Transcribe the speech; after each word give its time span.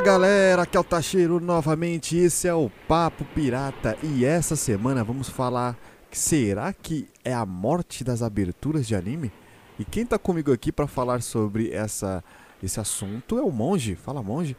Fala 0.00 0.12
galera, 0.12 0.62
aqui 0.62 0.78
é 0.78 0.80
o 0.80 0.84
Tacheiro 0.84 1.38
novamente, 1.38 2.16
esse 2.16 2.48
é 2.48 2.54
o 2.54 2.70
Papo 2.88 3.22
Pirata 3.34 3.98
e 4.02 4.24
essa 4.24 4.56
semana 4.56 5.04
vamos 5.04 5.28
falar 5.28 5.76
será 6.10 6.72
que 6.72 7.06
é 7.22 7.34
a 7.34 7.44
morte 7.44 8.02
das 8.02 8.22
aberturas 8.22 8.86
de 8.86 8.94
anime? 8.94 9.30
E 9.78 9.84
quem 9.84 10.06
tá 10.06 10.18
comigo 10.18 10.54
aqui 10.54 10.72
para 10.72 10.86
falar 10.86 11.20
sobre 11.20 11.70
essa, 11.70 12.24
esse 12.62 12.80
assunto 12.80 13.38
é 13.38 13.42
o 13.42 13.50
Monge. 13.50 13.94
Fala 13.94 14.22
Monge. 14.22 14.56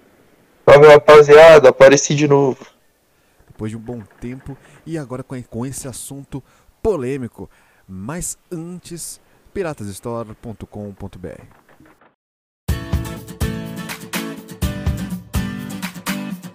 Salve 0.70 0.88
rapaziada, 0.88 1.70
apareci 1.70 2.14
de 2.14 2.28
novo. 2.28 2.64
Depois 3.48 3.72
de 3.72 3.78
um 3.78 3.82
bom 3.82 4.04
tempo 4.20 4.56
e 4.86 4.96
agora 4.96 5.24
com, 5.24 5.42
com 5.42 5.66
esse 5.66 5.88
assunto 5.88 6.44
polêmico. 6.84 7.50
Mas 7.88 8.38
antes, 8.52 9.20
piratasstore.com.br 9.52 11.61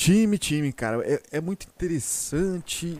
Time, 0.00 0.38
time, 0.38 0.72
cara, 0.72 1.02
é, 1.06 1.20
é 1.30 1.40
muito 1.42 1.66
interessante 1.66 2.98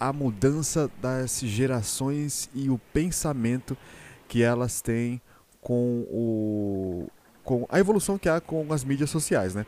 a 0.00 0.12
mudança 0.12 0.90
das 1.00 1.38
gerações 1.38 2.50
e 2.52 2.68
o 2.68 2.76
pensamento 2.92 3.78
que 4.26 4.42
elas 4.42 4.80
têm 4.80 5.22
com 5.60 6.04
o 6.10 7.08
com 7.44 7.64
a 7.68 7.78
evolução 7.78 8.18
que 8.18 8.28
há 8.28 8.40
com 8.40 8.72
as 8.72 8.82
mídias 8.82 9.10
sociais, 9.10 9.54
né? 9.54 9.64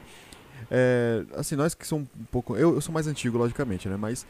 É, 0.68 1.24
assim, 1.36 1.54
nós 1.54 1.72
que 1.72 1.86
somos 1.86 2.08
um 2.20 2.24
pouco. 2.24 2.56
Eu, 2.56 2.74
eu 2.74 2.80
sou 2.80 2.92
mais 2.92 3.06
antigo, 3.06 3.38
logicamente, 3.38 3.88
né? 3.88 3.96
Mas 3.96 4.26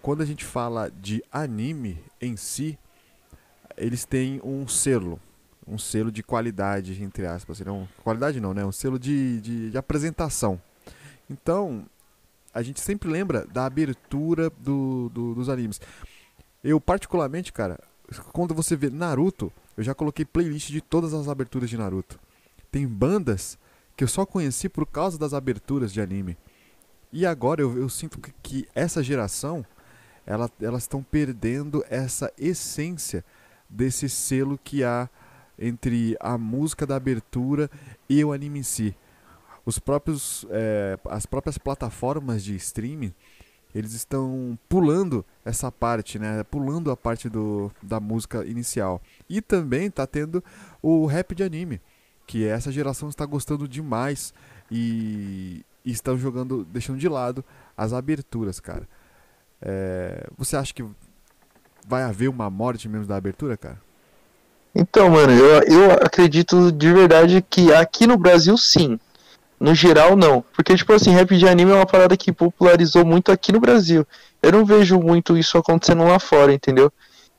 quando 0.00 0.22
a 0.22 0.24
gente 0.24 0.42
fala 0.42 0.90
de 0.90 1.22
anime 1.30 2.02
em 2.18 2.34
si, 2.34 2.78
eles 3.76 4.06
têm 4.06 4.40
um 4.42 4.66
selo. 4.66 5.20
Um 5.68 5.76
selo 5.76 6.10
de 6.10 6.22
qualidade, 6.22 7.02
entre 7.02 7.26
aspas. 7.26 7.60
Não, 7.60 7.86
qualidade 8.02 8.40
não, 8.40 8.54
né? 8.54 8.64
Um 8.64 8.72
selo 8.72 8.98
de, 8.98 9.38
de, 9.42 9.70
de 9.70 9.76
apresentação. 9.76 10.58
Então, 11.28 11.86
a 12.52 12.62
gente 12.62 12.80
sempre 12.80 13.08
lembra 13.08 13.46
da 13.46 13.66
abertura 13.66 14.50
do, 14.58 15.10
do, 15.12 15.34
dos 15.34 15.48
animes. 15.48 15.80
Eu, 16.62 16.80
particularmente, 16.80 17.52
cara, 17.52 17.78
quando 18.32 18.54
você 18.54 18.76
vê 18.76 18.90
Naruto, 18.90 19.52
eu 19.76 19.82
já 19.82 19.94
coloquei 19.94 20.24
playlist 20.24 20.70
de 20.70 20.80
todas 20.80 21.12
as 21.12 21.28
aberturas 21.28 21.68
de 21.68 21.76
Naruto. 21.76 22.18
Tem 22.70 22.86
bandas 22.86 23.58
que 23.96 24.04
eu 24.04 24.08
só 24.08 24.24
conheci 24.24 24.68
por 24.68 24.86
causa 24.86 25.18
das 25.18 25.34
aberturas 25.34 25.92
de 25.92 26.00
anime. 26.00 26.36
E 27.12 27.26
agora 27.26 27.60
eu, 27.60 27.76
eu 27.76 27.88
sinto 27.88 28.20
que, 28.20 28.32
que, 28.42 28.68
essa 28.74 29.02
geração, 29.02 29.64
ela, 30.26 30.50
elas 30.60 30.82
estão 30.82 31.02
perdendo 31.02 31.84
essa 31.88 32.32
essência 32.38 33.24
desse 33.68 34.08
selo 34.08 34.58
que 34.62 34.84
há 34.84 35.08
entre 35.58 36.16
a 36.18 36.36
música 36.36 36.86
da 36.86 36.96
abertura 36.96 37.70
e 38.08 38.24
o 38.24 38.32
anime 38.32 38.60
em 38.60 38.64
si 38.64 38.96
os 39.64 39.78
próprios, 39.78 40.46
é, 40.50 40.98
as 41.06 41.26
próprias 41.26 41.58
plataformas 41.58 42.42
de 42.44 42.54
streaming 42.56 43.12
eles 43.74 43.92
estão 43.92 44.56
pulando 44.68 45.24
essa 45.44 45.70
parte, 45.70 46.16
né? 46.16 46.44
Pulando 46.44 46.92
a 46.92 46.96
parte 46.96 47.28
do, 47.28 47.72
da 47.82 47.98
música 47.98 48.44
inicial. 48.44 49.02
E 49.28 49.42
também 49.42 49.90
tá 49.90 50.06
tendo 50.06 50.44
o 50.80 51.06
rap 51.06 51.34
de 51.34 51.42
anime, 51.42 51.80
que 52.24 52.46
essa 52.46 52.70
geração 52.70 53.08
está 53.08 53.26
gostando 53.26 53.66
demais 53.66 54.32
e, 54.70 55.64
e 55.84 55.90
estão 55.90 56.16
jogando, 56.16 56.64
deixando 56.64 56.98
de 56.98 57.08
lado 57.08 57.44
as 57.76 57.92
aberturas, 57.92 58.60
cara. 58.60 58.88
É, 59.60 60.24
você 60.38 60.56
acha 60.56 60.72
que 60.72 60.84
vai 61.86 62.04
haver 62.04 62.28
uma 62.28 62.48
morte 62.48 62.88
mesmo 62.88 63.06
da 63.06 63.16
abertura, 63.16 63.56
cara? 63.56 63.82
Então, 64.72 65.10
mano, 65.10 65.32
eu, 65.32 65.62
eu 65.62 65.90
acredito 65.92 66.70
de 66.70 66.92
verdade 66.92 67.42
que 67.42 67.72
aqui 67.72 68.06
no 68.06 68.16
Brasil 68.16 68.56
sim. 68.56 69.00
No 69.58 69.74
geral, 69.74 70.16
não. 70.16 70.44
Porque, 70.54 70.74
tipo 70.76 70.92
assim, 70.92 71.10
rap 71.10 71.36
de 71.36 71.48
anime 71.48 71.70
é 71.70 71.74
uma 71.74 71.86
parada 71.86 72.16
que 72.16 72.32
popularizou 72.32 73.04
muito 73.04 73.30
aqui 73.30 73.52
no 73.52 73.60
Brasil. 73.60 74.06
Eu 74.42 74.52
não 74.52 74.64
vejo 74.64 74.98
muito 74.98 75.36
isso 75.36 75.56
acontecendo 75.56 76.04
lá 76.04 76.18
fora, 76.18 76.52
entendeu? 76.52 76.92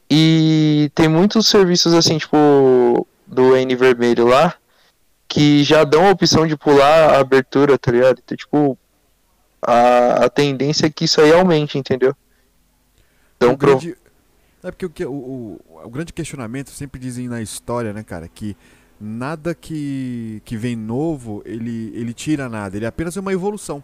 E 0.10 0.92
tem 0.96 1.08
muitos 1.08 1.48
serviços, 1.48 1.94
assim, 1.94 2.18
tipo, 2.18 3.08
do 3.28 3.56
N 3.56 3.76
vermelho 3.76 4.28
lá, 4.28 4.56
que 5.28 5.64
já 5.64 5.84
dão 5.84 6.08
a 6.08 6.12
opção 6.12 6.48
de 6.48 6.56
pular 6.56 7.16
a 7.16 7.20
abertura, 7.20 7.78
tá 7.78 7.92
ligado? 7.92 8.20
Então, 8.24 8.38
tipo, 8.38 8.78
a, 9.62 10.26
a 10.26 10.30
tendência 10.30 10.86
é 10.86 10.90
que 10.90 11.06
isso 11.06 11.20
aí 11.22 11.34
aumente, 11.34 11.78
entendeu? 11.78 12.16
Então, 13.38 13.54
o 13.54 13.58
grande... 13.58 13.94
Pro... 13.94 14.06
É 14.70 14.72
porque 14.72 15.06
o, 15.06 15.12
o, 15.12 15.62
o, 15.70 15.82
o 15.86 15.90
grande 15.90 16.12
questionamento, 16.12 16.72
sempre 16.72 17.00
dizem 17.00 17.28
na 17.28 17.40
história, 17.40 17.94
né, 17.94 18.04
cara, 18.04 18.28
que 18.28 18.58
nada 19.00 19.54
que, 19.54 20.42
que 20.46 20.58
vem 20.58 20.76
novo, 20.76 21.42
ele, 21.46 21.92
ele 21.94 22.14
tira 22.14 22.48
nada, 22.48 22.76
ele 22.76 22.86
é 22.86 22.88
apenas 22.88 23.16
uma 23.16 23.34
evolução. 23.34 23.84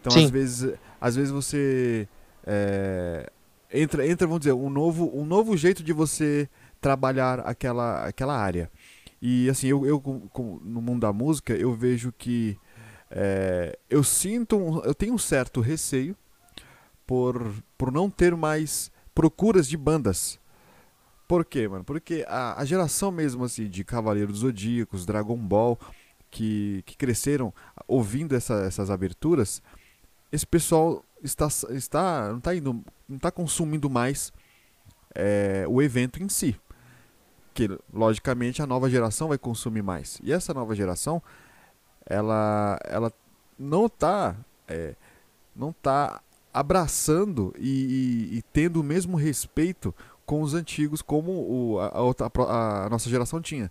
Então, 0.00 0.12
Sim. 0.12 0.24
às 0.24 0.30
vezes, 0.30 0.74
às 1.00 1.16
vezes 1.16 1.30
você 1.30 2.08
é, 2.46 3.30
entra, 3.72 4.06
entra, 4.06 4.26
vamos 4.26 4.40
dizer, 4.40 4.52
um 4.52 4.70
novo, 4.70 5.10
um 5.14 5.24
novo 5.24 5.56
jeito 5.56 5.82
de 5.82 5.92
você 5.92 6.48
trabalhar 6.80 7.40
aquela, 7.40 8.06
aquela 8.06 8.38
área. 8.38 8.70
E 9.20 9.48
assim, 9.48 9.68
eu, 9.68 9.86
eu 9.86 10.00
com, 10.00 10.60
no 10.62 10.82
mundo 10.82 11.00
da 11.00 11.12
música, 11.12 11.54
eu 11.54 11.72
vejo 11.72 12.12
que 12.12 12.58
é, 13.10 13.78
eu 13.88 14.04
sinto, 14.04 14.56
um, 14.56 14.80
eu 14.80 14.94
tenho 14.94 15.14
um 15.14 15.18
certo 15.18 15.60
receio 15.60 16.16
por, 17.06 17.52
por 17.78 17.90
não 17.90 18.10
ter 18.10 18.36
mais 18.36 18.90
procuras 19.14 19.68
de 19.68 19.76
bandas 19.76 20.38
por 21.26 21.44
quê, 21.44 21.68
mano? 21.68 21.84
Porque 21.84 22.24
a, 22.28 22.60
a 22.60 22.64
geração 22.64 23.10
mesmo 23.10 23.44
assim 23.44 23.68
de 23.68 23.84
Cavaleiros 23.84 24.38
Zodíacos, 24.38 25.06
Dragon 25.06 25.36
Ball, 25.36 25.78
que, 26.30 26.82
que 26.84 26.96
cresceram 26.96 27.52
ouvindo 27.86 28.34
essa, 28.34 28.54
essas 28.64 28.90
aberturas, 28.90 29.62
esse 30.32 30.46
pessoal 30.46 31.04
está, 31.22 31.46
está 31.70 32.28
não 32.28 32.38
está 32.38 32.54
indo, 32.54 32.84
não 33.08 33.16
está 33.16 33.30
consumindo 33.30 33.88
mais 33.88 34.32
é, 35.14 35.64
o 35.68 35.80
evento 35.80 36.22
em 36.22 36.28
si. 36.28 36.58
Que 37.54 37.68
logicamente 37.92 38.60
a 38.60 38.66
nova 38.66 38.90
geração 38.90 39.28
vai 39.28 39.38
consumir 39.38 39.82
mais. 39.82 40.18
E 40.24 40.32
essa 40.32 40.52
nova 40.52 40.74
geração, 40.74 41.22
ela, 42.04 42.78
ela 42.84 43.12
não 43.56 43.86
está 43.86 44.36
é, 44.66 44.96
não 45.54 45.72
tá 45.72 46.20
abraçando 46.52 47.54
e, 47.58 48.30
e, 48.32 48.38
e 48.38 48.42
tendo 48.42 48.80
o 48.80 48.84
mesmo 48.84 49.16
respeito 49.16 49.94
com 50.26 50.42
os 50.42 50.54
antigos, 50.54 51.02
como 51.02 51.32
o, 51.32 51.80
a, 51.80 51.88
a, 51.88 52.86
a, 52.86 52.90
nossa 52.90 53.08
geração 53.08 53.40
tinha. 53.40 53.70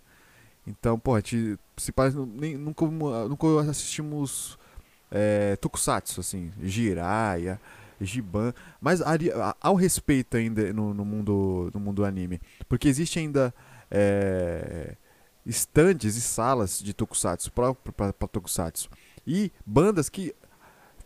Então, 0.66 0.98
pô, 0.98 1.14
a 1.14 1.18
gente, 1.18 1.58
se 1.76 1.92
parece, 1.92 2.16
nem, 2.16 2.56
nunca, 2.56 2.86
nunca 2.86 3.60
assistimos 3.70 4.58
é, 5.10 5.56
Tokusatsu, 5.56 6.20
assim, 6.20 6.52
Jiraiya, 6.62 7.60
Giban, 8.00 8.52
mas 8.80 9.00
há 9.02 9.70
o 9.70 9.74
respeito 9.74 10.36
ainda 10.36 10.72
no, 10.72 10.94
no, 10.94 11.04
mundo, 11.04 11.70
no 11.72 11.80
mundo 11.80 12.04
anime, 12.04 12.40
porque 12.68 12.88
existe 12.88 13.18
ainda 13.18 13.54
é, 13.90 14.96
estandes 15.44 16.16
e 16.16 16.20
salas 16.20 16.80
de 16.80 16.92
Tokusatsu, 16.92 17.52
para 17.52 18.28
Tokusatsu, 18.28 18.88
e 19.26 19.52
bandas 19.64 20.08
que 20.08 20.34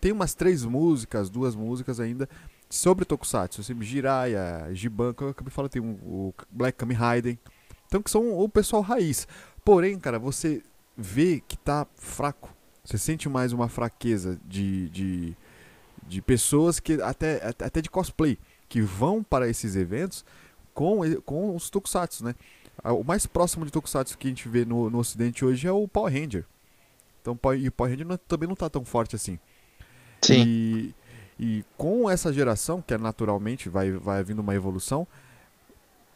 tem 0.00 0.12
umas 0.12 0.34
três 0.34 0.64
músicas, 0.64 1.28
duas 1.28 1.54
músicas 1.54 1.98
ainda, 1.98 2.28
sobre 2.68 3.04
Tokusatsu, 3.04 3.60
assim, 3.60 3.80
Jiraiya, 3.82 4.68
Giban, 4.72 5.14
como 5.14 5.28
eu 5.28 5.32
acabei 5.32 5.50
falar, 5.50 5.68
tem 5.68 5.80
um, 5.80 5.92
o 6.02 6.34
Black 6.50 6.76
Kamen 6.78 6.96
Raiden. 6.96 7.38
Então 7.86 8.02
que 8.02 8.10
são 8.10 8.38
o 8.38 8.48
pessoal 8.48 8.82
raiz. 8.82 9.26
Porém, 9.64 9.98
cara, 9.98 10.18
você 10.18 10.62
vê 10.96 11.42
que 11.46 11.56
tá 11.56 11.86
fraco. 11.96 12.54
Você 12.84 12.98
sente 12.98 13.28
mais 13.28 13.52
uma 13.52 13.68
fraqueza 13.68 14.38
de, 14.46 14.88
de, 14.90 15.36
de 16.06 16.22
pessoas 16.22 16.80
que 16.80 17.00
até, 17.02 17.46
até 17.46 17.80
de 17.80 17.90
cosplay 17.90 18.38
que 18.68 18.82
vão 18.82 19.22
para 19.22 19.48
esses 19.48 19.76
eventos 19.76 20.24
com, 20.74 21.00
com 21.22 21.56
os 21.56 21.70
tokusatsu, 21.70 22.24
né? 22.24 22.34
O 22.84 23.02
mais 23.02 23.26
próximo 23.26 23.64
de 23.64 23.72
tokusatsu 23.72 24.16
que 24.16 24.28
a 24.28 24.30
gente 24.30 24.48
vê 24.48 24.64
no, 24.64 24.88
no 24.88 24.98
ocidente 24.98 25.44
hoje 25.44 25.66
é 25.66 25.72
o 25.72 25.88
Power 25.88 26.12
Ranger. 26.12 26.44
Então, 27.20 27.38
e 27.54 27.68
o 27.68 27.72
Power 27.72 27.90
Ranger 27.90 28.06
não, 28.06 28.14
é, 28.14 28.18
também 28.18 28.48
não 28.48 28.54
tá 28.54 28.70
tão 28.70 28.84
forte 28.84 29.16
assim. 29.16 29.38
Sim. 30.22 30.44
E, 30.46 30.94
e 31.38 31.64
com 31.76 32.10
essa 32.10 32.32
geração, 32.32 32.82
que 32.82 32.94
é 32.94 32.98
naturalmente 32.98 33.68
vai, 33.68 33.92
vai 33.92 34.24
vindo 34.24 34.40
uma 34.40 34.54
evolução, 34.54 35.06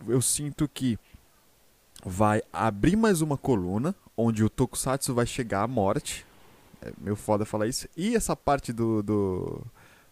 eu 0.08 0.20
sinto 0.20 0.68
que 0.68 0.98
vai 2.04 2.42
abrir 2.52 2.96
mais 2.96 3.20
uma 3.20 3.36
coluna 3.36 3.94
onde 4.16 4.42
o 4.42 4.50
Tokusatsu 4.50 5.14
vai 5.14 5.26
chegar 5.26 5.62
à 5.62 5.68
morte. 5.68 6.26
É 6.80 6.92
meio 6.98 7.14
foda 7.14 7.44
falar 7.44 7.68
isso. 7.68 7.88
E 7.96 8.16
essa 8.16 8.34
parte 8.34 8.72
do, 8.72 9.02
do 9.02 9.62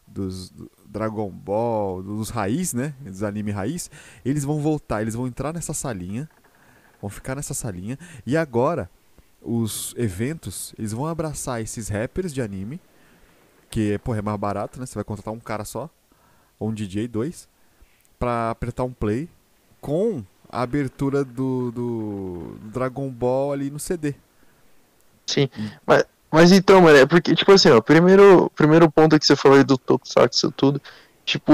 dos 0.07 0.51
do 0.51 0.71
Dragon 0.87 1.31
Ball, 1.31 2.03
dos 2.03 2.31
raiz, 2.31 2.73
né? 2.73 2.95
Dos 3.01 3.23
anime 3.23 3.51
raiz, 3.51 3.91
eles 4.25 4.45
vão 4.45 4.61
voltar, 4.61 5.03
eles 5.03 5.15
vão 5.15 5.27
entrar 5.27 5.53
nessa 5.53 5.73
salinha, 5.73 6.29
vão 7.01 7.11
ficar 7.11 7.35
nessa 7.35 7.55
salinha. 7.55 7.99
E 8.27 8.37
agora, 8.37 8.91
os 9.41 9.95
eventos, 9.97 10.75
eles 10.79 10.93
vão 10.93 11.07
abraçar 11.07 11.61
esses 11.61 11.89
rappers 11.89 12.33
de 12.33 12.43
anime, 12.43 12.81
que 13.71 13.97
porra, 13.99 14.19
é 14.19 14.23
mais 14.23 14.39
barato, 14.39 14.79
né? 14.79 14.85
Você 14.85 14.95
vai 14.95 15.05
contratar 15.05 15.33
um 15.33 15.39
cara 15.39 15.65
só, 15.65 15.89
ou 16.59 16.69
um 16.69 16.75
DJ, 16.75 17.07
dois, 17.07 17.49
pra 18.19 18.51
apertar 18.51 18.85
um 18.85 18.93
play 18.93 19.29
com 19.81 20.23
a 20.51 20.63
abertura 20.63 21.25
do, 21.25 21.71
do 21.71 22.59
Dragon 22.65 23.09
Ball 23.09 23.53
ali 23.53 23.71
no 23.71 23.79
CD. 23.79 24.15
Sim, 25.27 25.49
mas, 25.87 26.05
mas 26.31 26.53
então, 26.53 26.83
mano, 26.83 26.99
é 26.99 27.07
porque, 27.07 27.35
tipo 27.35 27.53
assim, 27.53 27.71
ó, 27.71 27.81
primeiro, 27.81 28.51
primeiro 28.57 28.91
ponto 28.91 29.19
que 29.19 29.25
você 29.25 29.37
falou 29.37 29.57
aí 29.57 29.65
do 29.65 29.79
Tokusatsu 29.79 30.51
tudo, 30.51 30.83
tipo, 31.25 31.53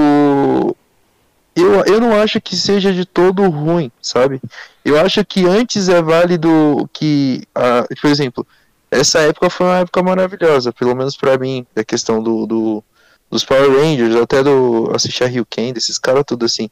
eu, 1.55 1.85
eu 1.85 2.01
não 2.01 2.19
acho 2.19 2.41
que 2.41 2.55
seja 2.55 2.91
de 2.91 3.05
todo 3.05 3.47
ruim, 3.49 3.91
sabe? 4.01 4.41
Eu 4.83 4.99
acho 4.99 5.23
que 5.23 5.45
antes 5.45 5.89
é 5.89 6.01
válido 6.01 6.89
que, 6.91 7.43
uh, 7.55 8.01
por 8.01 8.09
exemplo, 8.09 8.47
essa 8.89 9.19
época 9.19 9.49
foi 9.49 9.65
uma 9.65 9.77
época 9.79 10.01
maravilhosa, 10.01 10.71
pelo 10.71 10.95
menos 10.95 11.15
para 11.17 11.37
mim, 11.37 11.65
a 11.75 11.83
questão 11.83 12.21
do, 12.21 12.45
do, 12.45 12.83
dos 13.29 13.43
Power 13.43 13.71
Rangers, 13.71 14.15
até 14.15 14.41
do 14.41 14.91
assistir 14.93 15.23
a 15.23 15.27
Ryuken, 15.27 15.73
desses 15.73 15.97
caras 15.97 16.23
tudo 16.25 16.45
assim. 16.45 16.69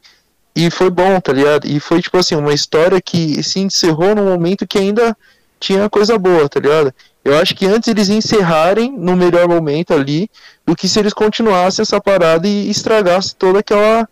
E 0.54 0.70
foi 0.70 0.88
bom, 0.88 1.20
tá 1.20 1.32
ligado? 1.32 1.66
E 1.66 1.78
foi, 1.78 2.00
tipo 2.00 2.16
assim, 2.16 2.34
uma 2.34 2.54
história 2.54 3.00
que 3.00 3.42
se 3.42 3.60
encerrou 3.60 4.14
num 4.14 4.24
momento 4.24 4.66
que 4.66 4.78
ainda 4.78 5.14
tinha 5.60 5.90
coisa 5.90 6.18
boa, 6.18 6.48
tá 6.48 6.58
ligado? 6.58 6.94
Eu 7.22 7.36
acho 7.38 7.54
que 7.54 7.66
antes 7.66 7.88
eles 7.88 8.08
encerrarem 8.08 8.90
no 8.96 9.16
melhor 9.16 9.48
momento 9.48 9.92
ali, 9.92 10.30
do 10.64 10.74
que 10.74 10.88
se 10.88 10.98
eles 10.98 11.12
continuassem 11.12 11.82
essa 11.82 12.00
parada 12.00 12.48
e 12.48 12.70
estragassem 12.70 13.34
toda 13.38 13.58
aquela, 13.58 14.08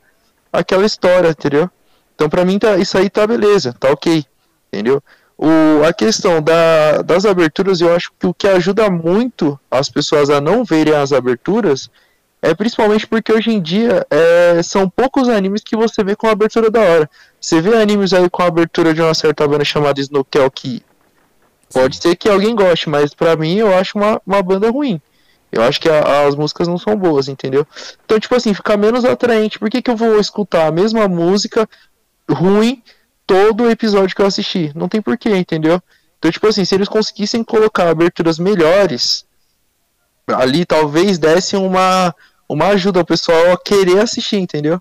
aquela 0.53 0.85
história, 0.85 1.31
entendeu? 1.31 1.71
Então 2.15 2.29
pra 2.29 2.45
mim 2.45 2.59
tá, 2.59 2.77
isso 2.77 2.99
aí 2.99 3.09
tá 3.09 3.27
beleza, 3.27 3.75
tá 3.79 3.91
ok, 3.91 4.25
entendeu? 4.73 5.03
O, 5.37 5.85
a 5.85 5.93
questão 5.93 6.41
da, 6.41 7.03
das 7.03 7.25
aberturas, 7.25 7.81
eu 7.81 7.95
acho 7.95 8.13
que 8.19 8.27
o 8.27 8.35
que 8.35 8.47
ajuda 8.47 8.89
muito 8.89 9.59
as 9.71 9.89
pessoas 9.89 10.31
a 10.31 10.41
não 10.41 10.65
verem 10.65 10.95
as 10.95 11.13
aberturas 11.13 11.91
é 12.41 12.55
principalmente 12.55 13.07
porque 13.07 13.33
hoje 13.33 13.51
em 13.51 13.61
dia 13.61 14.07
é, 14.11 14.63
são 14.63 14.89
poucos 14.89 15.29
animes 15.31 15.63
que 15.65 15.75
você 15.75 16.05
vê 16.05 16.15
com 16.15 16.29
abertura 16.29 16.71
da 16.71 16.81
hora. 16.81 17.11
Você 17.41 17.61
vê 17.61 17.75
animes 17.75 18.13
aí 18.13 18.29
com 18.29 18.43
a 18.43 18.47
abertura 18.47 18.93
de 18.93 19.01
uma 19.01 19.15
certa 19.15 19.49
banda 19.49 19.65
chamada 19.65 20.01
Snowkel 20.01 20.51
que 20.51 20.83
pode 21.73 21.97
ser 21.97 22.15
que 22.17 22.29
alguém 22.29 22.55
goste, 22.55 22.89
mas 22.89 23.15
para 23.15 23.35
mim 23.35 23.57
eu 23.57 23.75
acho 23.75 23.97
uma, 23.97 24.21
uma 24.27 24.43
banda 24.43 24.71
ruim. 24.71 25.01
Eu 25.51 25.63
acho 25.63 25.81
que 25.81 25.89
a, 25.89 26.27
as 26.27 26.35
músicas 26.35 26.69
não 26.69 26.77
são 26.77 26.95
boas, 26.97 27.29
entendeu? 27.29 27.67
Então, 28.05 28.21
tipo 28.21 28.35
assim, 28.35 28.53
fica 28.53 28.77
menos 28.77 29.05
atraente. 29.05 29.59
Por 29.59 29.71
que, 29.71 29.81
que 29.81 29.91
eu 29.91 29.97
vou 29.97 30.21
escutar 30.21 30.67
a 30.67 30.73
mesma 30.73 31.09
música 31.09 31.67
ruim 32.31 32.83
todo 33.27 33.71
episódio 33.71 34.15
que 34.15 34.23
eu 34.23 34.27
assisti? 34.27 34.73
Não 34.75 34.89
tem 34.89 35.01
porquê, 35.01 35.37
entendeu? 35.37 35.83
Então, 36.19 36.31
tipo 36.31 36.47
assim, 36.47 36.65
se 36.65 36.75
eles 36.75 36.89
conseguissem 36.89 37.45
colocar 37.45 37.89
aberturas 37.89 38.39
melhores, 38.39 39.27
ali 40.27 40.65
talvez 40.65 41.19
desse 41.19 41.57
uma, 41.57 42.15
uma 42.49 42.69
ajuda 42.69 43.01
ao 43.01 43.05
pessoal 43.05 43.53
a 43.53 43.59
querer 43.59 44.01
assistir, 44.01 44.37
entendeu? 44.37 44.81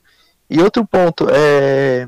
E 0.49 0.61
outro 0.61 0.85
ponto, 0.85 1.27
é. 1.29 2.07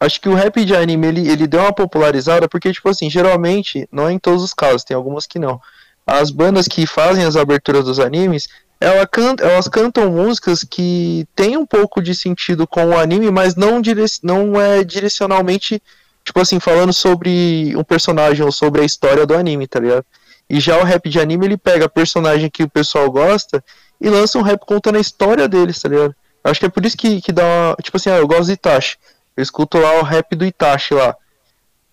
Acho 0.00 0.20
que 0.20 0.28
o 0.28 0.34
rap 0.34 0.64
de 0.64 0.76
anime 0.76 1.08
ele, 1.08 1.28
ele 1.28 1.46
deu 1.46 1.60
uma 1.60 1.72
popularizada 1.72 2.48
porque, 2.48 2.72
tipo 2.72 2.88
assim, 2.88 3.10
geralmente, 3.10 3.88
não 3.90 4.08
é 4.08 4.12
em 4.12 4.18
todos 4.18 4.44
os 4.44 4.54
casos, 4.54 4.84
tem 4.84 4.96
algumas 4.96 5.26
que 5.26 5.40
não. 5.40 5.60
As 6.06 6.30
bandas 6.30 6.68
que 6.68 6.86
fazem 6.86 7.24
as 7.24 7.34
aberturas 7.34 7.84
dos 7.84 7.98
animes, 7.98 8.48
ela 8.80 9.06
canta, 9.06 9.44
elas 9.44 9.66
cantam 9.68 10.10
músicas 10.10 10.62
que 10.62 11.26
têm 11.34 11.56
um 11.56 11.66
pouco 11.66 12.00
de 12.00 12.14
sentido 12.14 12.66
com 12.66 12.84
o 12.86 12.98
anime, 12.98 13.30
mas 13.30 13.56
não, 13.56 13.80
dire, 13.80 14.04
não 14.22 14.60
é 14.60 14.84
direcionalmente, 14.84 15.82
tipo 16.24 16.40
assim, 16.40 16.60
falando 16.60 16.92
sobre 16.92 17.74
um 17.76 17.82
personagem 17.82 18.44
ou 18.44 18.52
sobre 18.52 18.82
a 18.82 18.84
história 18.84 19.26
do 19.26 19.34
anime, 19.34 19.66
tá 19.66 19.80
ligado? 19.80 20.04
E 20.48 20.60
já 20.60 20.78
o 20.78 20.84
rap 20.84 21.08
de 21.08 21.20
anime, 21.20 21.46
ele 21.46 21.56
pega 21.56 21.88
personagem 21.88 22.48
que 22.48 22.62
o 22.62 22.68
pessoal 22.68 23.10
gosta 23.10 23.62
e 24.00 24.08
lança 24.08 24.38
um 24.38 24.42
rap 24.42 24.60
contando 24.64 24.96
a 24.96 25.00
história 25.00 25.48
deles, 25.48 25.80
tá 25.80 25.88
ligado? 25.88 26.14
Acho 26.42 26.60
que 26.60 26.66
é 26.66 26.70
por 26.70 26.86
isso 26.86 26.96
que, 26.96 27.20
que 27.20 27.32
dá 27.32 27.42
uma. 27.42 27.76
Tipo 27.82 27.96
assim, 27.96 28.10
ah, 28.10 28.16
eu 28.16 28.26
gosto 28.26 28.46
de 28.46 28.52
Itachi. 28.52 28.96
Eu 29.36 29.42
escuto 29.42 29.78
lá 29.78 29.98
o 30.00 30.02
rap 30.02 30.34
do 30.34 30.46
Itachi 30.46 30.94
lá. 30.94 31.14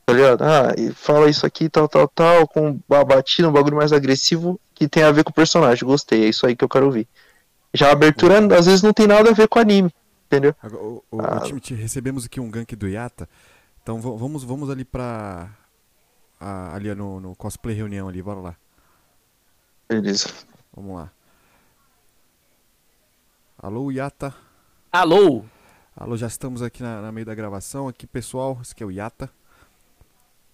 Tá 0.05 0.13
ligado? 0.13 0.43
Ah, 0.43 0.75
e 0.77 0.91
fala 0.91 1.29
isso 1.29 1.45
aqui, 1.45 1.67
tal, 1.67 1.87
tal, 1.87 2.07
tal, 2.07 2.47
com 2.47 2.79
uma 2.87 3.03
batida, 3.03 3.49
um 3.49 3.51
bagulho 3.51 3.75
mais 3.75 3.91
agressivo 3.91 4.59
que 4.73 4.87
tem 4.87 5.03
a 5.03 5.11
ver 5.11 5.23
com 5.23 5.31
o 5.31 5.33
personagem. 5.33 5.87
Gostei, 5.87 6.25
é 6.25 6.29
isso 6.29 6.45
aí 6.45 6.55
que 6.55 6.63
eu 6.63 6.69
quero 6.69 6.85
ouvir. 6.85 7.07
Já 7.73 7.89
a 7.89 7.93
abertura, 7.93 8.37
às 8.55 8.67
vezes, 8.67 8.83
não 8.83 8.93
tem 8.93 9.07
nada 9.07 9.29
a 9.29 9.33
ver 9.33 9.47
com 9.47 9.57
anime, 9.57 9.91
entendeu? 10.27 10.55
O, 10.63 11.03
o, 11.11 11.21
ah, 11.21 11.41
o 11.51 11.75
recebemos 11.75 12.25
aqui 12.25 12.39
um 12.39 12.49
gank 12.49 12.75
do 12.75 12.87
Yata. 12.87 13.27
Então 13.81 13.99
vamos, 13.99 14.43
vamos 14.43 14.69
ali 14.69 14.85
pra. 14.85 15.49
A, 16.39 16.75
ali 16.75 16.93
no, 16.93 17.19
no 17.19 17.35
cosplay 17.35 17.75
reunião 17.75 18.07
ali, 18.07 18.21
bora 18.21 18.39
lá. 18.39 18.55
Beleza. 19.87 20.29
Vamos 20.75 20.95
lá. 20.95 21.11
Alô, 23.57 23.91
Yata. 23.91 24.33
Alô. 24.91 25.43
Alô, 25.95 26.17
já 26.17 26.27
estamos 26.27 26.61
aqui 26.61 26.83
na, 26.83 27.01
na, 27.01 27.11
meio 27.11 27.25
da 27.25 27.33
gravação. 27.33 27.87
Aqui, 27.87 28.05
pessoal, 28.05 28.59
esse 28.61 28.73
aqui 28.73 28.83
é 28.83 28.85
o 28.85 28.91
Yata. 28.91 29.29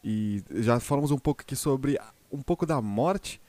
E 0.04 0.44
já 0.52 0.80
falamos 0.80 1.12
um 1.12 1.18
pouco 1.18 1.42
aqui 1.42 1.56
sobre 1.56 2.00
um 2.32 2.42
pouco 2.42 2.66
da 2.66 2.82
morte 2.82 3.42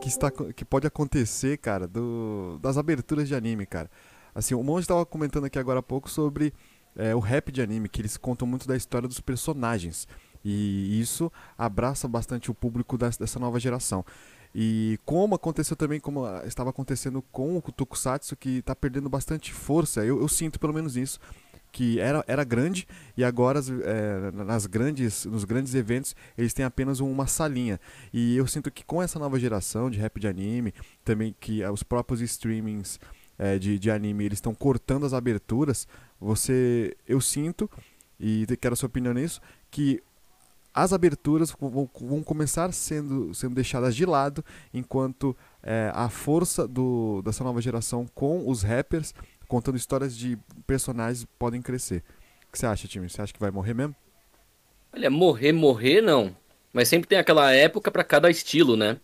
que, 0.00 0.08
está, 0.08 0.30
que 0.30 0.64
pode 0.64 0.86
acontecer, 0.86 1.58
cara, 1.58 1.88
do, 1.88 2.58
das 2.60 2.78
aberturas 2.78 3.26
de 3.26 3.34
anime, 3.34 3.66
cara. 3.66 3.90
Assim, 4.34 4.54
o 4.54 4.62
Monge 4.62 4.82
estava 4.82 5.04
comentando 5.06 5.44
aqui 5.44 5.58
agora 5.58 5.80
há 5.80 5.82
pouco 5.82 6.10
sobre 6.10 6.52
é, 6.96 7.14
o 7.14 7.18
rap 7.18 7.50
de 7.50 7.62
anime, 7.62 7.88
que 7.88 8.00
eles 8.00 8.16
contam 8.16 8.46
muito 8.46 8.66
da 8.66 8.76
história 8.76 9.08
dos 9.08 9.20
personagens. 9.20 10.06
E 10.44 11.00
isso 11.00 11.32
abraça 11.56 12.06
bastante 12.06 12.50
o 12.50 12.54
público 12.54 12.98
dessa 12.98 13.38
nova 13.38 13.58
geração. 13.58 14.04
E 14.54 15.00
como 15.04 15.34
aconteceu 15.34 15.76
também, 15.76 15.98
como 15.98 16.26
estava 16.44 16.70
acontecendo 16.70 17.22
com 17.32 17.56
o 17.56 17.62
Tokusatsu, 17.62 18.36
que 18.36 18.58
está 18.58 18.74
perdendo 18.74 19.08
bastante 19.08 19.52
força, 19.52 20.04
eu, 20.04 20.20
eu, 20.20 20.28
sinto 20.28 20.60
pelo 20.60 20.72
menos 20.72 20.96
isso, 20.96 21.18
que 21.74 21.98
era, 21.98 22.24
era 22.28 22.44
grande 22.44 22.86
e 23.16 23.24
agora 23.24 23.58
é, 23.58 24.30
nas 24.30 24.64
grandes, 24.64 25.24
nos 25.24 25.42
grandes 25.42 25.74
eventos 25.74 26.14
eles 26.38 26.54
têm 26.54 26.64
apenas 26.64 27.00
uma 27.00 27.26
salinha. 27.26 27.80
E 28.12 28.36
eu 28.36 28.46
sinto 28.46 28.70
que 28.70 28.84
com 28.84 29.02
essa 29.02 29.18
nova 29.18 29.40
geração 29.40 29.90
de 29.90 29.98
rap 29.98 30.20
de 30.20 30.28
anime, 30.28 30.72
também 31.04 31.34
que 31.40 31.64
os 31.66 31.82
próprios 31.82 32.20
streamings 32.20 33.00
é, 33.36 33.58
de, 33.58 33.76
de 33.76 33.90
anime 33.90 34.24
eles 34.24 34.36
estão 34.36 34.54
cortando 34.54 35.04
as 35.04 35.12
aberturas, 35.12 35.88
você 36.20 36.96
eu 37.08 37.20
sinto, 37.20 37.68
e 38.20 38.46
quero 38.60 38.74
a 38.74 38.76
sua 38.76 38.86
opinião 38.86 39.12
nisso, 39.12 39.40
que 39.68 40.00
as 40.72 40.92
aberturas 40.92 41.52
vão, 41.60 41.90
vão, 42.00 42.22
começar 42.22 42.72
sendo, 42.72 43.34
sendo 43.34 43.56
deixadas 43.56 43.96
de 43.96 44.06
lado, 44.06 44.44
enquanto 44.72 45.36
é, 45.60 45.90
a 45.92 46.08
força 46.08 46.68
do, 46.68 47.20
dessa 47.22 47.42
nova 47.42 47.60
geração 47.60 48.06
com 48.14 48.48
os 48.48 48.62
rappers, 48.62 49.12
contando 49.54 49.76
histórias 49.76 50.16
de 50.16 50.36
personagens, 50.66 51.24
podem 51.38 51.62
crescer. 51.62 52.02
O 52.48 52.50
que 52.50 52.58
você 52.58 52.66
acha, 52.66 52.88
time? 52.88 53.08
Você 53.08 53.22
acha 53.22 53.32
que 53.32 53.38
vai 53.38 53.52
morrer 53.52 53.72
mesmo? 53.72 53.94
Olha, 54.92 55.08
morrer, 55.08 55.52
morrer 55.52 56.00
não. 56.00 56.36
Mas 56.72 56.88
sempre 56.88 57.08
tem 57.08 57.18
aquela 57.18 57.52
época 57.52 57.88
para 57.88 58.02
cada 58.02 58.28
estilo, 58.28 58.76
né? 58.76 58.98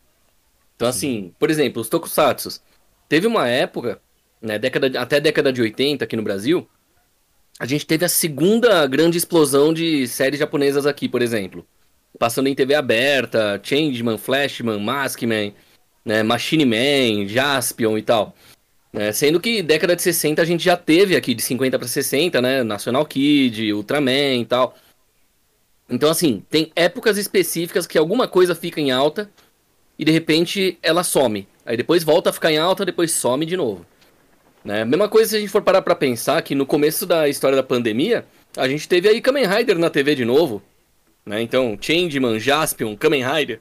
Então, 0.75 0.89
assim, 0.89 1.33
por 1.39 1.51
exemplo, 1.51 1.81
os 1.81 1.89
tokusatsu. 1.89 2.61
Teve 3.09 3.29
uma 3.29 3.47
época, 3.47 4.01
né, 4.43 4.59
década, 4.59 5.01
até 5.01 5.21
década 5.21 5.53
de 5.53 5.63
80 5.63 6.05
aqui 6.05 6.17
no 6.17 6.23
Brasil, 6.25 6.69
a 7.61 7.65
gente 7.65 7.87
teve 7.87 8.05
a 8.05 8.09
segunda 8.09 8.85
grande 8.89 9.19
explosão 9.19 9.73
de 9.73 10.09
séries 10.09 10.41
japonesas 10.41 10.85
aqui, 10.85 11.09
por 11.09 11.23
exemplo. 11.23 11.65
Passando 12.19 12.49
em 12.49 12.57
TV 12.57 12.75
aberta, 12.75 13.61
Changeman, 13.63 14.19
Flashman, 14.19 14.81
Maskman, 14.81 15.55
né, 16.05 16.25
Machine 16.25 16.65
Man, 16.65 17.29
Jaspion 17.29 17.97
e 17.97 18.03
tal. 18.03 18.35
É, 18.93 19.13
sendo 19.13 19.39
que 19.39 19.63
década 19.63 19.95
de 19.95 20.03
60 20.03 20.43
a 20.43 20.45
gente 20.45 20.65
já 20.65 20.77
teve 20.77 21.15
aqui, 21.15 21.33
de 21.35 21.43
50 21.43 21.79
para 21.79 21.87
60, 21.87 22.43
né? 22.43 22.63
National 22.65 23.07
Kid, 23.07 23.73
Ultraman 23.73 24.41
e 24.41 24.45
tal. 24.45 24.77
Então, 25.89 26.11
assim, 26.11 26.45
tem 26.51 26.73
épocas 26.75 27.17
específicas 27.17 27.87
que 27.87 27.99
alguma 27.99 28.29
coisa 28.29 28.55
fica 28.55 28.81
em 28.81 28.91
alta 28.91 29.31
e 29.99 30.05
de 30.05 30.13
repente 30.13 30.79
ela 30.83 31.05
some. 31.05 31.47
Aí 31.65 31.77
depois 31.77 32.03
volta 32.03 32.31
a 32.31 32.33
ficar 32.33 32.51
em 32.51 32.59
alta, 32.59 32.85
depois 32.85 33.13
some 33.13 33.47
de 33.47 33.57
novo. 33.57 33.87
Né? 34.65 34.85
Mesma 34.85 35.09
coisa 35.09 35.31
se 35.31 35.37
a 35.37 35.41
gente 35.41 35.51
for 35.51 35.63
parar 35.63 35.83
para 35.83 35.95
pensar 35.95 36.41
que 36.43 36.55
no 36.55 36.67
começo 36.67 37.07
da 37.07 37.29
história 37.29 37.57
da 37.57 37.63
pandemia, 37.63 38.25
a 38.57 38.69
gente 38.69 38.89
teve 38.89 39.09
aí 39.09 39.21
Kamen 39.21 39.47
Rider 39.47 39.79
na 39.79 39.91
TV 39.91 40.15
de 40.15 40.25
novo, 40.25 40.63
né? 41.25 41.41
Então, 41.41 41.79
Changeman, 41.81 42.39
Jaspion, 42.39 42.97
Kamen 42.97 43.25
Rider. 43.25 43.61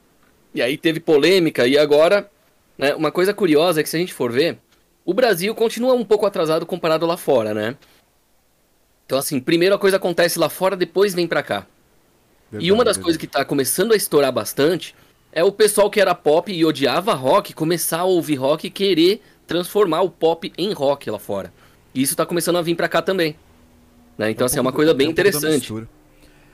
E 0.54 0.60
aí 0.60 0.76
teve 0.76 0.98
polêmica 0.98 1.66
e 1.66 1.78
agora, 1.78 2.28
né, 2.76 2.94
uma 2.94 3.12
coisa 3.12 3.32
curiosa 3.32 3.80
é 3.80 3.82
que 3.82 3.88
se 3.88 3.96
a 3.96 4.00
gente 4.00 4.12
for 4.12 4.32
ver, 4.32 4.58
o 5.04 5.14
Brasil 5.14 5.54
continua 5.54 5.94
um 5.94 6.04
pouco 6.04 6.26
atrasado 6.26 6.66
comparado 6.66 7.06
lá 7.06 7.16
fora, 7.16 7.54
né? 7.54 7.76
Então 9.06 9.18
assim, 9.18 9.40
primeiro 9.40 9.74
a 9.74 9.78
coisa 9.78 9.96
acontece 9.96 10.38
lá 10.38 10.48
fora, 10.48 10.76
depois 10.76 11.14
vem 11.14 11.26
pra 11.26 11.42
cá. 11.42 11.66
Verdade, 12.50 12.68
e 12.68 12.72
uma 12.72 12.84
das 12.84 12.96
verdade. 12.96 13.04
coisas 13.04 13.20
que 13.20 13.26
tá 13.26 13.44
começando 13.44 13.92
a 13.92 13.96
estourar 13.96 14.32
bastante 14.32 14.94
é 15.32 15.44
o 15.44 15.52
pessoal 15.52 15.90
que 15.90 16.00
era 16.00 16.14
pop 16.14 16.52
e 16.52 16.64
odiava 16.64 17.14
rock 17.14 17.52
começar 17.52 18.00
a 18.00 18.04
ouvir 18.04 18.36
rock 18.36 18.66
e 18.66 18.70
querer 18.70 19.22
transformar 19.46 20.02
o 20.02 20.10
pop 20.10 20.52
em 20.56 20.72
rock 20.72 21.10
lá 21.10 21.18
fora. 21.18 21.52
E 21.94 22.02
isso 22.02 22.16
tá 22.16 22.24
começando 22.24 22.56
a 22.56 22.62
vir 22.62 22.76
pra 22.76 22.88
cá 22.88 23.02
também. 23.02 23.36
Né? 24.16 24.30
Então, 24.30 24.44
é 24.44 24.46
assim, 24.46 24.58
é 24.58 24.60
uma 24.60 24.72
coisa 24.72 24.94
bem 24.94 25.08
é 25.08 25.10
interessante. 25.10 25.72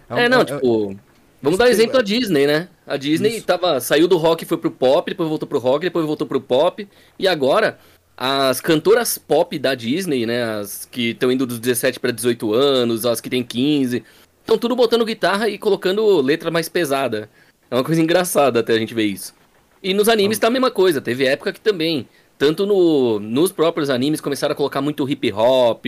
É, 0.08 0.24
é, 0.24 0.28
não, 0.28 0.40
é, 0.40 0.44
tipo. 0.44 0.96
Vamos 1.42 1.58
dar 1.58 1.68
exemplo 1.68 1.94
da 1.94 2.02
Disney, 2.02 2.46
né? 2.46 2.68
A 2.86 2.96
Disney 2.96 3.40
tava, 3.40 3.78
saiu 3.80 4.08
do 4.08 4.16
rock 4.16 4.44
e 4.44 4.46
foi 4.46 4.56
pro 4.56 4.70
pop, 4.70 5.10
depois 5.10 5.28
voltou 5.28 5.46
pro 5.46 5.58
rock, 5.58 5.84
depois 5.84 6.06
voltou 6.06 6.26
pro 6.26 6.40
pop. 6.40 6.88
E 7.18 7.28
agora, 7.28 7.78
as 8.16 8.60
cantoras 8.60 9.18
pop 9.18 9.58
da 9.58 9.74
Disney, 9.74 10.24
né? 10.24 10.42
As 10.60 10.86
que 10.86 11.10
estão 11.10 11.30
indo 11.30 11.46
dos 11.46 11.58
17 11.58 12.00
para 12.00 12.10
18 12.10 12.54
anos, 12.54 13.04
as 13.04 13.20
que 13.20 13.28
tem 13.28 13.44
15, 13.44 14.02
estão 14.40 14.56
tudo 14.56 14.74
botando 14.74 15.04
guitarra 15.04 15.48
e 15.48 15.58
colocando 15.58 16.20
letra 16.20 16.50
mais 16.50 16.68
pesada. 16.68 17.28
É 17.70 17.74
uma 17.74 17.84
coisa 17.84 18.00
engraçada 18.00 18.60
até 18.60 18.72
a 18.72 18.78
gente 18.78 18.94
ver 18.94 19.04
isso. 19.04 19.34
E 19.82 19.92
nos 19.92 20.08
animes 20.08 20.38
tá 20.38 20.46
a 20.46 20.50
mesma 20.50 20.70
coisa. 20.70 21.00
Teve 21.00 21.26
época 21.26 21.52
que 21.52 21.60
também, 21.60 22.08
tanto 22.38 22.64
no, 22.64 23.20
nos 23.20 23.52
próprios 23.52 23.90
animes, 23.90 24.20
começaram 24.20 24.52
a 24.52 24.56
colocar 24.56 24.80
muito 24.80 25.08
hip 25.08 25.32
hop, 25.32 25.84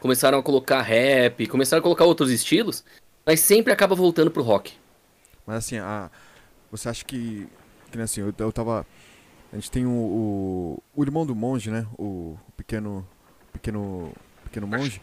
começaram 0.00 0.38
a 0.38 0.42
colocar 0.42 0.82
rap, 0.82 1.46
começaram 1.46 1.80
a 1.80 1.82
colocar 1.82 2.04
outros 2.04 2.30
estilos, 2.30 2.82
mas 3.24 3.40
sempre 3.40 3.72
acaba 3.72 3.94
voltando 3.94 4.30
pro 4.30 4.42
rock. 4.42 4.72
Mas 5.46 5.58
assim, 5.58 5.78
a, 5.78 6.10
você 6.70 6.88
acha 6.88 7.04
que. 7.04 7.46
Que 7.92 8.00
assim, 8.00 8.22
eu, 8.22 8.34
eu 8.38 8.52
tava. 8.52 8.86
A 9.52 9.56
gente 9.56 9.70
tem 9.70 9.84
o, 9.84 9.90
o, 9.90 10.82
o 10.94 11.02
irmão 11.02 11.26
do 11.26 11.34
monge, 11.34 11.70
né? 11.70 11.86
O, 11.98 12.36
pequeno. 12.56 13.06
Pequeno. 13.52 14.12
Pequeno 14.44 14.66
monge. 14.66 15.02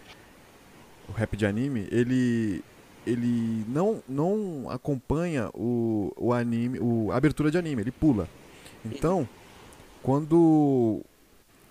O 1.09 1.11
rap 1.11 1.35
de 1.35 1.45
anime, 1.45 1.87
ele. 1.91 2.63
Ele 3.05 3.63
não, 3.69 4.03
não 4.07 4.69
acompanha 4.69 5.49
o, 5.53 6.11
o 6.17 6.33
anime, 6.33 6.77
o, 6.77 7.09
a 7.09 7.15
abertura 7.15 7.49
de 7.49 7.57
anime, 7.57 7.81
ele 7.81 7.91
pula. 7.91 8.27
Então, 8.83 9.27
quando 10.03 11.01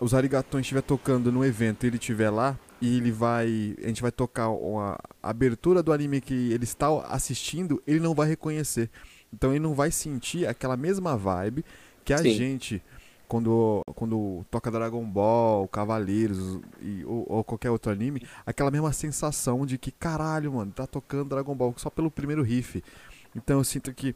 os 0.00 0.14
arigatões 0.14 0.64
estiver 0.64 0.80
tocando 0.80 1.30
no 1.30 1.44
evento 1.44 1.84
e 1.84 1.88
ele 1.88 1.96
estiver 1.96 2.30
lá, 2.30 2.58
e 2.80 2.96
ele 2.96 3.10
vai. 3.10 3.74
A 3.82 3.88
gente 3.88 4.02
vai 4.02 4.12
tocar 4.12 4.48
uma 4.48 4.98
abertura 5.22 5.82
do 5.82 5.92
anime 5.92 6.20
que 6.20 6.52
ele 6.52 6.64
está 6.64 6.88
assistindo, 7.06 7.82
ele 7.86 8.00
não 8.00 8.14
vai 8.14 8.28
reconhecer. 8.28 8.90
Então 9.32 9.50
ele 9.50 9.60
não 9.60 9.74
vai 9.74 9.90
sentir 9.90 10.46
aquela 10.46 10.76
mesma 10.76 11.16
vibe 11.16 11.64
que 12.06 12.14
a 12.14 12.18
Sim. 12.18 12.30
gente, 12.30 12.82
quando, 13.26 13.82
quando 13.96 14.46
toca 14.48 14.70
Dragon 14.70 15.04
Ball, 15.04 15.66
Cavaleiros 15.66 16.60
e, 16.80 17.04
ou, 17.04 17.26
ou, 17.28 17.44
qualquer 17.44 17.70
outro 17.70 17.90
anime, 17.90 18.22
aquela 18.46 18.70
mesma 18.70 18.92
sensação 18.92 19.66
de 19.66 19.76
que, 19.76 19.90
caralho, 19.90 20.52
mano, 20.52 20.70
tá 20.70 20.86
tocando 20.86 21.30
Dragon 21.30 21.54
Ball 21.54 21.74
só 21.76 21.90
pelo 21.90 22.08
primeiro 22.08 22.44
riff. 22.44 22.82
Então 23.34 23.58
eu 23.58 23.64
sinto 23.64 23.92
que 23.92 24.14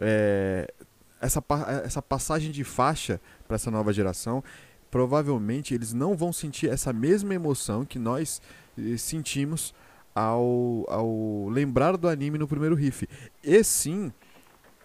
é, 0.00 0.72
essa, 1.20 1.44
essa 1.84 2.00
passagem 2.00 2.50
de 2.50 2.64
faixa 2.64 3.20
para 3.46 3.56
essa 3.56 3.70
nova 3.70 3.92
geração 3.92 4.42
provavelmente 4.90 5.74
eles 5.74 5.92
não 5.92 6.16
vão 6.16 6.32
sentir 6.32 6.70
essa 6.70 6.94
mesma 6.94 7.34
emoção 7.34 7.84
que 7.84 7.98
nós 7.98 8.40
eh, 8.78 8.96
sentimos 8.96 9.74
ao, 10.14 10.86
ao 10.88 11.48
lembrar 11.50 11.98
do 11.98 12.08
anime 12.08 12.38
no 12.38 12.48
primeiro 12.48 12.74
riff. 12.74 13.06
E 13.44 13.62
sim 13.62 14.10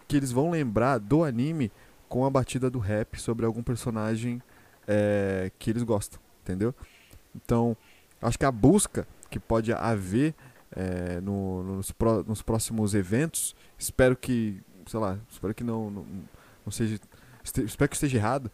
que 0.07 0.17
eles 0.17 0.31
vão 0.31 0.51
lembrar 0.51 0.97
do 0.97 1.23
anime 1.23 1.71
com 2.13 2.25
a 2.25 2.29
batida 2.29 2.69
do 2.69 2.77
rap 2.77 3.19
sobre 3.19 3.43
algum 3.43 3.63
personagem 3.63 4.39
é, 4.87 5.51
que 5.57 5.71
eles 5.71 5.81
gostam, 5.81 6.19
entendeu? 6.43 6.71
Então, 7.35 7.75
acho 8.21 8.37
que 8.37 8.45
a 8.45 8.51
busca 8.51 9.07
que 9.31 9.39
pode 9.39 9.73
haver 9.73 10.35
é, 10.75 11.19
no, 11.21 11.63
nos, 11.63 11.91
pro, 11.91 12.23
nos 12.23 12.43
próximos 12.43 12.93
eventos, 12.93 13.55
espero 13.79 14.15
que, 14.15 14.61
sei 14.85 14.99
lá, 14.99 15.17
espero 15.27 15.55
que 15.55 15.63
não, 15.63 15.89
não, 15.89 16.05
não 16.63 16.71
seja, 16.71 16.99
espero 17.43 17.89
que 17.89 17.95
esteja 17.95 18.15
errado, 18.19 18.51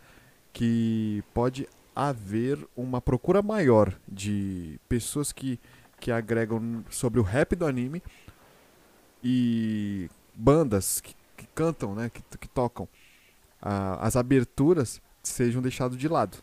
que 0.53 1.21
pode 1.33 1.67
haver 1.93 2.65
uma 2.77 3.01
procura 3.01 3.41
maior 3.41 3.93
de 4.07 4.79
pessoas 4.87 5.33
que, 5.33 5.59
que 5.99 6.13
agregam 6.13 6.85
sobre 6.89 7.19
o 7.19 7.23
rap 7.23 7.57
do 7.57 7.65
anime 7.65 8.01
e 9.21 10.09
bandas 10.33 11.01
que, 11.01 11.13
que 11.35 11.45
cantam, 11.47 11.93
né, 11.93 12.09
que, 12.09 12.21
que 12.37 12.47
tocam 12.47 12.87
as 13.61 14.15
aberturas 14.15 15.01
sejam 15.21 15.61
deixadas 15.61 15.97
de 15.97 16.07
lado 16.07 16.37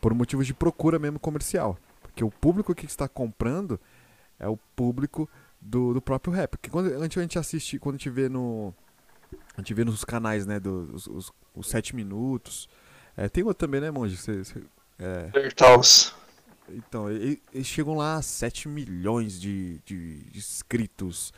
por 0.00 0.14
motivos 0.14 0.46
de 0.46 0.54
procura 0.54 0.98
mesmo 0.98 1.18
comercial, 1.18 1.78
porque 2.02 2.22
o 2.22 2.30
público 2.30 2.74
que 2.74 2.86
está 2.86 3.08
comprando 3.08 3.80
é 4.38 4.48
o 4.48 4.56
público 4.76 5.28
do, 5.60 5.94
do 5.94 6.02
próprio 6.02 6.32
rap. 6.32 6.50
Porque 6.50 6.70
quando 6.70 6.92
a 6.92 7.08
gente 7.08 7.38
assiste, 7.38 7.78
quando 7.78 7.94
a 7.94 7.98
gente 7.98 8.10
vê 8.10 8.28
no 8.28 8.74
a 9.56 9.60
gente 9.60 9.74
vê 9.74 9.84
nos 9.84 10.04
canais, 10.04 10.46
né, 10.46 10.60
dos 10.60 11.06
os, 11.06 11.32
os 11.54 11.66
sete 11.66 11.96
minutos, 11.96 12.68
é, 13.16 13.28
tem 13.28 13.44
outro 13.44 13.66
também, 13.66 13.80
né, 13.80 13.90
Monge? 13.90 14.16
Cê, 14.16 14.44
cê, 14.44 14.62
é... 14.98 15.30
Então, 16.68 17.10
eles 17.10 17.66
chegam 17.66 17.94
lá 17.94 18.16
a 18.16 18.22
7 18.22 18.68
milhões 18.68 19.38
de, 19.38 19.80
de, 19.84 20.24
de 20.24 20.38
inscritos, 20.38 21.32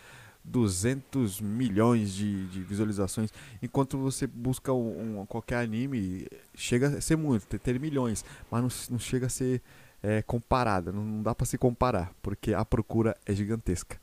200 0.47 1.41
milhões 1.41 2.15
de, 2.15 2.47
de, 2.47 2.61
visualizações. 2.61 3.31
Enquanto 3.63 3.99
você 3.99 4.27
busca 4.27 4.73
um, 4.73 5.21
um, 5.21 5.27
qualquer 5.27 5.57
anime, 5.57 6.27
chega 6.55 6.89
a 6.89 7.01
ser 7.01 7.17
muito, 7.17 7.47
ter, 7.47 7.59
ter 7.59 7.79
milhões, 7.81 8.25
mas 8.51 8.63
não, 8.63 8.69
não 8.91 8.99
chega 8.99 9.27
a 9.27 9.29
ser 9.29 9.61
é, 10.03 10.23
comparada, 10.23 10.93
não, 10.93 11.03
não 11.05 11.23
dá 11.23 11.35
para 11.35 11.47
se 11.47 11.59
comparar, 11.59 12.13
porque 12.23 12.55
a 12.55 12.65
procura 12.65 13.17
é 13.27 13.35
gigantesca. 13.35 13.99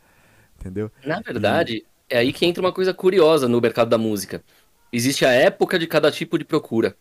Entendeu? 0.60 0.92
Na 1.04 1.22
verdade, 1.22 1.78
e... 1.78 1.86
é 2.10 2.20
aí 2.20 2.34
que 2.34 2.46
entra 2.46 2.62
uma 2.62 2.74
coisa 2.74 2.94
curiosa 2.94 3.48
no 3.48 3.62
mercado 3.62 3.90
da 3.90 3.98
música. 3.98 4.44
Existe 4.92 5.26
a 5.26 5.32
época 5.32 5.80
de 5.80 5.88
cada 5.88 6.12
tipo 6.12 6.38
de 6.38 6.46
procura. 6.46 6.96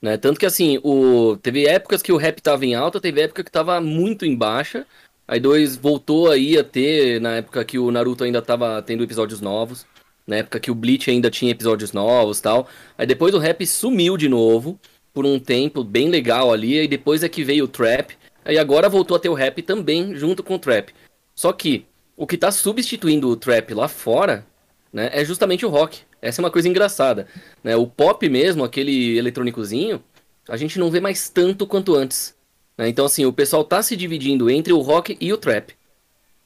Né? 0.00 0.16
Tanto 0.16 0.38
que 0.38 0.46
assim, 0.46 0.78
o... 0.82 1.36
teve 1.36 1.66
épocas 1.66 2.02
que 2.02 2.12
o 2.12 2.16
rap 2.16 2.40
tava 2.40 2.64
em 2.64 2.74
alta, 2.74 3.00
teve 3.00 3.20
época 3.20 3.42
que 3.42 3.50
tava 3.50 3.80
muito 3.80 4.24
em 4.24 4.36
baixa. 4.36 4.86
Aí 5.28 5.40
dois 5.40 5.76
voltou 5.76 6.30
aí 6.30 6.56
a 6.56 6.62
ter, 6.62 7.20
na 7.20 7.36
época 7.36 7.64
que 7.64 7.78
o 7.78 7.90
Naruto 7.90 8.22
ainda 8.22 8.40
tava 8.40 8.80
tendo 8.82 9.02
episódios 9.02 9.40
novos. 9.40 9.84
Na 10.26 10.36
época 10.36 10.60
que 10.60 10.70
o 10.70 10.74
Bleach 10.74 11.10
ainda 11.10 11.30
tinha 11.30 11.52
episódios 11.52 11.92
novos 11.92 12.40
tal. 12.40 12.68
Aí 12.96 13.06
depois 13.06 13.34
o 13.34 13.38
rap 13.38 13.66
sumiu 13.66 14.16
de 14.16 14.28
novo, 14.28 14.78
por 15.12 15.24
um 15.24 15.38
tempo 15.38 15.82
bem 15.82 16.08
legal 16.08 16.52
ali. 16.52 16.78
E 16.80 16.88
depois 16.88 17.22
é 17.22 17.28
que 17.28 17.42
veio 17.42 17.64
o 17.64 17.68
trap. 17.68 18.16
Aí 18.44 18.58
agora 18.58 18.88
voltou 18.88 19.16
a 19.16 19.20
ter 19.20 19.28
o 19.28 19.34
rap 19.34 19.62
também, 19.62 20.14
junto 20.14 20.42
com 20.42 20.54
o 20.54 20.58
trap. 20.58 20.92
Só 21.34 21.52
que 21.52 21.86
o 22.16 22.26
que 22.26 22.38
tá 22.38 22.50
substituindo 22.50 23.28
o 23.28 23.36
trap 23.36 23.74
lá 23.74 23.88
fora, 23.88 24.46
né, 24.92 25.10
é 25.12 25.24
justamente 25.24 25.66
o 25.66 25.68
rock. 25.68 26.00
Essa 26.22 26.40
é 26.40 26.44
uma 26.44 26.50
coisa 26.50 26.68
engraçada. 26.68 27.26
Né? 27.62 27.74
O 27.76 27.86
pop 27.86 28.28
mesmo, 28.28 28.62
aquele 28.62 29.18
eletrônicozinho, 29.18 30.02
a 30.48 30.56
gente 30.56 30.78
não 30.78 30.90
vê 30.90 31.00
mais 31.00 31.28
tanto 31.28 31.66
quanto 31.66 31.94
antes. 31.96 32.35
Né? 32.76 32.88
Então, 32.88 33.06
assim, 33.06 33.24
o 33.24 33.32
pessoal 33.32 33.64
tá 33.64 33.82
se 33.82 33.96
dividindo 33.96 34.50
entre 34.50 34.72
o 34.72 34.80
rock 34.80 35.16
e 35.20 35.32
o 35.32 35.38
trap. 35.38 35.74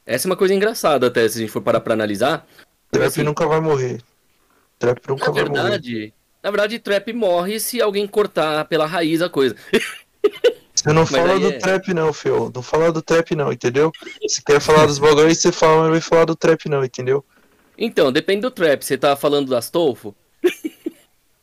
Essa 0.06 0.26
é 0.26 0.30
uma 0.30 0.36
coisa 0.36 0.54
engraçada 0.54 1.06
até, 1.06 1.28
se 1.28 1.38
a 1.38 1.40
gente 1.40 1.52
for 1.52 1.62
parar 1.62 1.80
pra 1.80 1.94
analisar. 1.94 2.46
Trap 2.90 3.06
assim, 3.06 3.22
nunca 3.22 3.46
vai 3.46 3.60
morrer. 3.60 4.00
Trap 4.78 5.00
nunca 5.08 5.26
na 5.26 5.32
vai 5.32 5.42
verdade, 5.44 5.92
morrer. 5.92 6.12
Na 6.42 6.50
verdade, 6.50 6.78
trap 6.78 7.12
morre 7.12 7.60
se 7.60 7.80
alguém 7.80 8.06
cortar 8.06 8.64
pela 8.64 8.86
raiz 8.86 9.22
a 9.22 9.28
coisa. 9.28 9.54
Você 10.74 10.92
não 10.94 11.04
fala 11.04 11.38
do 11.38 11.48
é... 11.48 11.58
trap 11.58 11.92
não, 11.92 12.12
Fio. 12.12 12.50
Não 12.54 12.62
fala 12.62 12.90
do 12.90 13.02
trap 13.02 13.36
não, 13.36 13.52
entendeu? 13.52 13.92
Se 14.26 14.42
quer 14.42 14.60
falar 14.60 14.86
dos 14.86 14.98
bagulhos, 14.98 15.36
você 15.36 15.52
fala, 15.52 15.74
mas 15.76 15.84
não 15.84 15.90
vai 15.90 16.00
falar 16.00 16.24
do 16.24 16.34
trap 16.34 16.68
não, 16.70 16.82
entendeu? 16.82 17.22
Então, 17.76 18.10
depende 18.10 18.40
do 18.40 18.50
trap. 18.50 18.82
Você 18.82 18.96
tá 18.96 19.14
falando 19.14 19.48
do 19.48 19.56
Astolfo? 19.56 20.14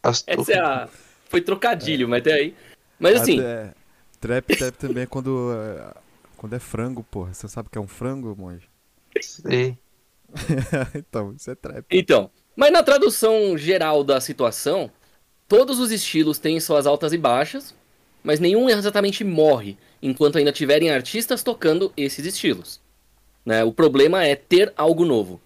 Astolfo. 0.01 0.41
Essa 0.51 0.53
é 0.53 0.59
a... 0.59 0.89
Foi 1.29 1.41
trocadilho, 1.41 2.05
é. 2.05 2.07
mas 2.07 2.21
até 2.21 2.33
aí. 2.33 2.55
Mas 2.99 3.21
assim. 3.21 3.39
Até... 3.39 3.73
Trap, 4.19 4.55
trap 4.55 4.75
também 4.75 5.03
é 5.03 5.05
quando. 5.05 5.51
É, 5.53 5.93
quando 6.37 6.53
é 6.53 6.59
frango, 6.59 7.03
porra. 7.03 7.33
Você 7.33 7.47
sabe 7.47 7.69
que 7.69 7.77
é 7.77 7.81
um 7.81 7.87
frango, 7.87 8.35
monge? 8.37 8.67
Sei. 9.21 9.77
então, 10.95 11.33
isso 11.33 11.49
é 11.49 11.55
trap. 11.55 11.85
Então, 11.89 12.29
mas 12.55 12.71
na 12.71 12.83
tradução 12.83 13.57
geral 13.57 14.03
da 14.03 14.19
situação, 14.19 14.91
todos 15.47 15.79
os 15.79 15.91
estilos 15.91 16.39
têm 16.39 16.59
suas 16.59 16.87
altas 16.87 17.13
e 17.13 17.17
baixas, 17.17 17.73
mas 18.23 18.39
nenhum 18.39 18.69
exatamente 18.69 19.23
morre 19.23 19.77
enquanto 20.01 20.37
ainda 20.37 20.51
tiverem 20.51 20.89
artistas 20.89 21.43
tocando 21.43 21.93
esses 21.95 22.25
estilos. 22.25 22.81
Né? 23.45 23.63
O 23.63 23.71
problema 23.71 24.25
é 24.25 24.35
ter 24.35 24.73
algo 24.75 25.05
novo. 25.05 25.39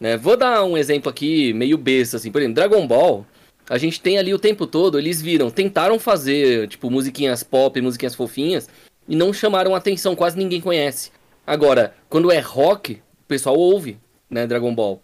Né? 0.00 0.16
Vou 0.16 0.36
dar 0.36 0.64
um 0.64 0.76
exemplo 0.76 1.10
aqui 1.10 1.52
meio 1.52 1.76
besta, 1.76 2.16
assim, 2.16 2.32
por 2.32 2.40
exemplo, 2.40 2.54
Dragon 2.54 2.86
Ball, 2.86 3.26
a 3.68 3.78
gente 3.78 4.00
tem 4.00 4.18
ali 4.18 4.32
o 4.34 4.38
tempo 4.38 4.66
todo, 4.66 4.98
eles 4.98 5.20
viram, 5.20 5.50
tentaram 5.50 5.98
fazer, 5.98 6.68
tipo, 6.68 6.90
musiquinhas 6.90 7.42
pop, 7.42 7.80
musiquinhas 7.80 8.14
fofinhas, 8.14 8.68
e 9.08 9.16
não 9.16 9.32
chamaram 9.32 9.74
atenção, 9.74 10.14
quase 10.14 10.36
ninguém 10.36 10.60
conhece. 10.60 11.10
Agora, 11.46 11.94
quando 12.08 12.30
é 12.30 12.38
rock, 12.38 12.94
o 12.94 13.26
pessoal 13.26 13.56
ouve, 13.56 13.98
né, 14.30 14.46
Dragon 14.46 14.74
Ball. 14.74 15.02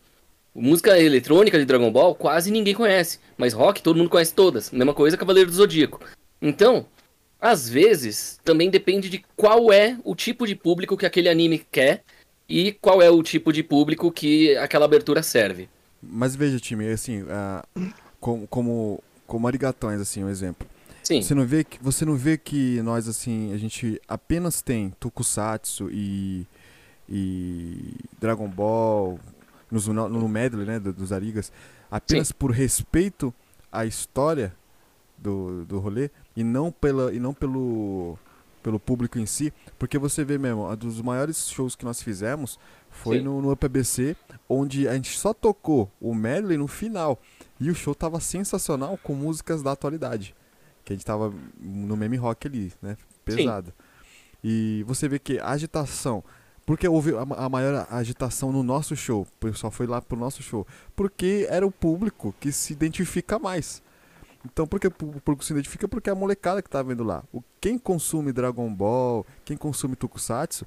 Música 0.54 0.98
eletrônica 0.98 1.58
de 1.58 1.64
Dragon 1.64 1.90
Ball 1.90 2.14
quase 2.14 2.50
ninguém 2.50 2.74
conhece, 2.74 3.18
mas 3.36 3.52
rock 3.52 3.82
todo 3.82 3.96
mundo 3.96 4.10
conhece 4.10 4.34
todas. 4.34 4.70
Mesma 4.70 4.94
coisa 4.94 5.16
Cavaleiro 5.16 5.50
do 5.50 5.56
Zodíaco. 5.56 6.00
Então, 6.40 6.86
às 7.40 7.68
vezes, 7.68 8.40
também 8.44 8.68
depende 8.68 9.08
de 9.08 9.24
qual 9.36 9.72
é 9.72 9.96
o 10.04 10.14
tipo 10.14 10.46
de 10.46 10.56
público 10.56 10.96
que 10.96 11.06
aquele 11.06 11.28
anime 11.28 11.64
quer 11.70 12.02
e 12.48 12.72
qual 12.72 13.00
é 13.00 13.10
o 13.10 13.22
tipo 13.22 13.52
de 13.52 13.62
público 13.62 14.10
que 14.10 14.56
aquela 14.56 14.86
abertura 14.86 15.22
serve. 15.22 15.68
Mas 16.02 16.34
veja, 16.34 16.58
time, 16.58 16.88
assim, 16.88 17.22
uh, 17.22 17.92
como, 18.20 18.46
como, 18.46 19.02
como 19.26 19.46
arigatões, 19.46 20.00
assim, 20.00 20.24
um 20.24 20.28
exemplo. 20.28 20.66
Sim. 21.02 21.22
Você 21.22 21.34
não 21.34 21.46
vê 21.46 21.64
que 21.64 21.82
você 21.82 22.04
não 22.04 22.16
vê 22.16 22.36
que 22.36 22.82
nós 22.82 23.08
assim, 23.08 23.52
a 23.54 23.56
gente 23.56 24.00
apenas 24.06 24.60
tem 24.60 24.90
Tokusatsu 25.00 25.88
e 25.90 26.46
e 27.08 27.94
Dragon 28.20 28.46
Ball 28.46 29.18
no, 29.70 30.08
no 30.08 30.28
medley, 30.28 30.66
né, 30.66 30.78
dos 30.78 31.10
Arigas, 31.10 31.50
apenas 31.90 32.28
Sim. 32.28 32.34
por 32.38 32.50
respeito 32.50 33.32
à 33.72 33.86
história 33.86 34.54
do, 35.16 35.64
do 35.64 35.78
rolê 35.78 36.10
e 36.36 36.44
não 36.44 36.70
pela 36.70 37.12
e 37.12 37.18
não 37.18 37.32
pelo 37.32 38.18
pelo 38.62 38.78
público 38.78 39.18
em 39.18 39.24
si, 39.24 39.52
porque 39.78 39.96
você 39.96 40.24
vê 40.24 40.36
mesmo, 40.36 40.70
um 40.70 40.76
dos 40.76 41.00
maiores 41.00 41.48
shows 41.48 41.74
que 41.74 41.86
nós 41.86 42.02
fizemos 42.02 42.58
foi 42.90 43.20
no, 43.20 43.40
no 43.40 43.52
UPBC, 43.52 44.16
onde 44.48 44.86
a 44.88 44.94
gente 44.94 45.16
só 45.16 45.32
tocou 45.32 45.90
o 46.00 46.14
medley 46.14 46.58
no 46.58 46.66
final. 46.66 47.18
E 47.60 47.70
o 47.70 47.74
show 47.74 47.94
tava 47.94 48.20
sensacional 48.20 48.98
com 49.02 49.14
músicas 49.14 49.62
da 49.62 49.72
atualidade 49.72 50.34
que 50.88 50.94
a 50.94 50.96
gente 50.96 51.04
tava 51.04 51.32
no 51.60 51.96
meme 51.96 52.16
rock 52.16 52.48
ali, 52.48 52.72
né? 52.80 52.96
Pesado. 53.22 53.66
Sim. 53.68 53.74
E 54.42 54.84
você 54.84 55.06
vê 55.06 55.18
que 55.18 55.38
a 55.38 55.50
agitação. 55.50 56.24
Porque 56.64 56.88
houve 56.88 57.12
a 57.14 57.48
maior 57.48 57.86
agitação 57.90 58.50
no 58.52 58.62
nosso 58.62 58.96
show? 58.96 59.22
O 59.22 59.46
pessoal 59.46 59.70
foi 59.70 59.86
lá 59.86 60.00
pro 60.00 60.18
nosso 60.18 60.42
show. 60.42 60.66
Porque 60.96 61.46
era 61.50 61.66
o 61.66 61.70
público 61.70 62.34
que 62.40 62.50
se 62.52 62.72
identifica 62.72 63.38
mais. 63.38 63.82
Então, 64.44 64.66
por 64.66 64.80
que 64.80 64.86
o 64.86 64.90
público 64.90 65.44
se 65.44 65.52
identifica? 65.52 65.86
Porque 65.86 66.08
é 66.08 66.12
a 66.12 66.16
molecada 66.16 66.62
que 66.62 66.70
tá 66.70 66.82
vendo 66.82 67.04
lá. 67.04 67.22
O, 67.32 67.42
quem 67.60 67.78
consome 67.78 68.32
Dragon 68.32 68.72
Ball, 68.72 69.26
quem 69.44 69.56
consome 69.56 69.96
Tokusatsu, 69.96 70.66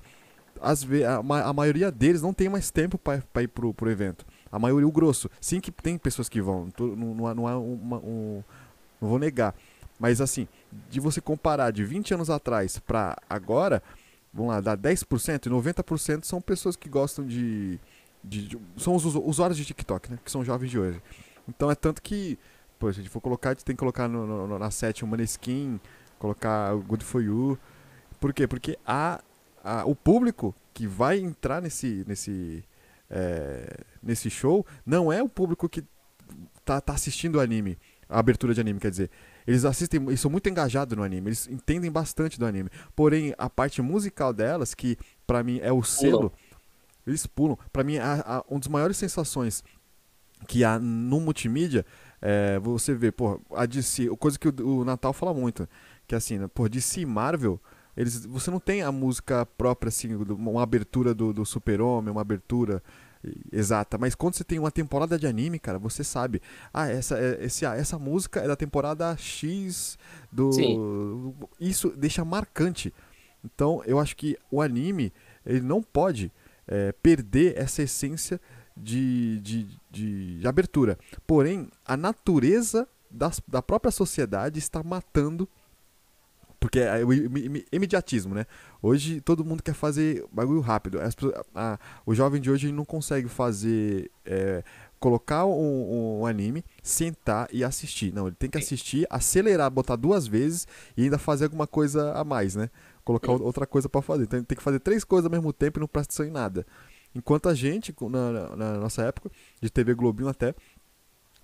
às 0.60 0.84
a, 0.84 1.48
a 1.50 1.54
maioria 1.54 1.92
deles 1.92 2.22
não 2.22 2.34
tem 2.34 2.50
mais 2.50 2.70
tempo 2.70 2.98
para 2.98 3.42
ir 3.42 3.48
pro, 3.48 3.74
pro 3.74 3.90
evento. 3.90 4.26
A 4.52 4.60
maioria, 4.60 4.88
o 4.88 4.92
grosso. 4.92 5.30
Sim 5.40 5.60
que 5.60 5.72
tem 5.72 5.98
pessoas 5.98 6.28
que 6.28 6.42
vão. 6.42 6.70
Não, 6.78 6.88
não, 6.96 7.36
não, 7.36 7.48
há 7.48 7.58
uma, 7.58 7.98
um, 7.98 8.44
não 9.00 9.10
vou 9.10 9.20
negar. 9.20 9.56
Mas 10.00 10.20
assim, 10.20 10.48
de 10.90 11.00
você 11.00 11.22
comparar 11.22 11.72
de 11.72 11.84
20 11.84 12.16
anos 12.16 12.30
atrás 12.30 12.80
para 12.80 13.18
agora, 13.30 13.84
vamos 14.34 14.52
lá, 14.52 14.60
dá 14.60 14.76
10% 14.76 15.46
e 15.46 15.50
90% 15.50 16.26
são 16.26 16.42
pessoas 16.42 16.76
que 16.76 16.90
gostam 16.90 17.26
de, 17.26 17.80
de, 18.24 18.48
de, 18.48 18.58
São 18.78 18.96
os 18.96 19.06
usuários 19.06 19.58
de 19.58 19.66
TikTok, 19.66 20.12
né? 20.12 20.20
Que 20.24 20.32
são 20.32 20.44
jovens 20.44 20.72
de 20.72 20.80
hoje. 20.80 21.02
Então 21.48 21.70
é 21.70 21.76
tanto 21.76 22.02
que, 22.02 22.38
pô, 22.80 22.92
se 22.92 23.00
a 23.00 23.04
gente 23.04 23.12
for 23.12 23.22
colocar, 23.22 23.50
a 23.50 23.54
gente 23.54 23.66
tem 23.66 23.76
que 23.76 23.80
colocar 23.80 24.08
no, 24.08 24.48
no, 24.48 24.60
na 24.60 24.72
set 24.72 25.04
uma 25.04 25.22
skin, 25.22 25.80
colocar 26.18 26.76
o 26.76 26.82
Good 26.82 27.06
For 27.06 27.22
You. 27.22 27.60
Por 28.20 28.34
quê? 28.34 28.48
Porque 28.48 28.78
a, 28.86 29.22
a, 29.64 29.86
o 29.86 29.96
público 29.96 30.56
que 30.74 30.88
vai 30.88 31.20
entrar 31.20 31.62
nesse, 31.62 32.04
nesse, 32.08 32.64
é, 33.12 33.84
nesse 34.02 34.30
show 34.30 34.66
não 34.86 35.12
é 35.12 35.22
o 35.22 35.28
público 35.28 35.68
que 35.68 35.84
tá, 36.64 36.80
tá 36.80 36.94
assistindo 36.94 37.36
o 37.36 37.40
anime, 37.42 37.78
a 38.08 38.18
abertura 38.18 38.54
de 38.54 38.62
anime, 38.62 38.80
quer 38.80 38.90
dizer. 38.90 39.12
Eles 39.46 39.66
assistem, 39.66 40.02
eles 40.08 40.20
são 40.20 40.32
muito 40.32 40.48
engajados 40.48 40.98
no 40.98 41.04
anime, 41.04 41.30
eles 41.30 41.48
entendem 41.48 41.92
bastante 41.92 42.40
do 42.40 42.46
anime. 42.46 42.70
Porém, 42.96 43.34
a 43.38 43.50
parte 43.50 43.82
musical 43.82 44.34
delas, 44.34 44.74
que 44.74 44.98
para 45.28 45.44
mim 45.44 45.60
é 45.62 45.72
o 45.72 45.84
selo, 45.84 46.32
eles 47.06 47.28
pulam. 47.28 47.58
Para 47.74 47.84
mim, 47.84 47.98
a, 47.98 48.22
a, 48.26 48.44
uma 48.50 48.60
das 48.60 48.68
maiores 48.70 48.98
sensações 48.98 49.64
que 50.48 50.64
há 50.64 50.80
no 50.80 51.20
multimídia 51.20 51.86
é 52.22 52.60
você 52.60 52.94
vê, 52.94 53.12
pô, 53.12 53.42
a 53.52 53.66
DC, 53.66 54.08
coisa 54.18 54.38
que 54.38 54.48
o, 54.48 54.80
o 54.80 54.86
Natal 54.86 55.12
fala 55.12 55.34
muito, 55.34 55.68
que 56.08 56.14
é 56.14 56.18
assim, 56.18 56.38
né, 56.38 56.48
pô, 56.48 56.70
DC 56.70 57.02
e 57.02 57.06
Marvel, 57.06 57.60
eles, 57.96 58.26
você 58.26 58.50
não 58.50 58.60
tem 58.60 58.82
a 58.82 58.92
música 58.92 59.46
própria, 59.46 59.90
assim, 59.90 60.16
uma 60.16 60.64
abertura 60.64 61.14
do, 61.14 61.34
do 61.34 61.46
Super-Homem, 61.46 62.12
uma 62.12 62.22
abertura 62.22 62.82
exata, 63.52 63.98
mas 63.98 64.16
quando 64.16 64.36
você 64.36 64.44
tem 64.44 64.58
uma 64.58 64.72
temporada 64.72 65.18
de 65.18 65.28
anime, 65.28 65.60
cara, 65.60 65.78
você 65.78 66.04
sabe, 66.04 66.42
ah, 66.74 66.88
essa, 66.90 67.18
é, 67.20 67.46
esse, 67.46 67.66
ah, 67.66 67.76
essa 67.76 68.00
música 68.00 68.40
é 68.40 68.48
da 68.48 68.56
temporada 68.56 69.16
X 69.18 69.98
do. 70.32 70.52
Sim. 70.52 71.36
Isso 71.60 71.90
deixa 71.96 72.26
marcante. 72.26 72.94
Então, 73.44 73.82
eu 73.86 74.00
acho 74.00 74.16
que 74.16 74.38
o 74.50 74.62
anime, 74.62 75.12
ele 75.46 75.62
não 75.62 75.82
pode 75.82 76.32
é, 76.68 76.92
perder 76.92 77.58
essa 77.58 77.84
essência 77.84 78.40
de, 78.76 79.40
de, 79.40 79.68
de, 79.90 80.40
de 80.40 80.48
abertura. 80.48 80.98
Porém, 81.26 81.70
a 81.86 81.98
natureza 81.98 82.88
das, 83.10 83.42
da 83.48 83.62
própria 83.62 83.92
sociedade 83.92 84.60
está 84.60 84.84
matando 84.84 85.48
porque 86.62 86.80
é 86.80 87.04
o 87.04 87.12
imediatismo, 87.74 88.36
né? 88.36 88.46
Hoje 88.84 89.20
todo 89.20 89.44
mundo 89.44 89.64
quer 89.64 89.74
fazer 89.74 90.24
bagulho 90.32 90.62
rápido. 90.62 91.02
As, 91.02 91.16
a, 91.56 91.80
o 92.06 92.14
jovem 92.14 92.40
de 92.40 92.52
hoje 92.52 92.72
não 92.72 92.86
consegue 92.86 93.28
fazer. 93.28 94.12
É, 94.24 94.64
colocar 95.00 95.48
um, 95.48 96.20
um, 96.20 96.26
anime, 96.28 96.64
sentar 96.84 97.50
e 97.52 97.64
assistir. 97.64 98.14
Não, 98.14 98.28
ele 98.28 98.36
tem 98.36 98.48
que 98.48 98.60
assistir, 98.60 99.08
acelerar, 99.10 99.72
botar 99.72 99.96
duas 99.96 100.28
vezes 100.28 100.68
e 100.96 101.06
ainda 101.06 101.18
fazer 101.18 101.46
alguma 101.46 101.66
coisa 101.66 102.14
a 102.14 102.24
mais, 102.24 102.56
né? 102.56 102.70
Colocar 103.04 103.32
outra 103.32 103.66
coisa 103.66 103.90
para 103.90 104.04
fazer. 104.04 104.26
Então 104.26 104.38
ele 104.38 104.46
tem 104.46 104.56
que 104.56 104.64
fazer 104.64 104.80
três 104.80 105.04
coisas 105.04 105.26
ao 105.26 105.32
mesmo 105.32 105.52
tempo 105.52 105.80
e 105.80 105.82
não 105.82 105.88
presta 105.88 106.14
atenção 106.14 106.28
em 106.28 106.32
nada. 106.32 106.64
Enquanto 107.16 107.50
a 107.50 107.56
gente, 107.56 107.94
na, 108.10 108.56
na 108.56 108.78
nossa 108.78 109.02
época, 109.02 109.32
de 109.60 109.72
TV 109.72 109.96
Globinho 109.96 110.30
até, 110.30 110.54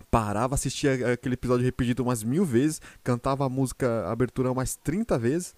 parava, 0.09 0.55
assistia 0.55 1.13
aquele 1.13 1.35
episódio 1.35 1.65
repetido 1.65 2.03
umas 2.03 2.23
mil 2.23 2.45
vezes, 2.45 2.81
cantava 3.03 3.45
a 3.45 3.49
música 3.49 4.05
a 4.05 4.11
abertura 4.11 4.51
umas 4.51 4.75
30 4.75 5.17
vezes. 5.17 5.55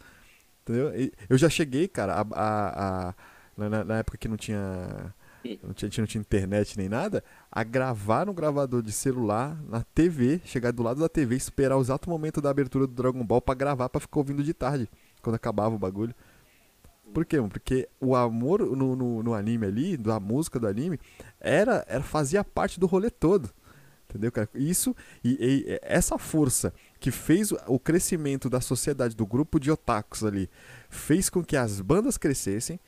Entendeu? 0.63 0.95
E 0.99 1.11
eu 1.29 1.37
já 1.37 1.49
cheguei, 1.49 1.87
cara, 1.87 2.13
a, 2.13 2.25
a, 2.33 3.09
a 3.09 3.15
na, 3.57 3.83
na, 3.83 3.97
época 3.97 4.17
que 4.17 4.27
não 4.27 4.37
tinha, 4.37 5.13
não 5.63 5.73
tinha. 5.73 5.91
Não 5.97 6.05
tinha 6.05 6.21
internet 6.21 6.77
nem 6.77 6.87
nada, 6.87 7.23
a 7.51 7.63
gravar 7.63 8.25
no 8.25 8.33
gravador 8.33 8.81
de 8.81 8.91
celular, 8.91 9.59
na 9.67 9.83
TV, 9.83 10.39
chegar 10.45 10.71
do 10.71 10.83
lado 10.83 10.99
da 10.99 11.09
TV, 11.09 11.35
esperar 11.35 11.77
o 11.77 11.81
exato 11.81 12.09
momento 12.09 12.41
da 12.41 12.49
abertura 12.49 12.85
do 12.85 12.93
Dragon 12.93 13.25
Ball 13.25 13.41
para 13.41 13.55
gravar, 13.55 13.89
para 13.89 13.99
ficar 13.99 14.19
ouvindo 14.19 14.43
de 14.43 14.53
tarde, 14.53 14.89
quando 15.21 15.35
acabava 15.35 15.75
o 15.75 15.79
bagulho. 15.79 16.13
Por 17.13 17.25
quê? 17.25 17.37
Porque 17.41 17.89
o 17.99 18.15
amor 18.15 18.59
no, 18.59 18.95
no, 18.95 19.23
no, 19.23 19.33
anime 19.33 19.65
ali, 19.65 19.97
da 19.97 20.19
música 20.19 20.59
do 20.59 20.67
anime, 20.67 20.99
era, 21.39 21.83
era 21.87 22.03
fazia 22.03 22.43
parte 22.43 22.79
do 22.79 22.85
rolê 22.85 23.09
todo. 23.09 23.49
Entendeu, 24.09 24.31
cara? 24.31 24.49
Isso 24.55 24.95
e, 25.23 25.37
e, 25.39 25.79
essa 25.83 26.17
força 26.17 26.73
que 26.99 27.11
fez 27.11 27.51
o 27.67 27.77
crescimento 27.77 28.49
da 28.49 28.59
sociedade, 28.59 29.15
do 29.15 29.25
grupo 29.25 29.59
de 29.59 29.69
otakus 29.69 30.23
ali, 30.23 30.49
fez 30.89 31.29
com 31.29 31.43
que 31.43 31.55
as 31.55 31.79
bandas 31.79 32.17
crescessem, 32.17 32.79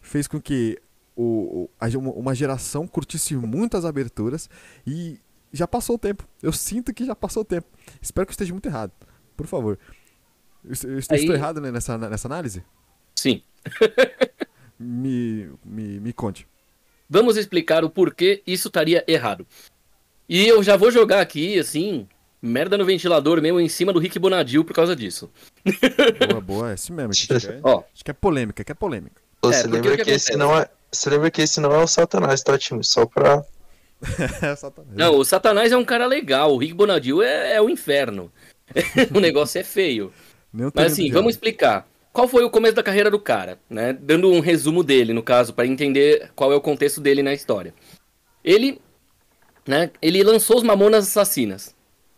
fez 0.00 0.26
com 0.26 0.40
que 0.40 0.76
o, 1.14 1.70
uma 2.16 2.34
geração 2.34 2.86
curtisse 2.86 3.36
muitas 3.36 3.84
aberturas 3.84 4.50
e 4.84 5.20
já 5.52 5.68
passou 5.68 5.94
o 5.94 5.98
tempo. 5.98 6.28
Eu 6.42 6.52
sinto 6.52 6.92
que 6.92 7.04
já 7.04 7.14
passou 7.14 7.42
o 7.42 7.46
tempo. 7.46 7.68
Espero 8.02 8.26
que 8.26 8.30
eu 8.30 8.34
esteja 8.34 8.52
muito 8.52 8.66
errado. 8.66 8.92
Por 9.36 9.46
favor. 9.46 9.78
Eu, 10.64 10.90
eu 10.90 10.98
estou 10.98 11.16
Aí... 11.16 11.30
errado 11.30 11.60
né, 11.60 11.70
nessa, 11.70 11.96
nessa 11.96 12.26
análise? 12.26 12.64
Sim. 13.14 13.42
me, 14.78 15.48
me, 15.64 16.00
me 16.00 16.12
conte. 16.12 16.46
Vamos 17.08 17.36
explicar 17.36 17.84
o 17.84 17.90
porquê 17.90 18.42
isso 18.44 18.66
estaria 18.68 19.04
errado. 19.06 19.46
E 20.28 20.46
eu 20.46 20.62
já 20.62 20.76
vou 20.76 20.90
jogar 20.90 21.20
aqui, 21.20 21.58
assim, 21.58 22.06
merda 22.40 22.76
no 22.76 22.84
ventilador 22.84 23.40
mesmo 23.40 23.60
em 23.60 23.68
cima 23.68 23.92
do 23.92 23.98
Rick 23.98 24.18
Bonadil 24.18 24.64
por 24.64 24.74
causa 24.74 24.94
disso. 24.94 25.30
Boa, 26.28 26.40
boa, 26.40 26.70
é 26.70 26.74
assim 26.74 26.92
mesmo. 26.92 27.10
Acho 27.10 27.26
que, 27.26 27.34
é, 27.34 27.60
Ó, 27.62 27.82
acho 27.92 28.04
que 28.04 28.10
é 28.10 28.14
polêmica, 28.14 28.64
que 28.64 28.72
é 28.72 28.74
polêmica. 28.74 29.20
Você, 29.42 29.66
é, 29.66 29.70
lembra 29.70 29.96
que, 29.96 30.04
que 30.04 30.10
esse 30.10 30.36
não 30.36 30.58
é, 30.58 30.68
você 30.90 31.10
lembra 31.10 31.30
que 31.30 31.42
esse 31.42 31.60
não 31.60 31.72
é 31.72 31.78
o 31.78 31.86
Satanás, 31.86 32.42
tá, 32.42 32.58
time? 32.58 32.82
Só 32.82 33.06
pra. 33.06 33.44
é 34.18 34.56
não, 34.94 35.16
o 35.16 35.24
Satanás 35.24 35.72
é 35.72 35.76
um 35.76 35.84
cara 35.84 36.06
legal, 36.06 36.52
o 36.52 36.58
Rick 36.58 36.74
Bonadil 36.74 37.22
é, 37.22 37.54
é 37.54 37.62
o 37.62 37.70
inferno. 37.70 38.32
o 39.14 39.20
negócio 39.20 39.60
é 39.60 39.64
feio. 39.64 40.12
Mas 40.52 40.92
assim, 40.92 41.10
vamos 41.10 41.34
explicar. 41.34 41.86
Qual 42.12 42.26
foi 42.26 42.42
o 42.44 42.50
começo 42.50 42.74
da 42.74 42.82
carreira 42.82 43.10
do 43.10 43.20
cara, 43.20 43.58
né? 43.68 43.92
Dando 43.92 44.30
um 44.30 44.40
resumo 44.40 44.82
dele, 44.82 45.12
no 45.12 45.22
caso, 45.22 45.52
para 45.52 45.66
entender 45.66 46.30
qual 46.34 46.50
é 46.50 46.56
o 46.56 46.60
contexto 46.60 46.98
dele 46.98 47.22
na 47.22 47.34
história. 47.34 47.74
Ele 48.42 48.80
né? 49.66 49.90
Ele 50.00 50.22
lançou 50.22 50.56
os 50.56 50.62
Mamonas 50.62 51.06
Assassinas. 51.06 51.74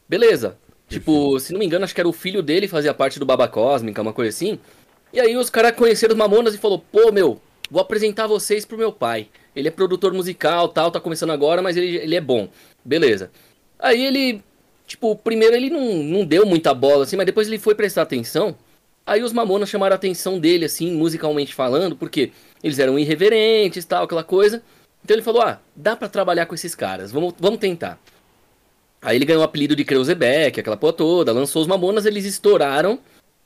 Beleza. 0.09 0.57
Tipo, 0.89 1.39
se 1.39 1.53
não 1.53 1.59
me 1.59 1.67
engano, 1.67 1.85
acho 1.85 1.95
que 1.95 2.01
era 2.01 2.09
o 2.09 2.13
filho 2.13 2.43
dele 2.43 2.67
fazia 2.67 2.95
parte 2.95 3.19
do 3.19 3.27
Baba 3.27 3.47
Cósmica, 3.47 4.01
uma 4.01 4.13
coisa 4.13 4.31
assim. 4.31 4.59
E 5.13 5.21
aí 5.21 5.37
os 5.37 5.51
caras 5.51 5.73
conheceram 5.73 6.13
os 6.15 6.19
Mamonas 6.19 6.55
e 6.55 6.59
falou: 6.59 6.83
"Pô, 6.91 7.13
meu, 7.13 7.41
vou 7.71 7.83
apresentar 7.83 8.27
vocês 8.27 8.65
pro 8.65 8.79
meu 8.79 8.93
pai. 8.93 9.29
Ele 9.55 9.69
é 9.69 9.71
produtor 9.71 10.13
musical, 10.15 10.69
tal, 10.69 10.91
tá 10.91 11.01
começando 11.01 11.31
agora, 11.31 11.61
mas 11.61 11.77
ele, 11.77 11.97
ele 11.97 12.17
é 12.17 12.21
bom". 12.21 12.49
Beleza. 12.85 13.31
Aí 13.79 14.05
ele, 14.05 14.43
tipo, 14.87 15.15
primeiro 15.17 15.55
ele 15.55 15.69
não, 15.69 16.03
não 16.03 16.25
deu 16.25 16.47
muita 16.47 16.73
bola 16.73 17.05
assim, 17.05 17.17
mas 17.17 17.27
depois 17.27 17.47
ele 17.49 17.59
foi 17.59 17.75
prestar 17.75 18.03
atenção. 18.03 18.57
Aí 19.07 19.23
os 19.23 19.33
Mamonas 19.33 19.71
chamaram 19.71 19.95
a 19.95 19.97
atenção 19.97 20.39
dele, 20.39 20.67
assim, 20.67 20.93
musicalmente 20.93 21.55
falando, 21.55 21.97
porque 21.97 22.31
eles 22.63 22.79
eram 22.79 22.99
irreverentes 22.99 23.85
tal, 23.85 24.05
aquela 24.05 24.25
coisa. 24.25 24.63
Então 25.05 25.15
ele 25.15 25.23
falou: 25.23 25.43
ah, 25.43 25.61
dá 25.75 25.97
para 25.97 26.09
trabalhar 26.09 26.47
com 26.47 26.55
esses 26.55 26.75
caras, 26.75 27.11
vamos, 27.11 27.35
vamos 27.39 27.59
tentar. 27.59 27.99
Aí 29.01 29.17
ele 29.17 29.25
ganhou 29.25 29.43
o 29.43 29.45
apelido 29.45 29.77
de 29.77 29.85
Kreuzebeck, 29.85 30.59
aquela 30.59 30.77
porra 30.77 30.93
toda, 30.93 31.33
lançou 31.33 31.63
os 31.63 31.69
Mamonas, 31.69 32.05
eles 32.05 32.25
estouraram 32.25 32.99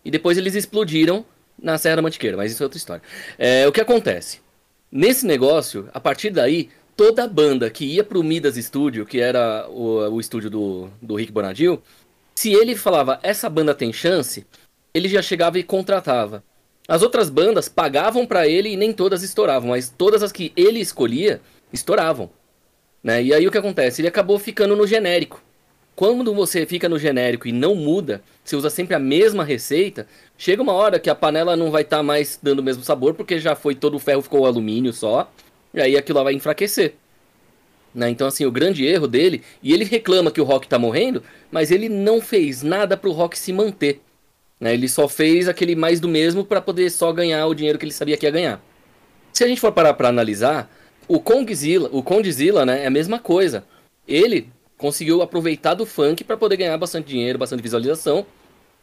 e 0.04 0.10
depois 0.10 0.38
eles 0.38 0.54
explodiram 0.54 1.24
na 1.62 1.76
Serra 1.76 1.96
da 1.96 2.02
Mantiqueira, 2.02 2.36
mas 2.36 2.52
isso 2.52 2.62
é 2.62 2.66
outra 2.66 2.78
história. 2.78 3.02
É, 3.38 3.68
o 3.68 3.72
que 3.72 3.80
acontece? 3.80 4.40
Nesse 4.90 5.26
negócio, 5.26 5.88
a 5.92 6.00
partir 6.00 6.30
daí, 6.30 6.70
toda 6.96 7.24
a 7.24 7.28
banda 7.28 7.70
que 7.70 7.84
ia 7.84 8.02
pro 8.02 8.22
Midas 8.22 8.56
Studio, 8.56 9.06
que 9.06 9.20
era 9.20 9.68
o, 9.68 10.14
o 10.14 10.20
estúdio 10.20 10.50
do, 10.50 10.90
do 11.00 11.14
Rick 11.14 11.30
Bonadil, 11.30 11.82
se 12.34 12.52
ele 12.52 12.74
falava, 12.74 13.20
essa 13.22 13.48
banda 13.48 13.74
tem 13.74 13.92
chance, 13.92 14.46
ele 14.92 15.08
já 15.08 15.22
chegava 15.22 15.58
e 15.58 15.62
contratava. 15.62 16.42
As 16.88 17.02
outras 17.02 17.30
bandas 17.30 17.68
pagavam 17.68 18.26
para 18.26 18.46
ele 18.48 18.70
e 18.70 18.76
nem 18.76 18.92
todas 18.92 19.22
estouravam, 19.22 19.70
mas 19.70 19.88
todas 19.88 20.22
as 20.22 20.32
que 20.32 20.52
ele 20.56 20.80
escolhia, 20.80 21.40
estouravam. 21.72 22.30
Né? 23.02 23.22
E 23.22 23.34
aí 23.34 23.46
o 23.46 23.50
que 23.50 23.58
acontece? 23.58 24.00
Ele 24.00 24.08
acabou 24.08 24.38
ficando 24.38 24.76
no 24.76 24.86
genérico. 24.86 25.42
Quando 25.94 26.34
você 26.34 26.64
fica 26.64 26.88
no 26.88 26.98
genérico 26.98 27.46
e 27.46 27.52
não 27.52 27.74
muda, 27.74 28.22
você 28.42 28.56
usa 28.56 28.70
sempre 28.70 28.94
a 28.94 28.98
mesma 28.98 29.44
receita, 29.44 30.06
chega 30.38 30.62
uma 30.62 30.72
hora 30.72 30.98
que 30.98 31.10
a 31.10 31.14
panela 31.14 31.54
não 31.54 31.70
vai 31.70 31.82
estar 31.82 31.98
tá 31.98 32.02
mais 32.02 32.38
dando 32.42 32.60
o 32.60 32.62
mesmo 32.62 32.82
sabor, 32.82 33.14
porque 33.14 33.38
já 33.38 33.54
foi 33.54 33.74
todo 33.74 33.94
o 33.94 33.98
ferro, 33.98 34.22
ficou 34.22 34.40
o 34.40 34.46
alumínio 34.46 34.92
só, 34.92 35.30
e 35.74 35.80
aí 35.80 35.96
aquilo 35.96 36.18
lá 36.18 36.24
vai 36.24 36.34
enfraquecer. 36.34 36.94
Né? 37.94 38.08
Então, 38.08 38.26
assim, 38.26 38.46
o 38.46 38.50
grande 38.50 38.86
erro 38.86 39.06
dele, 39.06 39.42
e 39.62 39.72
ele 39.72 39.84
reclama 39.84 40.30
que 40.30 40.40
o 40.40 40.44
rock 40.44 40.66
tá 40.66 40.78
morrendo, 40.78 41.22
mas 41.50 41.70
ele 41.70 41.90
não 41.90 42.22
fez 42.22 42.62
nada 42.62 42.96
pro 42.96 43.12
rock 43.12 43.38
se 43.38 43.52
manter. 43.52 44.00
Né? 44.62 44.74
Ele 44.74 44.88
só 44.88 45.08
fez 45.08 45.48
aquele 45.48 45.74
mais 45.74 45.98
do 45.98 46.06
mesmo 46.06 46.44
para 46.44 46.62
poder 46.62 46.88
só 46.88 47.12
ganhar 47.12 47.44
o 47.48 47.54
dinheiro 47.54 47.76
que 47.76 47.84
ele 47.84 47.92
sabia 47.92 48.16
que 48.16 48.24
ia 48.24 48.30
ganhar. 48.30 48.64
Se 49.32 49.42
a 49.42 49.48
gente 49.48 49.60
for 49.60 49.72
parar 49.72 49.92
para 49.94 50.08
analisar, 50.08 50.72
o 51.08 51.18
Kongzilla, 51.18 51.88
o 51.90 52.00
Condzilla, 52.00 52.64
né, 52.64 52.84
é 52.84 52.86
a 52.86 52.90
mesma 52.90 53.18
coisa. 53.18 53.64
Ele 54.06 54.48
conseguiu 54.78 55.20
aproveitar 55.20 55.74
do 55.74 55.84
funk 55.84 56.22
para 56.22 56.36
poder 56.36 56.56
ganhar 56.56 56.78
bastante 56.78 57.08
dinheiro, 57.08 57.40
bastante 57.40 57.60
visualização. 57.60 58.24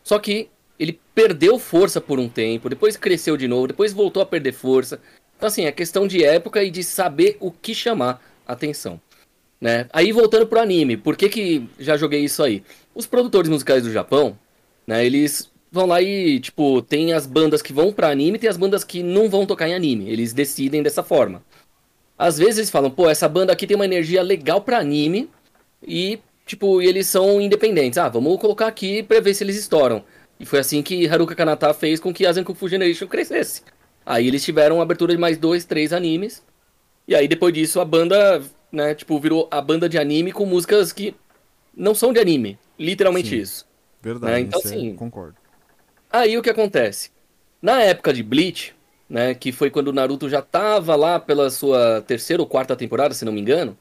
Só 0.03 0.19
que 0.19 0.49
ele 0.77 0.99
perdeu 1.15 1.57
força 1.57 2.01
por 2.01 2.19
um 2.19 2.27
tempo, 2.27 2.67
depois 2.67 2.97
cresceu 2.97 3.37
de 3.37 3.47
novo, 3.47 3.67
depois 3.67 3.93
voltou 3.93 4.21
a 4.21 4.25
perder 4.25 4.51
força. 4.51 4.99
Então, 5.37 5.47
assim, 5.47 5.63
é 5.63 5.71
questão 5.71 6.05
de 6.05 6.25
época 6.25 6.61
e 6.61 6.69
de 6.69 6.83
saber 6.83 7.37
o 7.39 7.51
que 7.51 7.73
chamar 7.73 8.21
atenção. 8.45 8.99
Né? 9.61 9.87
Aí, 9.93 10.11
voltando 10.11 10.45
pro 10.45 10.59
anime, 10.59 10.97
por 10.97 11.15
que, 11.15 11.29
que 11.29 11.69
já 11.79 11.95
joguei 11.95 12.19
isso 12.19 12.43
aí? 12.43 12.63
Os 12.93 13.07
produtores 13.07 13.49
musicais 13.49 13.83
do 13.83 13.91
Japão, 13.93 14.37
né, 14.85 15.05
eles 15.05 15.48
vão 15.71 15.85
lá 15.85 16.01
e, 16.01 16.39
tipo, 16.39 16.81
tem 16.81 17.13
as 17.13 17.25
bandas 17.25 17.61
que 17.61 17.73
vão 17.73 17.91
pra 17.91 18.09
anime 18.09 18.37
e 18.37 18.39
tem 18.39 18.49
as 18.49 18.57
bandas 18.57 18.83
que 18.83 19.03
não 19.03 19.29
vão 19.29 19.45
tocar 19.45 19.67
em 19.67 19.73
anime. 19.73 20.09
Eles 20.09 20.33
decidem 20.33 20.81
dessa 20.81 21.03
forma. 21.03 21.43
Às 22.17 22.37
vezes 22.37 22.57
eles 22.57 22.69
falam, 22.69 22.91
pô, 22.91 23.09
essa 23.09 23.29
banda 23.29 23.53
aqui 23.53 23.65
tem 23.65 23.75
uma 23.75 23.85
energia 23.85 24.21
legal 24.21 24.61
pra 24.61 24.79
anime 24.79 25.29
e, 25.85 26.19
tipo, 26.45 26.81
eles 26.81 27.07
são 27.07 27.39
independentes. 27.39 27.97
Ah, 27.97 28.09
vamos 28.09 28.39
colocar 28.39 28.67
aqui 28.67 29.03
pra 29.03 29.19
ver 29.19 29.33
se 29.33 29.43
eles 29.43 29.55
estouram. 29.55 30.03
E 30.39 30.45
foi 30.45 30.59
assim 30.59 30.81
que 30.81 31.07
Haruka 31.07 31.35
Kanata 31.35 31.73
fez 31.73 31.99
com 31.99 32.13
que 32.13 32.25
a 32.25 32.33
Zenkufu 32.33 32.67
Generation 32.67 33.07
crescesse. 33.07 33.61
Aí 34.05 34.27
eles 34.27 34.43
tiveram 34.43 34.81
abertura 34.81 35.13
de 35.13 35.19
mais 35.19 35.37
dois, 35.37 35.65
três 35.65 35.93
animes. 35.93 36.43
E 37.07 37.15
aí 37.15 37.27
depois 37.27 37.53
disso 37.53 37.79
a 37.79 37.85
banda, 37.85 38.41
né, 38.71 38.95
tipo, 38.95 39.19
virou 39.19 39.47
a 39.51 39.61
banda 39.61 39.87
de 39.87 39.97
anime 39.97 40.31
com 40.31 40.45
músicas 40.45 40.91
que 40.91 41.15
não 41.75 41.93
são 41.95 42.11
de 42.11 42.19
anime. 42.19 42.57
Literalmente 42.77 43.29
Sim, 43.29 43.37
isso. 43.37 43.65
Verdade, 44.01 44.33
né? 44.33 44.39
então, 44.41 44.61
sim. 44.61 44.95
concordo. 44.95 45.35
Aí 46.11 46.37
o 46.37 46.41
que 46.41 46.49
acontece? 46.49 47.11
Na 47.61 47.83
época 47.83 48.11
de 48.11 48.23
Bleach, 48.23 48.73
né, 49.07 49.35
que 49.35 49.51
foi 49.51 49.69
quando 49.69 49.89
o 49.89 49.93
Naruto 49.93 50.27
já 50.27 50.41
tava 50.41 50.95
lá 50.95 51.19
pela 51.19 51.51
sua 51.51 52.01
terceira 52.01 52.41
ou 52.41 52.47
quarta 52.47 52.75
temporada, 52.75 53.13
se 53.13 53.23
não 53.23 53.31
me 53.31 53.39
engano, 53.39 53.77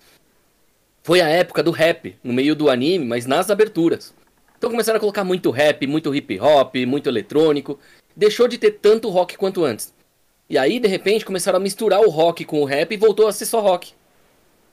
foi 1.03 1.23
a 1.23 1.29
época 1.29 1.63
do 1.63 1.71
rap, 1.71 2.17
no 2.23 2.35
meio 2.35 2.55
do 2.55 2.69
anime, 2.69 3.05
mas 3.07 3.25
nas 3.25 3.51
aberturas. 3.51 4.13
Então 4.59 4.71
começaram 4.71 4.99
a 4.99 5.01
colocar 5.01 5.25
muito 5.25 5.51
rap, 5.51 5.87
muito 5.87 6.15
hip 6.15 6.39
hop, 6.39 6.75
muito 6.87 7.09
eletrônico. 7.09 7.79
Deixou 8.15 8.47
de 8.47 8.59
ter 8.59 8.73
tanto 8.73 9.09
rock 9.09 9.39
quanto 9.39 9.65
antes. 9.65 9.95
E 10.51 10.59
aí, 10.59 10.81
de 10.81 10.89
repente, 10.89 11.25
começaram 11.25 11.59
a 11.59 11.61
misturar 11.61 12.01
o 12.01 12.11
rock 12.11 12.45
com 12.45 12.61
o 12.61 12.65
rap 12.65 12.93
e 12.93 12.97
voltou 12.97 13.29
a 13.29 13.33
ser 13.33 13.47
só 13.47 13.61
rock. 13.61 13.93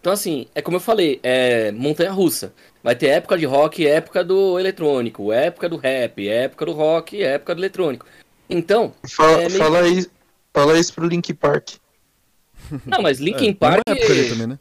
Então, 0.05 0.13
assim, 0.13 0.45
é 0.53 0.61
como 0.61 0.77
eu 0.77 0.81
falei, 0.81 1.19
é 1.23 1.71
montanha 1.71 2.11
russa. 2.11 2.53
Vai 2.83 2.95
ter 2.95 3.07
época 3.07 3.35
de 3.39 3.45
rock, 3.45 3.87
época 3.87 4.23
do 4.23 4.59
eletrônico, 4.59 5.33
época 5.33 5.67
do 5.67 5.77
rap, 5.77 6.29
época 6.29 6.67
do 6.67 6.73
rock, 6.73 7.23
época 7.23 7.55
do 7.55 7.61
eletrônico. 7.61 8.05
Então. 8.47 8.93
Fala, 9.09 9.41
é 9.41 9.47
meio... 9.47 9.57
fala, 9.57 9.79
aí, 9.79 10.05
fala 10.53 10.77
isso 10.77 10.93
pro 10.93 11.07
Link 11.07 11.33
Park. 11.33 11.69
Não, 12.85 13.01
mas 13.01 13.19
Linkin 13.19 13.49
é, 13.49 13.53
Park. 13.55 13.81
É 13.87 14.29
também, 14.29 14.45
né? 14.45 14.59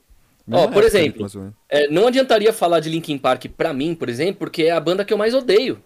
Ó, 0.50 0.66
por 0.68 0.82
exemplo, 0.82 1.26
é, 1.68 1.88
não 1.88 2.06
adiantaria 2.06 2.52
falar 2.52 2.80
de 2.80 2.88
Linkin 2.88 3.18
Park 3.18 3.46
pra 3.54 3.72
mim, 3.74 3.94
por 3.94 4.08
exemplo, 4.08 4.36
porque 4.38 4.62
é 4.62 4.70
a 4.70 4.80
banda 4.80 5.04
que 5.04 5.12
eu 5.12 5.18
mais 5.18 5.34
odeio. 5.34 5.78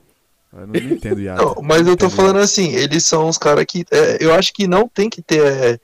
Eu 0.53 0.67
não 0.69 0.75
entendo. 0.77 1.21
Não, 1.21 1.63
mas 1.63 1.87
eu 1.87 1.97
tô 1.97 2.09
falando 2.09 2.39
assim, 2.39 2.75
eles 2.75 3.05
são 3.05 3.29
os 3.29 3.39
caras 3.39 3.65
que. 3.69 3.85
É, 3.91 4.19
eu 4.21 4.33
acho 4.35 4.53
que 4.53 4.69
não 4.69 4.89
tem 4.89 5.11
que 5.11 5.21
ter 5.21 5.45
é, 5.45 5.81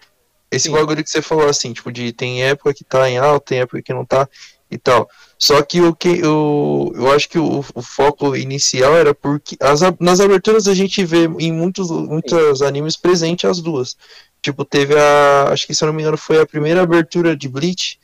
esse 0.55 0.69
Sim. 0.69 0.73
bagulho 0.73 1.03
que 1.03 1.11
você 1.11 1.23
falou 1.23 1.49
assim, 1.49 1.73
tipo, 1.73 1.91
de 1.93 2.13
tem 2.13 2.45
época 2.45 2.75
que 2.75 2.85
tá 2.85 3.09
em 3.09 3.19
alta, 3.19 3.47
tem 3.47 3.61
época 3.61 3.83
que 3.83 3.93
não 3.93 4.05
tá 4.05 4.29
e 4.71 4.79
tal. 4.79 5.09
Só 5.39 5.61
que 5.63 5.81
o 5.81 5.95
que 5.95 6.21
eu, 6.21 6.93
eu 6.95 7.11
acho 7.13 7.29
que 7.29 7.39
o, 7.39 7.65
o 7.75 7.83
foco 7.83 8.35
inicial 8.35 8.97
era 8.97 9.15
porque 9.15 9.57
as, 9.61 9.81
nas 10.01 10.21
aberturas 10.21 10.67
a 10.67 10.75
gente 10.75 11.05
vê 11.05 11.27
em 11.39 11.53
muitos, 11.53 11.91
muitos 11.91 12.63
animes 12.63 12.97
presente 12.97 13.47
as 13.47 13.61
duas. 13.61 13.97
Tipo, 14.43 14.65
teve 14.65 14.95
a. 14.99 15.49
Acho 15.51 15.67
que 15.67 15.75
se 15.75 15.83
eu 15.83 15.87
não 15.87 15.95
me 15.95 16.03
engano 16.03 16.19
foi 16.19 16.41
a 16.41 16.47
primeira 16.47 16.83
abertura 16.83 17.37
de 17.37 17.49
Bleach. 17.49 17.99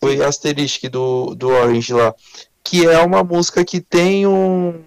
Foi 0.00 0.22
Asterisk 0.22 0.88
do, 0.88 1.34
do 1.34 1.48
Orange 1.48 1.92
lá. 1.92 2.14
Que 2.64 2.86
é 2.86 2.98
uma 3.00 3.22
música 3.22 3.64
que 3.64 3.80
tem 3.80 4.26
um. 4.26 4.82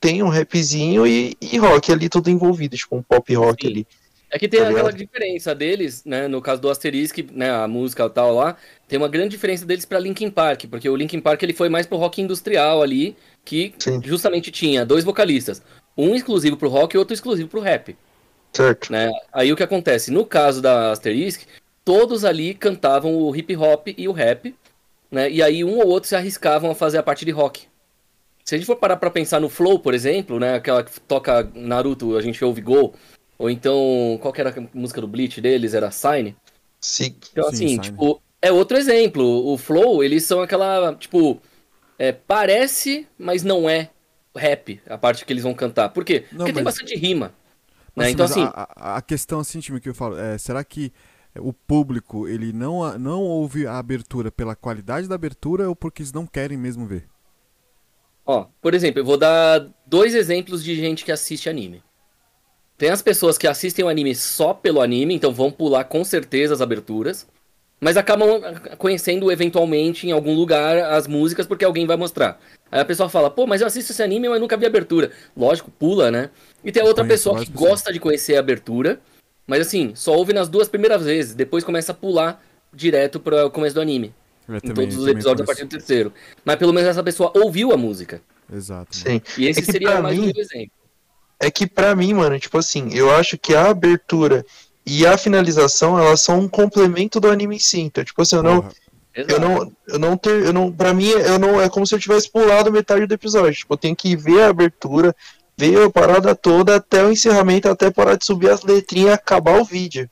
Tem 0.00 0.22
um 0.22 0.28
rapzinho 0.28 1.06
e, 1.06 1.36
e 1.40 1.58
rock 1.58 1.92
ali 1.92 2.08
tudo 2.08 2.30
envolvido, 2.30 2.76
tipo 2.76 2.96
um 2.96 3.02
pop 3.02 3.34
rock 3.34 3.66
Sim. 3.66 3.72
ali. 3.72 3.86
É 4.30 4.38
que 4.38 4.48
tem 4.48 4.60
tá 4.60 4.68
aquela 4.68 4.92
diferença 4.92 5.54
deles, 5.54 6.04
né? 6.04 6.28
No 6.28 6.40
caso 6.40 6.62
do 6.62 6.70
Asterisk, 6.70 7.18
né? 7.32 7.50
A 7.50 7.66
música 7.66 8.04
e 8.04 8.10
tal 8.10 8.34
lá, 8.34 8.56
tem 8.86 8.96
uma 8.96 9.08
grande 9.08 9.30
diferença 9.30 9.66
deles 9.66 9.84
para 9.84 9.98
Linkin 9.98 10.30
Park, 10.30 10.66
porque 10.70 10.88
o 10.88 10.94
Linkin 10.94 11.20
Park 11.20 11.42
ele 11.42 11.52
foi 11.52 11.68
mais 11.68 11.86
pro 11.86 11.98
rock 11.98 12.22
industrial 12.22 12.80
ali, 12.80 13.16
que 13.44 13.74
Sim. 13.78 14.00
justamente 14.04 14.50
tinha 14.50 14.86
dois 14.86 15.04
vocalistas, 15.04 15.60
um 15.96 16.14
exclusivo 16.14 16.56
pro 16.56 16.68
rock 16.68 16.94
e 16.94 16.98
outro 16.98 17.12
exclusivo 17.12 17.48
pro 17.48 17.60
rap. 17.60 17.96
Certo. 18.52 18.92
Né? 18.92 19.10
Aí 19.32 19.52
o 19.52 19.56
que 19.56 19.62
acontece? 19.62 20.10
No 20.10 20.24
caso 20.24 20.62
da 20.62 20.92
Asterisk, 20.92 21.42
todos 21.84 22.24
ali 22.24 22.54
cantavam 22.54 23.14
o 23.14 23.34
hip 23.34 23.54
hop 23.56 23.88
e 23.96 24.08
o 24.08 24.12
rap, 24.12 24.54
né? 25.10 25.30
E 25.30 25.42
aí 25.42 25.64
um 25.64 25.78
ou 25.78 25.88
outro 25.88 26.08
se 26.08 26.14
arriscavam 26.14 26.70
a 26.70 26.74
fazer 26.74 26.98
a 26.98 27.02
parte 27.02 27.24
de 27.24 27.30
rock. 27.32 27.68
Se 28.44 28.54
a 28.54 28.58
gente 28.58 28.66
for 28.66 28.76
parar 28.76 28.96
pra 28.96 29.10
pensar 29.10 29.40
no 29.40 29.48
Flow, 29.48 29.78
por 29.78 29.94
exemplo, 29.94 30.38
né? 30.38 30.54
Aquela 30.54 30.82
que 30.82 31.00
toca 31.00 31.48
Naruto, 31.54 32.16
a 32.16 32.20
gente 32.20 32.44
ouve 32.44 32.60
Go. 32.60 32.94
Ou 33.40 33.48
então, 33.48 34.18
qual 34.20 34.34
que 34.34 34.40
era 34.42 34.50
a 34.50 34.68
música 34.74 35.00
do 35.00 35.08
Bleach 35.08 35.40
deles? 35.40 35.72
Era 35.72 35.90
Sign? 35.90 36.36
Sim. 36.78 37.16
Então, 37.32 37.48
assim, 37.48 37.68
Sim, 37.68 37.78
tipo, 37.78 38.20
é 38.42 38.52
outro 38.52 38.76
exemplo. 38.76 39.24
O 39.24 39.56
Flow, 39.56 40.04
eles 40.04 40.24
são 40.24 40.42
aquela, 40.42 40.94
tipo, 40.96 41.40
é, 41.98 42.12
parece, 42.12 43.08
mas 43.18 43.42
não 43.42 43.66
é 43.68 43.88
rap, 44.36 44.78
a 44.86 44.98
parte 44.98 45.24
que 45.24 45.32
eles 45.32 45.42
vão 45.42 45.54
cantar. 45.54 45.88
Por 45.88 46.04
quê? 46.04 46.26
Não, 46.30 46.40
Porque 46.40 46.52
mas... 46.52 46.54
tem 46.54 46.64
bastante 46.64 46.94
rima. 46.96 47.32
Né? 47.96 48.04
Assim, 48.04 48.12
então, 48.12 48.26
assim... 48.26 48.42
A, 48.42 48.98
a, 48.98 49.00
questão, 49.00 49.40
assim, 49.40 49.58
time, 49.58 49.80
que 49.80 49.88
eu 49.88 49.94
falo, 49.94 50.18
é, 50.18 50.36
será 50.36 50.62
que 50.62 50.92
o 51.38 51.50
público, 51.50 52.28
ele 52.28 52.52
não, 52.52 52.98
não 52.98 53.22
ouve 53.22 53.66
a 53.66 53.78
abertura 53.78 54.30
pela 54.30 54.54
qualidade 54.54 55.08
da 55.08 55.14
abertura 55.14 55.66
ou 55.66 55.74
porque 55.74 56.02
eles 56.02 56.12
não 56.12 56.26
querem 56.26 56.58
mesmo 56.58 56.86
ver? 56.86 57.08
Ó, 58.26 58.48
por 58.60 58.74
exemplo, 58.74 59.00
eu 59.00 59.04
vou 59.04 59.16
dar 59.16 59.66
dois 59.86 60.14
exemplos 60.14 60.62
de 60.62 60.74
gente 60.74 61.06
que 61.06 61.10
assiste 61.10 61.48
anime. 61.48 61.82
Tem 62.80 62.88
as 62.88 63.02
pessoas 63.02 63.36
que 63.36 63.46
assistem 63.46 63.84
o 63.84 63.88
anime 63.90 64.14
só 64.14 64.54
pelo 64.54 64.80
anime, 64.80 65.12
então 65.12 65.34
vão 65.34 65.50
pular 65.50 65.84
com 65.84 66.02
certeza 66.02 66.54
as 66.54 66.62
aberturas, 66.62 67.26
mas 67.78 67.94
acabam 67.94 68.40
conhecendo 68.78 69.30
eventualmente 69.30 70.08
em 70.08 70.12
algum 70.12 70.34
lugar 70.34 70.78
as 70.78 71.06
músicas 71.06 71.46
porque 71.46 71.62
alguém 71.62 71.86
vai 71.86 71.98
mostrar. 71.98 72.40
Aí 72.72 72.80
a 72.80 72.84
pessoa 72.86 73.10
fala, 73.10 73.30
pô, 73.30 73.46
mas 73.46 73.60
eu 73.60 73.66
assisto 73.66 73.92
esse 73.92 74.02
anime, 74.02 74.30
mas 74.30 74.40
nunca 74.40 74.56
vi 74.56 74.64
abertura. 74.64 75.10
Lógico, 75.36 75.70
pula, 75.70 76.10
né? 76.10 76.30
E 76.64 76.72
tem 76.72 76.82
a 76.82 76.86
outra 76.86 77.04
pessoa 77.04 77.44
que 77.44 77.52
gosta 77.52 77.92
de 77.92 78.00
conhecer 78.00 78.36
a 78.36 78.40
abertura, 78.40 78.98
mas 79.46 79.60
assim, 79.60 79.92
só 79.94 80.16
ouve 80.16 80.32
nas 80.32 80.48
duas 80.48 80.66
primeiras 80.66 81.04
vezes, 81.04 81.34
depois 81.34 81.62
começa 81.62 81.92
a 81.92 81.94
pular 81.94 82.42
direto 82.72 83.20
para 83.20 83.44
o 83.44 83.50
começo 83.50 83.74
do 83.74 83.82
anime. 83.82 84.14
Eu 84.48 84.56
em 84.56 84.60
também, 84.60 84.88
todos 84.88 84.96
os 84.96 85.06
episódios 85.06 85.42
a 85.42 85.44
partir 85.44 85.64
do 85.64 85.68
terceiro. 85.68 86.14
Mas 86.46 86.56
pelo 86.56 86.72
menos 86.72 86.88
essa 86.88 87.02
pessoa 87.02 87.30
ouviu 87.36 87.72
a 87.72 87.76
música. 87.76 88.22
Exato. 88.50 88.96
Sim. 88.96 89.20
E 89.36 89.46
esse 89.46 89.60
é 89.60 89.64
seria 89.64 90.00
mais 90.00 90.18
mim... 90.18 90.32
um 90.34 90.40
exemplo. 90.40 90.79
É 91.40 91.50
que 91.50 91.66
para 91.66 91.96
mim, 91.96 92.12
mano, 92.12 92.38
tipo 92.38 92.58
assim, 92.58 92.90
eu 92.92 93.10
acho 93.10 93.38
que 93.38 93.54
a 93.54 93.70
abertura 93.70 94.44
e 94.84 95.06
a 95.06 95.16
finalização, 95.16 95.98
elas 95.98 96.20
são 96.20 96.40
um 96.40 96.48
complemento 96.48 97.18
do 97.18 97.30
anime 97.30 97.56
em 97.56 97.58
si. 97.58 97.80
Então, 97.80 98.04
tipo 98.04 98.20
assim, 98.20 98.36
eu 98.36 98.42
não. 98.42 98.68
Eu 99.12 99.40
não, 99.40 99.72
eu 99.88 99.98
não 99.98 100.16
ter, 100.16 100.44
eu 100.44 100.52
não, 100.52 100.70
pra 100.70 100.94
mim, 100.94 101.08
eu 101.08 101.36
não, 101.36 101.60
é 101.60 101.68
como 101.68 101.84
se 101.84 101.92
eu 101.92 101.98
tivesse 101.98 102.30
pulado 102.30 102.70
metade 102.70 103.06
do 103.06 103.12
episódio. 103.12 103.52
Tipo, 103.52 103.74
eu 103.74 103.78
tenho 103.78 103.96
que 103.96 104.14
ver 104.14 104.42
a 104.42 104.48
abertura, 104.48 105.14
veio 105.58 105.84
a 105.84 105.90
parada 105.90 106.32
toda 106.34 106.76
até 106.76 107.04
o 107.04 107.10
encerramento, 107.10 107.68
até 107.68 107.90
parar 107.90 108.14
de 108.14 108.24
subir 108.24 108.50
as 108.50 108.62
letrinhas 108.62 109.10
e 109.10 109.12
acabar 109.12 109.60
o 109.60 109.64
vídeo. 109.64 110.08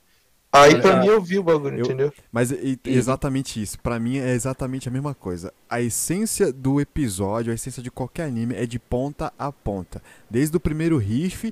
Aí 0.51 0.81
pra 0.81 0.99
mim 0.99 1.07
eu 1.07 1.21
vi 1.21 1.37
o 1.37 1.43
bagulho, 1.43 1.77
Eu- 1.77 1.85
entendeu? 1.85 2.13
Mas 2.31 2.51
e- 2.51 2.79
exatamente 2.85 3.61
isso. 3.61 3.79
Pra 3.79 3.99
mim 3.99 4.17
é 4.17 4.31
exatamente 4.33 4.87
a 4.87 4.91
mesma 4.91 5.13
coisa. 5.13 5.53
A 5.69 5.79
essência 5.79 6.51
do 6.51 6.81
episódio, 6.81 7.51
a 7.51 7.55
essência 7.55 7.83
de 7.83 7.91
qualquer 7.91 8.23
anime 8.25 8.55
é 8.55 8.65
de 8.65 8.79
ponta 8.79 9.31
a 9.37 9.51
ponta. 9.51 10.01
Desde 10.29 10.57
o 10.57 10.59
primeiro 10.59 10.97
riff, 10.97 11.51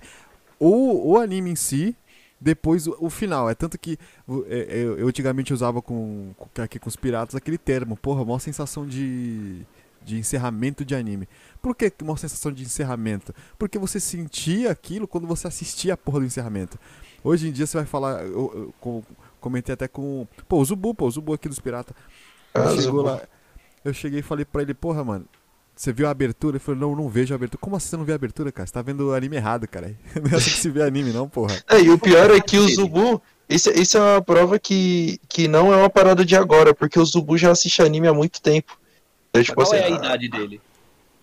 ou 0.59 1.07
o 1.09 1.17
anime 1.19 1.51
em 1.51 1.55
si, 1.55 1.95
depois 2.41 2.87
o, 2.87 2.97
o 2.99 3.09
final. 3.09 3.47
É 3.47 3.53
tanto 3.53 3.77
que 3.77 3.99
é, 4.47 4.57
é, 4.59 4.83
eu, 4.83 4.97
eu 4.97 5.07
antigamente 5.07 5.53
usava 5.53 5.79
com, 5.81 6.33
com, 6.35 6.61
aqui 6.61 6.79
com 6.79 6.89
os 6.89 6.95
piratas 6.95 7.35
aquele 7.35 7.57
termo. 7.59 7.95
Porra, 7.95 8.25
maior 8.25 8.39
sensação 8.39 8.85
de, 8.87 9.61
de 10.03 10.17
encerramento 10.17 10.83
de 10.83 10.95
anime. 10.95 11.29
Por 11.61 11.75
que 11.75 11.91
uma 12.01 12.17
sensação 12.17 12.51
de 12.51 12.63
encerramento? 12.63 13.33
Porque 13.59 13.77
você 13.77 13.99
sentia 13.99 14.71
aquilo 14.71 15.07
quando 15.07 15.27
você 15.27 15.47
assistia 15.47 15.93
a 15.93 15.97
porra 15.97 16.19
do 16.21 16.25
encerramento. 16.25 16.79
Hoje 17.27 17.49
em 17.49 17.51
dia 17.51 17.67
você 17.67 17.75
vai 17.75 17.85
falar. 17.85 18.21
Eu, 18.21 18.51
eu 18.55 18.73
co- 18.79 19.03
comentei 19.41 19.73
até 19.73 19.85
com. 19.85 20.25
Pô, 20.47 20.59
o 20.59 20.65
Zubu, 20.65 20.95
pô, 20.95 21.07
o 21.07 21.11
Zubu 21.11 21.33
aqui 21.33 21.49
dos 21.49 21.59
Piratas. 21.59 21.93
Ah, 22.53 22.73
Chegou 22.73 23.01
lá. 23.01 23.21
Eu 23.83 23.93
cheguei 23.93 24.21
e 24.21 24.23
falei 24.23 24.45
pra 24.45 24.61
ele, 24.61 24.73
porra, 24.73 25.03
mano. 25.03 25.25
Você 25.75 25.91
viu 25.91 26.07
a 26.07 26.11
abertura? 26.11 26.55
Ele 26.55 26.63
falou, 26.63 26.79
não, 26.79 26.95
não 26.95 27.09
vejo 27.09 27.33
a 27.33 27.35
abertura. 27.35 27.59
Como 27.59 27.75
assim 27.75 27.89
você 27.89 27.97
não 27.97 28.05
vê 28.05 28.13
a 28.13 28.15
abertura, 28.15 28.49
cara? 28.49 28.65
Você 28.65 28.71
tá 28.73 28.81
vendo 28.81 29.09
o 29.09 29.13
anime 29.13 29.35
errado, 29.35 29.67
cara. 29.67 29.93
Não 30.15 30.31
é 30.31 30.35
assim 30.35 30.51
que 30.51 30.57
se 30.57 30.69
vê 30.71 30.81
anime, 30.81 31.11
não, 31.11 31.27
porra. 31.29 31.61
É, 31.69 31.79
e 31.81 31.89
o 31.91 31.99
pior 31.99 32.31
é 32.31 32.39
que 32.39 32.57
o. 32.57 32.67
Zubu, 32.67 33.21
isso, 33.49 33.69
isso 33.71 33.97
é 33.97 34.01
uma 34.01 34.21
prova 34.21 34.57
que, 34.57 35.19
que 35.27 35.47
não 35.47 35.71
é 35.73 35.77
uma 35.77 35.89
parada 35.89 36.25
de 36.25 36.35
agora, 36.35 36.73
porque 36.73 36.97
o 36.99 37.05
Zubu 37.05 37.37
já 37.37 37.51
assiste 37.51 37.81
anime 37.81 38.07
há 38.07 38.13
muito 38.13 38.41
tempo. 38.41 38.79
Então, 39.29 39.43
tipo 39.43 39.55
Qual 39.55 39.67
assim, 39.67 39.75
é 39.75 39.83
a 39.83 39.85
ah, 39.85 39.89
idade 39.89 40.29
dele? 40.29 40.61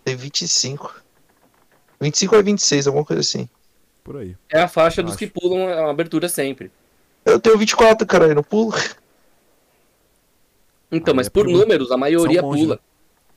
tem 0.05 0.15
25. 0.15 1.03
25 2.01 2.37
a 2.37 2.43
26, 2.43 2.87
alguma 2.87 3.05
coisa 3.05 3.21
assim. 3.21 3.49
Por 4.05 4.19
aí. 4.19 4.37
É 4.53 4.61
a 4.61 4.69
faixa 4.69 5.03
dos 5.03 5.13
Acho. 5.13 5.19
que 5.19 5.27
pulam 5.27 5.67
a 5.67 5.91
abertura 5.91 6.29
sempre. 6.29 6.71
Eu 7.25 7.41
tenho 7.41 7.57
24, 7.57 8.07
caralho, 8.07 8.35
não 8.35 8.43
pulo? 8.43 8.75
Então, 10.93 11.13
Ah, 11.13 11.17
mas 11.17 11.27
é 11.27 11.31
por 11.31 11.49
números, 11.49 11.91
a 11.91 11.97
maioria 11.97 12.43
monge, 12.43 12.63
pula. 12.63 12.75
né? 12.77 12.81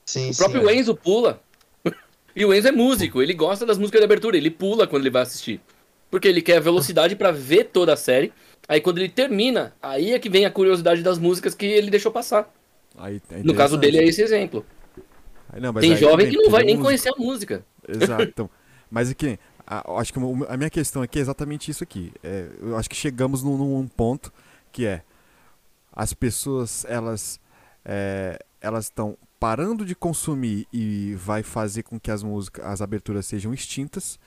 Sim, 0.06 0.32
O 0.32 0.36
próprio 0.36 0.68
sim. 0.68 0.76
Enzo 0.76 0.96
pula. 0.96 1.42
e 2.36 2.46
o 2.46 2.54
Enzo 2.54 2.68
é 2.68 2.72
músico, 2.72 3.22
ele 3.22 3.34
gosta 3.34 3.66
das 3.66 3.78
músicas 3.78 4.02
de 4.02 4.06
abertura, 4.06 4.36
ele 4.38 4.52
pula 4.52 4.86
quando 4.86 5.04
ele 5.04 5.10
vai 5.10 5.22
assistir. 5.22 5.62
Porque 6.12 6.28
ele 6.28 6.42
quer 6.42 6.62
velocidade 6.62 7.16
pra 7.16 7.32
ver 7.32 7.66
toda 7.66 7.94
a 7.94 7.98
série. 7.98 8.32
Aí 8.68 8.82
quando 8.82 8.98
ele 9.00 9.10
termina, 9.10 9.74
aí 9.82 10.12
é 10.14 10.20
que 10.20 10.30
vem 10.30 10.46
a 10.46 10.52
curiosidade 10.52 11.02
das 11.02 11.18
músicas 11.18 11.56
que 11.56 11.66
ele 11.66 11.90
deixou 11.90 12.12
passar. 12.12 12.54
Aí, 12.98 13.22
é 13.32 13.42
No 13.44 13.56
caso 13.56 13.78
dele 13.78 14.00
é 14.00 14.04
esse 14.06 14.22
exemplo. 14.22 14.66
Aí, 15.50 15.62
não, 15.62 15.72
mas 15.72 15.82
Tem 15.82 15.94
aí 15.94 15.98
jovem 15.98 16.30
que 16.30 16.36
não 16.38 16.50
vai 16.50 16.64
nem 16.64 16.78
conhecer 16.80 17.10
a 17.10 17.16
música. 17.18 17.66
Exato. 17.88 18.24
Então, 18.24 18.50
mas 18.92 19.10
é 19.12 19.14
que 19.14 19.40
acho 19.98 20.14
que 20.14 20.20
a 20.48 20.58
minha 20.58 20.70
questão 20.70 21.02
aqui 21.02 21.20
é 21.20 21.22
exatamente 21.22 21.70
isso 21.70 21.84
aqui. 21.84 22.14
É, 22.24 22.50
eu 22.62 22.78
acho 22.78 22.90
que 22.90 22.96
chegamos 22.96 23.44
num, 23.44 23.58
num 23.58 23.88
ponto 23.88 24.32
que 24.72 24.86
é 24.86 25.04
as 25.92 26.14
pessoas 26.14 26.86
elas 26.86 27.40
é, 27.84 28.40
elas 28.62 28.86
estão 28.86 29.18
parando 29.40 29.86
de 29.86 29.96
consumir 29.96 30.68
e 30.72 31.16
vai 31.16 31.44
fazer 31.44 31.84
com 31.84 32.00
que 32.00 32.12
as 32.12 32.24
músicas, 32.24 32.66
as 32.66 32.82
aberturas 32.82 33.26
sejam 33.26 33.54
extintas. 33.54 34.20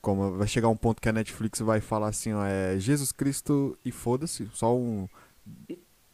Como 0.00 0.36
vai 0.36 0.46
chegar 0.46 0.68
um 0.68 0.76
ponto 0.76 1.00
que 1.00 1.08
a 1.08 1.12
Netflix 1.12 1.60
vai 1.60 1.80
falar 1.80 2.08
assim, 2.08 2.32
ó, 2.34 2.44
é 2.44 2.78
Jesus 2.78 3.10
Cristo 3.10 3.76
e 3.84 3.90
foda-se, 3.90 4.48
só 4.52 4.76
um 4.76 5.08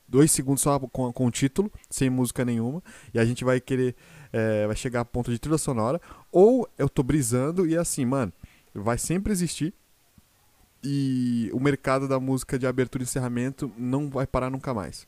dois 0.08 0.30
segundos 0.32 0.62
só 0.62 0.78
com, 0.78 1.12
com 1.12 1.26
o 1.26 1.30
título, 1.30 1.72
sem 1.88 2.10
música 2.10 2.44
nenhuma, 2.44 2.82
e 3.14 3.18
a 3.18 3.24
gente 3.24 3.44
vai 3.44 3.60
querer 3.60 3.94
é, 4.32 4.66
vai 4.66 4.76
chegar 4.76 5.00
a 5.00 5.04
ponto 5.04 5.30
de 5.30 5.38
trilha 5.38 5.58
sonora, 5.58 6.00
ou 6.30 6.68
eu 6.78 6.88
tô 6.88 7.02
brisando 7.02 7.66
e 7.66 7.74
é 7.74 7.78
assim, 7.78 8.04
mano, 8.04 8.32
vai 8.74 8.98
sempre 8.98 9.32
existir 9.32 9.74
e 10.82 11.50
o 11.52 11.60
mercado 11.60 12.08
da 12.08 12.18
música 12.18 12.58
de 12.58 12.66
abertura 12.66 13.02
e 13.02 13.06
encerramento 13.06 13.70
não 13.76 14.08
vai 14.08 14.26
parar 14.26 14.50
nunca 14.50 14.72
mais. 14.72 15.06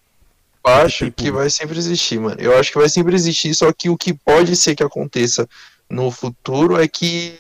Eu 0.65 0.73
acho 0.75 1.11
que 1.13 1.31
vai 1.31 1.51
sempre 1.51 1.79
existir, 1.79 2.21
mano. 2.21 2.41
Eu 2.41 2.57
acho 2.59 2.71
que 2.73 2.79
vai 2.79 2.89
sempre 2.89 3.15
existir, 3.15 3.55
só 3.55 3.73
que 3.73 3.89
o 3.91 3.97
que 3.97 4.15
pode 4.15 4.55
ser 4.57 4.75
que 4.77 4.83
aconteça 4.83 5.49
no 5.91 6.11
futuro 6.11 6.81
é 6.81 6.87
que 6.87 7.39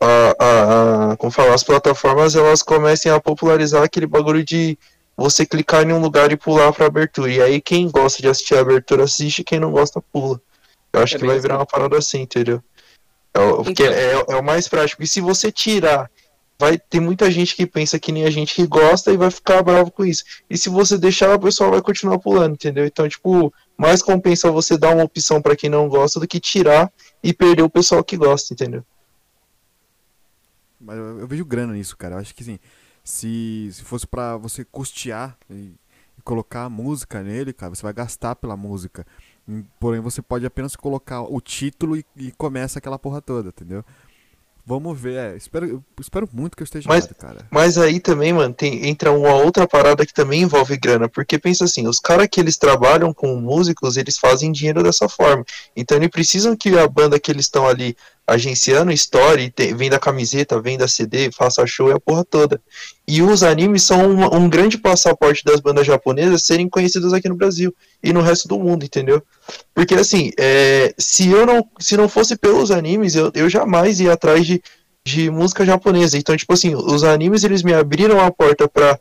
a, 0.00 1.10
a, 1.10 1.12
a- 1.12 1.16
como 1.18 1.32
falar, 1.32 1.54
as 1.54 1.64
plataformas 1.64 2.36
elas 2.36 2.62
comecem 2.62 3.12
a 3.12 3.20
popularizar 3.20 3.82
aquele 3.84 4.06
bagulho 4.06 4.44
de 4.44 4.78
você 5.16 5.46
clicar 5.46 5.88
em 5.88 5.92
um 5.92 6.00
lugar 6.00 6.32
e 6.32 6.36
pular 6.38 6.72
pra 6.72 6.86
abertura. 6.86 7.32
E 7.32 7.42
aí 7.42 7.60
quem 7.60 7.90
gosta 7.90 8.22
de 8.22 8.28
assistir 8.28 8.56
a 8.56 8.60
abertura 8.62 9.04
assiste, 9.04 9.44
quem 9.44 9.60
não 9.60 9.72
gosta 9.72 10.02
pula. 10.12 10.40
Eu 10.92 11.02
acho 11.02 11.16
É 11.16 11.18
que 11.18 11.24
vai 11.24 11.40
virar 11.40 11.56
assim. 11.56 11.58
uma 11.58 11.66
parada 11.66 11.98
assim, 11.98 12.20
entendeu? 12.22 12.62
É, 13.34 13.40
o- 13.40 13.64
porque 13.64 13.82
Então. 13.84 13.94
é, 13.94 14.12
é 14.32 14.36
o 14.36 14.42
mais 14.42 14.66
prático. 14.68 15.02
E 15.02 15.06
se 15.06 15.20
você 15.20 15.52
tirar, 15.52 16.10
vai 16.58 16.76
ter 16.78 16.98
muita 17.00 17.30
gente 17.30 17.54
que 17.54 17.66
pensa 17.66 17.98
que 18.00 18.10
nem 18.10 18.24
a 18.24 18.30
gente 18.30 18.54
que 18.54 18.66
gosta 18.66 19.12
e 19.12 19.16
vai 19.16 19.30
ficar 19.30 19.62
bravo 19.62 19.90
com 19.90 20.04
isso. 20.04 20.24
E 20.50 20.58
se 20.58 20.68
você 20.68 20.98
deixar, 20.98 21.34
o 21.34 21.40
pessoal 21.40 21.70
vai 21.70 21.80
continuar 21.82 22.18
pulando, 22.18 22.54
entendeu? 22.54 22.84
Então, 22.84 23.08
tipo, 23.08 23.52
mais 23.76 24.02
compensa 24.02 24.50
você 24.50 24.76
dar 24.76 24.94
uma 24.94 25.04
opção 25.04 25.40
pra 25.40 25.54
quem 25.54 25.70
não 25.70 25.88
gosta 25.88 26.18
do 26.18 26.26
que 26.26 26.40
tirar 26.40 26.90
e 27.22 27.32
perder 27.32 27.62
o 27.62 27.70
pessoal 27.70 28.02
que 28.02 28.16
gosta, 28.16 28.52
entendeu? 28.54 28.82
Mas 30.80 30.96
eu, 30.96 31.20
eu 31.20 31.26
vejo 31.26 31.44
grana 31.44 31.72
nisso, 31.72 31.96
cara. 31.96 32.14
Eu 32.14 32.18
acho 32.18 32.34
que 32.34 32.42
assim, 32.42 32.58
se, 33.04 33.68
se 33.72 33.82
fosse 33.82 34.06
pra 34.06 34.36
você 34.36 34.64
custear 34.64 35.36
e, 35.50 35.72
e 36.18 36.22
colocar 36.24 36.64
a 36.64 36.70
música 36.70 37.22
nele, 37.22 37.52
cara, 37.52 37.74
você 37.74 37.82
vai 37.82 37.92
gastar 37.92 38.36
pela 38.36 38.56
música. 38.56 39.06
Porém, 39.80 40.00
você 40.00 40.20
pode 40.20 40.44
apenas 40.44 40.76
colocar 40.76 41.22
o 41.22 41.40
título 41.40 41.96
e, 41.96 42.04
e 42.16 42.30
começa 42.32 42.78
aquela 42.78 42.98
porra 42.98 43.22
toda, 43.22 43.48
entendeu? 43.48 43.84
Vamos 44.66 45.00
ver. 45.00 45.14
É, 45.16 45.36
espero, 45.36 45.82
espero 45.98 46.28
muito 46.30 46.54
que 46.54 46.62
eu 46.62 46.66
esteja 46.66 46.86
Mas- 46.86 47.04
errado, 47.06 47.16
cara. 47.16 47.48
Mas 47.50 47.78
aí 47.78 47.98
também, 47.98 48.34
mano, 48.34 48.52
tem, 48.52 48.86
entra 48.86 49.10
uma 49.10 49.32
outra 49.32 49.66
parada 49.66 50.04
que 50.04 50.12
também 50.12 50.42
envolve 50.42 50.76
grana, 50.76 51.08
porque 51.08 51.38
pensa 51.38 51.64
assim, 51.64 51.86
os 51.88 51.98
caras 51.98 52.28
que 52.30 52.38
eles 52.38 52.58
trabalham 52.58 53.14
com 53.14 53.34
músicos, 53.36 53.96
eles 53.96 54.18
fazem 54.18 54.52
dinheiro 54.52 54.82
dessa 54.82 55.08
forma. 55.08 55.42
Então 55.74 55.96
eles 55.96 56.10
precisam 56.10 56.54
que 56.54 56.78
a 56.78 56.86
banda 56.86 57.18
que 57.18 57.30
eles 57.30 57.46
estão 57.46 57.66
ali 57.66 57.96
agenciando 58.28 58.92
story, 58.92 59.50
te- 59.50 59.72
venda 59.72 59.98
camiseta, 59.98 60.60
venda 60.60 60.86
CD, 60.86 61.32
faça 61.32 61.66
show 61.66 61.88
e 61.88 61.94
a 61.94 61.98
porra 61.98 62.22
toda. 62.22 62.60
E 63.06 63.22
os 63.22 63.42
animes 63.42 63.84
são 63.84 64.06
um, 64.06 64.36
um 64.36 64.50
grande 64.50 64.76
passaporte 64.76 65.42
das 65.42 65.60
bandas 65.60 65.86
japonesas 65.86 66.44
serem 66.44 66.68
conhecidas 66.68 67.14
aqui 67.14 67.26
no 67.26 67.34
Brasil 67.34 67.74
e 68.04 68.12
no 68.12 68.20
resto 68.20 68.46
do 68.46 68.58
mundo, 68.58 68.84
entendeu? 68.84 69.22
Porque 69.74 69.94
assim, 69.94 70.30
é, 70.38 70.94
se 70.98 71.30
eu 71.30 71.46
não, 71.46 71.66
se 71.80 71.96
não 71.96 72.06
fosse 72.06 72.36
pelos 72.36 72.70
animes, 72.70 73.14
eu, 73.14 73.32
eu 73.34 73.48
jamais 73.48 73.98
ia 73.98 74.12
atrás 74.12 74.46
de, 74.46 74.62
de 75.06 75.30
música 75.30 75.64
japonesa. 75.64 76.18
Então, 76.18 76.36
tipo 76.36 76.52
assim, 76.52 76.74
os 76.74 77.04
animes 77.04 77.44
eles 77.44 77.62
me 77.62 77.72
abriram 77.72 78.20
a 78.20 78.30
porta 78.30 78.68
para 78.68 79.00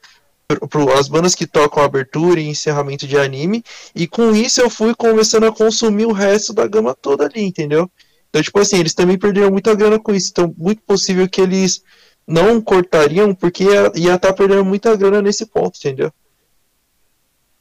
as 0.97 1.09
bandas 1.09 1.35
que 1.35 1.45
tocam 1.45 1.83
abertura 1.83 2.39
e 2.39 2.47
encerramento 2.47 3.05
de 3.05 3.17
anime, 3.17 3.61
e 3.93 4.07
com 4.07 4.33
isso 4.33 4.61
eu 4.61 4.69
fui 4.69 4.95
começando 4.95 5.43
a 5.43 5.51
consumir 5.51 6.05
o 6.05 6.13
resto 6.13 6.53
da 6.53 6.65
gama 6.65 6.95
toda 6.95 7.25
ali, 7.25 7.43
entendeu? 7.43 7.91
Então, 8.37 8.43
tipo 8.43 8.59
assim, 8.59 8.77
eles 8.79 8.93
também 8.93 9.17
perderam 9.17 9.49
muita 9.49 9.73
grana 9.73 9.99
com 9.99 10.13
isso. 10.13 10.29
Então, 10.29 10.53
muito 10.55 10.79
possível 10.83 11.27
que 11.27 11.41
eles 11.41 11.83
não 12.27 12.61
cortariam, 12.61 13.33
porque 13.33 13.63
ia 13.95 14.13
estar 14.13 14.31
perdendo 14.33 14.63
muita 14.63 14.95
grana 14.95 15.23
nesse 15.23 15.47
ponto, 15.47 15.75
entendeu? 15.79 16.13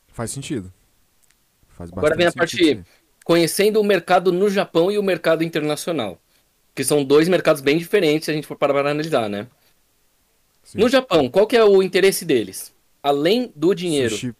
Faz 0.09 0.31
sentido. 0.33 0.71
Faz 1.69 1.91
Agora 1.91 2.15
vem 2.15 2.27
a 2.27 2.33
parte- 2.33 2.85
Conhecendo 3.25 3.81
o 3.81 3.85
mercado 3.85 4.31
no 4.31 4.51
Japão 4.51 4.91
e 4.93 4.99
o 4.99 5.03
mercado 5.03 5.43
internacional. 5.43 6.21
Que 6.75 6.85
são 6.85 7.03
dois 7.03 7.27
mercados 7.27 7.63
bem 7.63 7.79
diferentes 7.79 8.27
se 8.27 8.31
a 8.31 8.35
gente 8.35 8.47
for 8.47 8.57
parar 8.57 8.75
para 8.75 8.91
analisar, 8.91 9.31
né? 9.31 9.47
sim. 10.63 10.79
No 10.79 10.91
Japão, 10.91 11.31
qual 11.31 11.47
que 11.47 11.57
é 11.57 11.65
o 11.65 11.83
interesse 11.83 12.23
deles? 12.27 12.71
Além 13.03 13.51
do 13.57 13.75
dinheiro, 13.75 14.11
Sushi, 14.11 14.35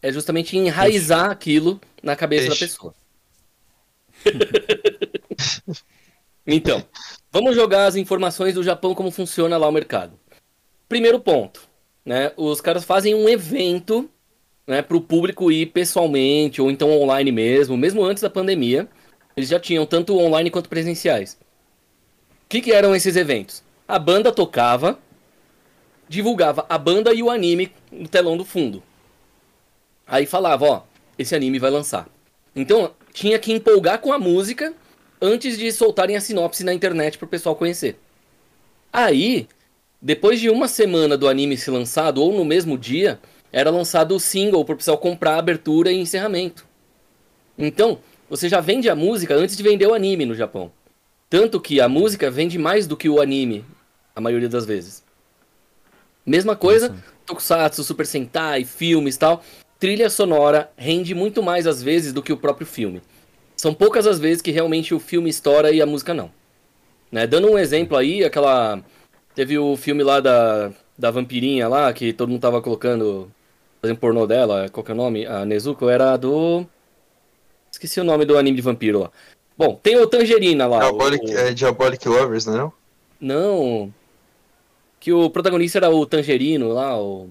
é 0.00 0.10
justamente 0.10 0.56
enraizar 0.56 1.30
aquilo 1.30 1.78
na 2.02 2.16
cabeça 2.16 2.46
Peixe. 2.48 2.60
da 2.60 2.66
pessoa. 2.66 2.94
então, 6.46 6.84
vamos 7.32 7.54
jogar 7.54 7.86
as 7.86 7.96
informações 7.96 8.54
do 8.54 8.62
Japão 8.62 8.94
como 8.94 9.10
funciona 9.10 9.56
lá 9.56 9.68
o 9.68 9.72
mercado. 9.72 10.18
Primeiro 10.88 11.18
ponto, 11.18 11.62
né? 12.04 12.32
Os 12.36 12.60
caras 12.60 12.84
fazem 12.84 13.14
um 13.14 13.28
evento, 13.28 14.08
né, 14.66 14.82
para 14.82 14.96
o 14.96 15.00
público 15.00 15.50
ir 15.50 15.66
pessoalmente 15.66 16.60
ou 16.60 16.70
então 16.70 16.90
online 16.90 17.32
mesmo, 17.32 17.76
mesmo 17.76 18.04
antes 18.04 18.22
da 18.22 18.30
pandemia. 18.30 18.88
Eles 19.36 19.48
já 19.48 19.58
tinham 19.58 19.86
tanto 19.86 20.16
online 20.18 20.50
quanto 20.50 20.68
presenciais. 20.68 21.38
O 22.44 22.48
que, 22.48 22.60
que 22.60 22.72
eram 22.72 22.94
esses 22.94 23.16
eventos? 23.16 23.64
A 23.88 23.98
banda 23.98 24.30
tocava, 24.30 24.98
divulgava 26.08 26.64
a 26.68 26.78
banda 26.78 27.12
e 27.12 27.22
o 27.22 27.30
anime 27.30 27.72
no 27.90 28.06
telão 28.06 28.36
do 28.36 28.44
fundo. 28.44 28.82
Aí 30.06 30.26
falava, 30.26 30.64
ó, 30.66 30.82
esse 31.18 31.34
anime 31.34 31.58
vai 31.58 31.70
lançar. 31.70 32.06
Então, 32.54 32.92
tinha 33.12 33.38
que 33.38 33.52
empolgar 33.52 33.98
com 33.98 34.12
a 34.12 34.18
música 34.18 34.74
antes 35.20 35.56
de 35.58 35.70
soltarem 35.72 36.16
a 36.16 36.20
sinopse 36.20 36.64
na 36.64 36.74
internet 36.74 37.18
pro 37.18 37.26
pessoal 37.26 37.56
conhecer. 37.56 37.96
Aí, 38.92 39.48
depois 40.00 40.40
de 40.40 40.50
uma 40.50 40.68
semana 40.68 41.16
do 41.16 41.28
anime 41.28 41.56
ser 41.56 41.70
lançado, 41.70 42.22
ou 42.22 42.32
no 42.32 42.44
mesmo 42.44 42.76
dia, 42.76 43.18
era 43.50 43.70
lançado 43.70 44.14
o 44.14 44.20
single 44.20 44.64
pro 44.64 44.76
pessoal 44.76 44.98
comprar 44.98 45.36
a 45.36 45.38
abertura 45.38 45.90
e 45.90 45.98
encerramento. 45.98 46.66
Então, 47.56 47.98
você 48.28 48.48
já 48.48 48.60
vende 48.60 48.88
a 48.88 48.94
música 48.94 49.34
antes 49.34 49.56
de 49.56 49.62
vender 49.62 49.86
o 49.86 49.94
anime 49.94 50.26
no 50.26 50.34
Japão. 50.34 50.72
Tanto 51.30 51.60
que 51.60 51.80
a 51.80 51.88
música 51.88 52.30
vende 52.30 52.58
mais 52.58 52.86
do 52.86 52.96
que 52.96 53.08
o 53.08 53.20
anime, 53.20 53.64
a 54.14 54.20
maioria 54.20 54.48
das 54.48 54.64
vezes. 54.64 55.02
Mesma 56.26 56.56
coisa, 56.56 56.86
Isso. 56.86 57.14
Tokusatsu, 57.26 57.84
Super 57.84 58.06
Sentai, 58.06 58.64
filmes 58.64 59.16
tal. 59.16 59.42
Trilha 59.78 60.08
sonora 60.08 60.70
rende 60.76 61.14
muito 61.14 61.42
mais 61.42 61.66
às 61.66 61.82
vezes 61.82 62.12
do 62.12 62.22
que 62.22 62.32
o 62.32 62.36
próprio 62.36 62.66
filme. 62.66 63.02
São 63.64 63.72
poucas 63.72 64.06
as 64.06 64.18
vezes 64.18 64.42
que 64.42 64.50
realmente 64.50 64.92
o 64.92 65.00
filme 65.00 65.30
estoura 65.30 65.72
e 65.72 65.80
a 65.80 65.86
música 65.86 66.12
não. 66.12 66.30
Né? 67.10 67.26
Dando 67.26 67.50
um 67.50 67.58
exemplo 67.58 67.96
aí, 67.96 68.22
aquela. 68.22 68.78
Teve 69.34 69.58
o 69.58 69.74
filme 69.74 70.02
lá 70.02 70.20
da, 70.20 70.70
da 70.98 71.10
vampirinha 71.10 71.66
lá, 71.66 71.90
que 71.90 72.12
todo 72.12 72.28
mundo 72.28 72.42
tava 72.42 72.60
colocando. 72.60 73.32
Fazendo 73.80 73.96
pornô 73.96 74.26
dela, 74.26 74.68
qual 74.68 74.84
que 74.84 74.90
é 74.90 74.94
o 74.94 74.96
nome? 74.98 75.24
A 75.24 75.46
Nezuko 75.46 75.88
era 75.88 76.14
do. 76.18 76.66
Esqueci 77.72 77.98
o 77.98 78.04
nome 78.04 78.26
do 78.26 78.36
anime 78.36 78.56
de 78.56 78.62
vampiro 78.62 78.98
lá. 78.98 79.10
Bom, 79.56 79.80
tem 79.82 79.96
o 79.96 80.06
Tangerina 80.06 80.66
lá. 80.66 80.80
Diabolic, 80.80 81.24
o... 81.24 81.38
É 81.38 81.54
Diabolic 81.54 82.06
Lovers, 82.06 82.44
não 82.44 82.66
é? 82.66 82.72
Não. 83.18 83.94
Que 85.00 85.10
o 85.10 85.30
protagonista 85.30 85.78
era 85.78 85.88
o 85.88 86.04
Tangerino 86.04 86.68
lá, 86.68 87.00
o. 87.00 87.30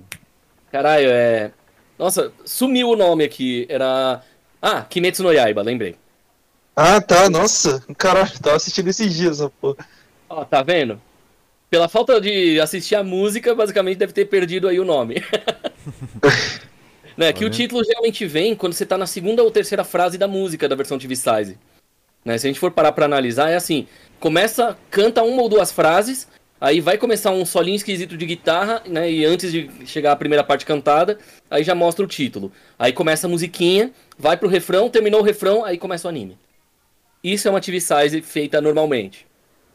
Caralho, 0.72 1.10
é. 1.12 1.52
Nossa, 1.96 2.34
sumiu 2.44 2.90
o 2.90 2.96
nome 2.96 3.24
aqui. 3.24 3.68
Era. 3.70 4.24
Ah, 4.60 4.82
Kimetsu 4.82 5.22
no 5.22 5.32
Yaiba, 5.32 5.62
lembrei. 5.62 6.02
Ah, 6.76 7.00
tá, 7.00 7.30
nossa. 7.30 7.84
Caralho, 7.98 8.40
tava 8.40 8.56
assistindo 8.56 8.88
esses 8.90 9.14
dias, 9.14 9.40
essa 9.40 9.50
porra. 9.50 9.88
Ó, 10.28 10.44
tá 10.44 10.64
vendo? 10.64 11.00
Pela 11.70 11.88
falta 11.88 12.20
de 12.20 12.60
assistir 12.60 12.96
a 12.96 13.04
música, 13.04 13.54
basicamente 13.54 13.98
deve 13.98 14.14
ter 14.14 14.26
perdido 14.26 14.68
aí 14.68 14.80
o 14.80 14.86
nome. 14.86 15.24
né, 17.18 17.32
que 17.34 17.46
o 17.46 17.50
título 17.50 17.84
geralmente 17.84 18.26
vem 18.26 18.56
quando 18.56 18.74
você 18.74 18.86
tá 18.86 18.98
na 18.98 19.08
segunda 19.08 19.44
ou 19.44 19.52
terceira 19.52 19.84
frase 19.84 20.18
da 20.18 20.28
música 20.28 20.68
da 20.68 20.76
versão 20.76 20.98
TV 20.98 21.16
Size. 21.16 21.58
Né, 22.26 22.38
se 22.38 22.48
a 22.48 22.50
gente 22.50 22.60
for 22.60 22.72
parar 22.72 22.92
pra 22.92 23.06
analisar, 23.06 23.50
é 23.50 23.56
assim: 23.56 23.88
começa, 24.20 24.78
canta 24.90 25.24
uma 25.24 25.42
ou 25.42 25.50
duas 25.50 25.72
frases, 25.72 26.28
aí 26.60 26.80
vai 26.80 26.98
começar 26.98 27.32
um 27.32 27.46
solinho 27.46 27.76
esquisito 27.76 28.18
de 28.18 28.26
guitarra, 28.26 28.82
né? 28.88 29.12
E 29.12 29.26
antes 29.26 29.52
de 29.52 29.70
chegar 29.86 30.12
a 30.14 30.16
primeira 30.16 30.44
parte 30.44 30.66
cantada, 30.66 31.20
aí 31.52 31.64
já 31.64 31.76
mostra 31.76 32.04
o 32.04 32.08
título. 32.08 32.52
Aí 32.80 32.94
começa 32.94 33.28
a 33.28 33.30
musiquinha, 33.30 33.92
vai 34.18 34.38
pro 34.38 34.48
refrão, 34.48 34.90
terminou 34.90 35.22
o 35.22 35.24
refrão, 35.24 35.66
aí 35.66 35.78
começa 35.78 36.08
o 36.08 36.10
anime. 36.10 36.38
Isso 37.24 37.48
é 37.48 37.52
uma 37.52 37.62
TV 37.62 37.80
size 37.80 38.22
feita 38.22 38.60
normalmente. 38.60 39.26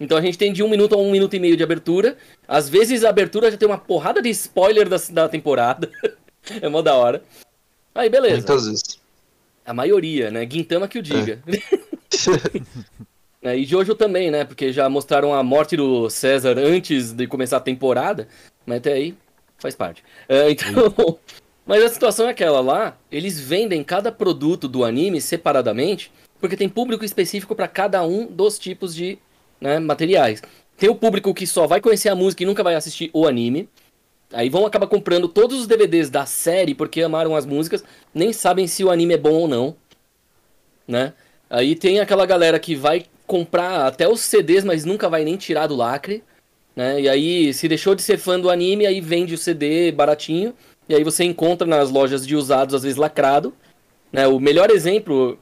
Então 0.01 0.17
a 0.17 0.21
gente 0.21 0.39
tem 0.39 0.53
de 0.53 0.63
um 0.63 0.69
minuto 0.69 0.95
a 0.95 0.99
um 0.99 1.11
minuto 1.11 1.35
e 1.35 1.41
meio 1.41 1.57
de 1.57 1.63
abertura. 1.63 2.17
Às 2.47 2.69
vezes 2.69 3.05
a 3.05 3.09
abertura 3.09 3.51
já 3.51 3.57
tem 3.57 3.67
uma 3.67 3.79
porrada 3.79 4.21
de 4.21 4.29
spoiler 4.31 4.89
da, 4.89 4.97
da 5.11 5.29
temporada. 5.29 5.91
é 6.61 6.69
mó 6.69 6.83
da 6.83 6.95
hora. 6.95 7.23
Aí 7.95 8.09
beleza. 8.09 8.37
Muitas 8.37 8.67
vezes. 8.67 9.01
A 9.65 9.75
maioria, 9.75 10.31
né? 10.31 10.45
Guintama 10.45 10.87
que 10.87 10.99
o 10.99 11.03
diga. 11.03 11.43
É. 13.43 13.57
e 13.57 13.65
Jojo 13.65 13.95
também, 13.95 14.31
né? 14.31 14.45
Porque 14.45 14.73
já 14.73 14.89
mostraram 14.89 15.35
a 15.35 15.43
morte 15.43 15.77
do 15.77 16.09
César 16.09 16.57
antes 16.59 17.13
de 17.13 17.27
começar 17.27 17.57
a 17.57 17.61
temporada. 17.61 18.29
Mas 18.65 18.79
até 18.79 18.93
aí 18.93 19.17
faz 19.59 19.75
parte. 19.75 20.05
É, 20.29 20.51
então. 20.51 21.19
Mas 21.67 21.83
a 21.85 21.89
situação 21.91 22.27
é 22.27 22.31
aquela 22.31 22.63
lá, 22.63 22.97
eles 23.13 23.39
vendem 23.39 23.85
cada 23.85 24.11
produto 24.11 24.67
do 24.67 24.85
anime 24.85 25.21
separadamente 25.21 26.11
porque 26.41 26.57
tem 26.57 26.69
público 26.69 27.05
específico 27.05 27.55
para 27.55 27.69
cada 27.69 28.05
um 28.05 28.27
dos 28.27 28.59
tipos 28.59 28.95
de 28.95 29.19
né, 29.61 29.79
materiais. 29.79 30.43
Tem 30.77 30.89
o 30.89 30.95
público 30.95 31.35
que 31.35 31.47
só 31.47 31.67
vai 31.67 31.81
conhecer 31.81 32.09
a 32.09 32.15
música 32.15 32.43
e 32.43 32.47
nunca 32.47 32.63
vai 32.63 32.75
assistir 32.75 33.11
o 33.13 33.27
anime. 33.27 33.69
Aí 34.33 34.49
vão 34.49 34.67
acabar 34.67 34.87
comprando 34.87 35.27
todos 35.27 35.59
os 35.61 35.67
DVDs 35.67 36.11
da 36.11 36.27
série 36.27 36.75
porque 36.75 37.03
amaram 37.03 37.35
as 37.35 37.47
músicas, 37.47 37.83
nem 38.15 38.33
sabem 38.33 38.67
se 38.67 38.85
o 38.85 38.91
anime 38.91 39.15
é 39.15 39.19
bom 39.19 39.33
ou 39.33 39.49
não, 39.49 39.77
né? 40.87 41.15
Aí 41.49 41.75
tem 41.75 41.99
aquela 41.99 42.27
galera 42.27 42.59
que 42.59 42.77
vai 42.77 43.07
comprar 43.27 43.87
até 43.87 44.07
os 44.07 44.21
CDs, 44.21 44.65
mas 44.65 44.85
nunca 44.85 45.09
vai 45.09 45.25
nem 45.25 45.37
tirar 45.37 45.67
do 45.67 45.75
lacre, 45.75 46.23
né? 46.77 47.01
E 47.01 47.09
aí 47.09 47.55
se 47.55 47.67
deixou 47.69 47.95
de 47.95 48.03
ser 48.03 48.19
fã 48.19 48.39
do 48.39 48.51
anime, 48.51 48.87
aí 48.87 49.01
vende 49.01 49.35
o 49.35 49.39
CD 49.39 49.91
baratinho, 49.91 50.55
e 50.89 50.95
aí 50.95 51.03
você 51.03 51.25
encontra 51.25 51.67
nas 51.67 51.91
lojas 51.91 52.27
de 52.27 52.37
usados 52.37 52.75
às 52.75 52.83
vezes 52.83 52.99
lacrado, 52.99 53.55
né? 54.13 54.29
O 54.29 54.39
melhor 54.39 54.71
exemplo 54.71 55.39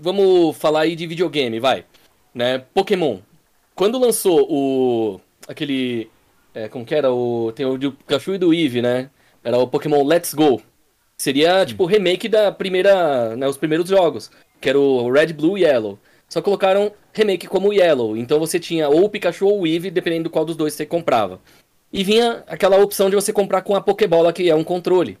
vamos 0.00 0.56
falar 0.56 0.80
aí 0.80 0.96
de 0.96 1.06
videogame, 1.06 1.58
vai. 1.58 1.84
Né? 2.34 2.58
Pokémon. 2.74 3.18
Quando 3.74 3.98
lançou 3.98 4.46
o. 4.50 5.20
aquele. 5.48 6.10
É, 6.54 6.68
como 6.68 6.84
que 6.84 6.94
era? 6.94 7.12
O, 7.12 7.52
tem 7.52 7.66
o 7.66 7.76
do 7.76 7.92
Pikachu 7.92 8.34
e 8.34 8.38
do 8.38 8.54
Eevee, 8.54 8.82
né? 8.82 9.10
Era 9.44 9.58
o 9.58 9.68
Pokémon 9.68 10.02
Let's 10.04 10.34
Go. 10.34 10.60
Seria, 11.18 11.64
tipo, 11.64 11.84
o 11.84 11.86
remake 11.86 12.28
da 12.28 12.52
primeira. 12.52 13.36
Né, 13.36 13.46
os 13.48 13.56
primeiros 13.56 13.88
jogos. 13.88 14.30
Que 14.60 14.70
era 14.70 14.78
o 14.78 15.10
Red, 15.10 15.32
Blue 15.32 15.58
e 15.58 15.62
Yellow. 15.62 15.98
Só 16.28 16.42
colocaram 16.42 16.92
remake 17.12 17.46
como 17.46 17.72
Yellow. 17.72 18.16
Então 18.16 18.38
você 18.38 18.58
tinha 18.58 18.88
ou 18.88 19.04
o 19.04 19.08
Pikachu 19.08 19.46
ou 19.46 19.60
o 19.60 19.66
Eevee, 19.66 19.90
dependendo 19.90 20.24
do 20.24 20.30
qual 20.30 20.44
dos 20.44 20.56
dois 20.56 20.74
você 20.74 20.84
comprava. 20.84 21.40
E 21.92 22.02
vinha 22.02 22.42
aquela 22.46 22.78
opção 22.78 23.08
de 23.08 23.16
você 23.16 23.32
comprar 23.32 23.62
com 23.62 23.76
a 23.76 23.80
Pokébola, 23.80 24.32
que 24.32 24.50
é 24.50 24.54
um 24.54 24.64
controle. 24.64 25.18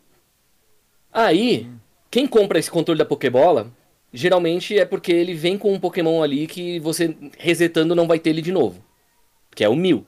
Aí, 1.12 1.66
quem 2.10 2.26
compra 2.26 2.58
esse 2.58 2.70
controle 2.70 2.98
da 2.98 3.04
Pokébola 3.04 3.70
geralmente 4.16 4.78
é 4.78 4.86
porque 4.86 5.12
ele 5.12 5.34
vem 5.34 5.58
com 5.58 5.74
um 5.74 5.78
Pokémon 5.78 6.22
ali 6.22 6.46
que 6.46 6.80
você 6.80 7.14
resetando 7.36 7.94
não 7.94 8.08
vai 8.08 8.18
ter 8.18 8.30
ele 8.30 8.40
de 8.40 8.50
novo. 8.50 8.82
Que 9.54 9.62
é 9.62 9.68
o 9.68 9.76
Mil. 9.76 10.06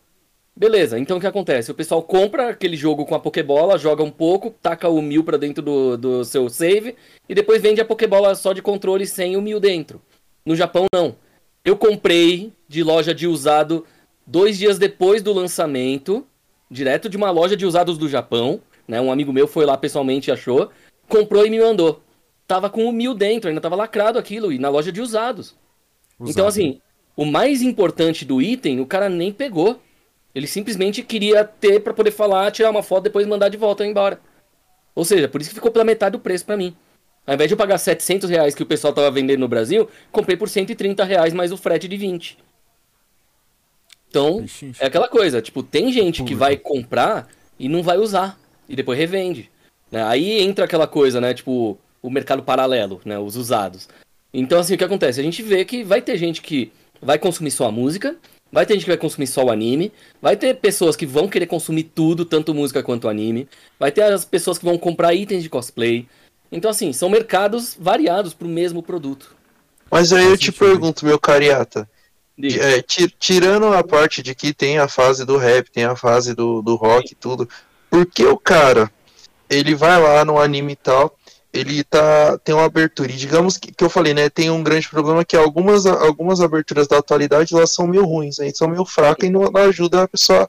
Beleza, 0.57 0.99
então 0.99 1.19
o 1.19 1.21
que 1.21 1.27
acontece? 1.27 1.71
O 1.71 1.75
pessoal 1.75 2.03
compra 2.03 2.49
aquele 2.49 2.75
jogo 2.75 3.05
com 3.05 3.15
a 3.15 3.21
Pokébola, 3.21 3.79
joga 3.79 4.03
um 4.03 4.11
pouco, 4.11 4.51
taca 4.63 4.89
o 4.89 5.03
Mil 5.03 5.23
pra 5.23 5.37
dentro 5.37 5.63
do, 5.63 5.99
do 5.99 6.25
seu 6.25 6.49
save 6.49 6.97
e 7.29 7.35
depois 7.35 7.61
vende 7.61 7.83
a 7.83 7.85
Pokébola 7.85 8.35
só 8.35 8.55
de 8.55 8.63
controle 8.63 9.07
sem 9.07 9.37
o 9.37 9.43
Mil 9.43 9.61
dentro. 9.61 10.01
No 10.45 10.57
Japão, 10.57 10.87
não. 10.93 11.15
Eu 11.63 11.77
comprei 11.77 12.51
de 12.67 12.83
loja 12.83 13.15
de 13.15 13.27
usado 13.27 13.85
dois 14.27 14.57
dias 14.57 14.79
depois 14.79 15.23
do 15.23 15.35
lançamento, 15.35 16.27
direto 16.71 17.11
de 17.11 17.17
uma 17.19 17.31
loja 17.31 17.55
de 17.55 17.67
usados 17.67 17.99
do 17.99 18.09
Japão. 18.09 18.61
Né? 18.87 18.99
Um 19.01 19.13
amigo 19.13 19.35
meu 19.35 19.47
foi 19.47 19.67
lá 19.67 19.77
pessoalmente 19.77 20.31
e 20.31 20.33
achou, 20.33 20.71
comprou 21.09 21.45
e 21.45 21.51
me 21.51 21.61
mandou 21.61 22.03
tava 22.49 22.71
com 22.71 22.87
o 22.87 22.93
mil 22.93 23.15
dentro, 23.15 23.51
ainda 23.51 23.61
tava 23.61 23.77
lacrado 23.77 24.19
aquilo, 24.19 24.51
e 24.51 24.59
na 24.59 24.71
loja 24.71 24.91
de 24.91 25.03
usados. 25.03 25.55
Usado. 26.19 26.31
Então, 26.31 26.47
assim, 26.47 26.81
o 27.15 27.27
mais 27.27 27.61
importante 27.61 28.25
do 28.25 28.41
item, 28.41 28.81
o 28.81 28.87
cara 28.87 29.09
nem 29.09 29.31
pegou. 29.33 29.81
Ele 30.35 30.47
simplesmente 30.47 31.03
queria 31.03 31.45
ter 31.45 31.81
para 31.81 31.93
poder 31.93 32.11
falar, 32.11 32.51
tirar 32.51 32.71
uma 32.71 32.83
foto, 32.83 33.05
depois 33.05 33.27
mandar 33.27 33.51
de 33.51 33.57
volta 33.57 33.85
e 33.85 33.91
embora. 33.91 34.19
Ou 34.95 35.05
seja, 35.05 35.29
por 35.29 35.41
isso 35.41 35.51
que 35.51 35.57
ficou 35.57 35.71
pela 35.71 35.85
metade 35.85 36.13
do 36.13 36.21
preço 36.21 36.45
para 36.47 36.57
mim. 36.57 36.75
Ao 37.27 37.35
invés 37.35 37.49
de 37.49 37.53
eu 37.53 37.59
pagar 37.59 37.77
700 37.77 38.31
reais 38.31 38.55
que 38.55 38.63
o 38.63 38.67
pessoal 38.67 38.93
tava 38.93 39.11
vendendo 39.11 39.41
no 39.41 39.49
Brasil, 39.49 39.89
comprei 40.11 40.37
por 40.37 40.49
130 40.49 41.05
reais 41.05 41.35
mais 41.35 41.53
o 41.53 41.57
frete 41.57 41.87
de 41.87 41.97
20. 41.97 42.39
Então, 44.09 44.47
é 44.81 44.87
aquela 44.87 45.07
coisa, 45.07 45.43
tipo, 45.43 45.63
tem 45.63 45.93
gente 45.93 46.25
que 46.25 46.35
vai 46.35 46.57
comprar 46.57 47.29
e 47.59 47.69
não 47.69 47.83
vai 47.83 47.99
usar. 47.99 48.39
E 48.67 48.75
depois 48.75 48.99
revende. 48.99 49.51
Né? 49.91 50.03
Aí 50.05 50.41
entra 50.41 50.65
aquela 50.65 50.87
coisa, 50.87 51.21
né? 51.21 51.35
Tipo, 51.35 51.79
o 52.03 52.11
mercado 52.11 52.43
paralelo, 52.43 53.01
né, 53.05 53.19
os 53.19 53.37
usados. 53.37 53.89
Então, 54.33 54.59
assim, 54.59 54.75
o 54.75 54.79
que 54.79 54.85
acontece? 54.85 55.21
A 55.21 55.23
gente 55.23 55.43
vê 55.43 55.65
que 55.65 55.83
vai 55.83 56.03
ter 56.03 56.17
gente 56.17 56.43
que 56.43 56.71
vai 57.01 57.19
consumir 57.19 57.51
só 57.51 57.67
a 57.67 57.73
música, 57.73 58.17
vai 58.53 58.67
ter 58.67 58.75
gente 58.75 58.85
que 58.85 58.91
vai 58.91 58.99
consumir 58.99 59.27
só 59.27 59.45
o 59.45 59.51
anime, 59.51 59.93
vai 60.21 60.37
ter 60.37 60.55
pessoas 60.57 60.97
que 60.97 61.07
vão 61.07 61.29
querer 61.29 61.47
consumir 61.47 61.85
tudo, 61.85 62.25
tanto 62.25 62.55
música 62.55 62.83
quanto 62.83 63.09
anime, 63.09 63.49
vai 63.79 63.91
ter 63.91 64.03
as 64.03 64.25
pessoas 64.25 64.59
que 64.59 64.65
vão 64.65 64.79
comprar 64.79 65.15
itens 65.15 65.43
de 65.43 65.49
cosplay. 65.49 66.07
Então, 66.51 66.71
assim, 66.71 66.93
são 66.93 67.09
mercados 67.09 67.77
variados 67.79 68.35
para 68.35 68.47
o 68.47 68.51
mesmo 68.51 68.83
produto. 68.83 69.37
Mas 69.91 70.13
aí 70.13 70.25
eu 70.25 70.37
te 70.37 70.53
pergunto, 70.53 71.05
meu 71.05 71.19
cariata, 71.19 71.89
é, 72.43 72.83
tirando 73.19 73.67
a 73.67 73.83
parte 73.83 74.23
de 74.23 74.35
que 74.35 74.53
tem 74.53 74.79
a 74.79 74.87
fase 74.87 75.25
do 75.25 75.37
rap, 75.37 75.71
tem 75.71 75.85
a 75.85 75.97
fase 75.97 76.35
do, 76.35 76.63
do 76.63 76.77
rock 76.77 77.13
e 77.13 77.17
tudo, 77.17 77.49
por 77.91 78.07
que 78.07 78.25
o 78.25 78.37
cara, 78.37 78.91
ele 79.49 79.75
vai 79.75 80.01
lá 80.01 80.25
no 80.25 80.39
anime 80.39 80.73
e 80.73 80.77
tal, 80.77 81.17
ele 81.53 81.83
tá 81.85 82.39
tem 82.39 82.55
uma 82.55 82.65
abertura. 82.65 83.11
E 83.11 83.17
digamos 83.17 83.57
que, 83.57 83.73
que 83.73 83.85
eu 83.85 83.91
falei, 83.91 84.15
né? 84.15 84.29
Tem 84.29 84.51
um 84.51 84.63
grande 84.63 84.89
problema 84.89 85.25
que 85.25 85.37
algumas, 85.37 85.87
algumas 85.87 86.41
aberturas 86.41 86.87
da 86.87 86.99
atualidade 86.99 87.55
elas 87.55 87.73
são 87.73 87.87
meio 87.87 88.05
ruins, 88.05 88.39
né, 88.39 88.51
são 88.55 88.69
meio 88.69 88.85
fracas 88.85 89.29
e 89.29 89.33
não, 89.33 89.51
não 89.51 89.61
ajuda 89.63 90.03
a 90.03 90.09
pessoa 90.09 90.49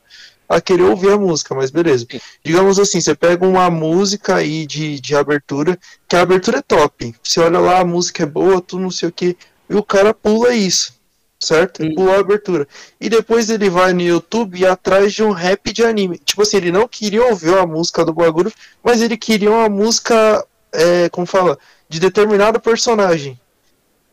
a 0.50 0.60
querer 0.60 0.84
ouvir 0.84 1.12
a 1.12 1.18
música, 1.18 1.54
mas 1.54 1.70
beleza. 1.70 2.08
Digamos 2.44 2.80
assim, 2.80 3.00
você 3.00 3.14
pega 3.14 3.46
uma 3.46 3.70
música 3.70 4.36
aí 4.36 4.66
de, 4.66 5.00
de 5.00 5.16
abertura, 5.16 5.78
que 6.08 6.16
a 6.16 6.22
abertura 6.22 6.58
é 6.58 6.62
top. 6.64 7.14
Você 7.24 7.40
olha 7.40 7.60
lá, 7.60 7.80
a 7.80 7.86
música 7.86 8.24
é 8.24 8.26
boa, 8.26 8.60
tudo 8.60 8.82
não 8.82 8.90
sei 8.90 9.10
o 9.10 9.12
que, 9.12 9.38
e 9.70 9.76
o 9.76 9.84
cara 9.84 10.12
pula 10.12 10.52
isso, 10.52 10.96
certo? 11.40 11.84
Sim. 11.84 11.94
Pula 11.94 12.16
a 12.16 12.20
abertura. 12.20 12.68
E 13.00 13.08
depois 13.08 13.48
ele 13.52 13.70
vai 13.70 13.94
no 13.94 14.02
YouTube 14.02 14.58
e 14.58 14.66
atrás 14.66 15.14
de 15.14 15.22
um 15.22 15.30
rap 15.30 15.72
de 15.72 15.84
anime. 15.84 16.18
Tipo 16.18 16.42
assim, 16.42 16.58
ele 16.58 16.72
não 16.72 16.88
queria 16.88 17.24
ouvir 17.26 17.56
a 17.56 17.68
música 17.68 18.04
do 18.04 18.12
bagulho, 18.12 18.52
mas 18.84 19.04
ele 19.04 19.18
queria 19.18 19.52
uma 19.52 19.70
música 19.70 20.44
é, 20.72 21.10
como 21.10 21.26
fala, 21.26 21.58
de 21.88 22.00
determinado 22.00 22.60
personagem. 22.60 23.40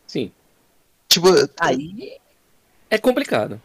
Sim. 0.07 0.33
Tipo. 1.09 1.29
Aí 1.59 2.17
é 2.91 2.99
complicado. 2.99 3.61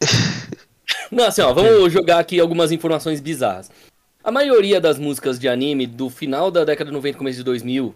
Não, 1.10 1.24
assim, 1.24 1.42
ó, 1.42 1.52
vamos 1.52 1.92
jogar 1.92 2.18
aqui 2.18 2.38
algumas 2.38 2.72
informações 2.72 3.20
bizarras. 3.20 3.70
A 4.22 4.30
maioria 4.30 4.80
das 4.80 4.98
músicas 4.98 5.38
de 5.38 5.48
anime 5.48 5.86
do 5.86 6.10
final 6.10 6.50
da 6.50 6.64
década 6.64 6.90
de 6.90 6.94
90 6.94 7.18
começo 7.18 7.38
de 7.38 7.44
2000, 7.44 7.94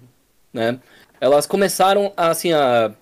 né? 0.52 0.80
Elas 1.20 1.46
começaram 1.46 2.12
a, 2.16 2.28
assim, 2.28 2.52
a 2.52 2.92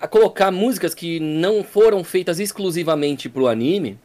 a 0.00 0.06
colocar 0.06 0.50
músicas 0.50 0.94
que 0.94 1.18
não 1.20 1.64
foram 1.64 2.04
feitas 2.04 2.38
exclusivamente 2.38 3.28
pro 3.28 3.48
anime 3.48 3.98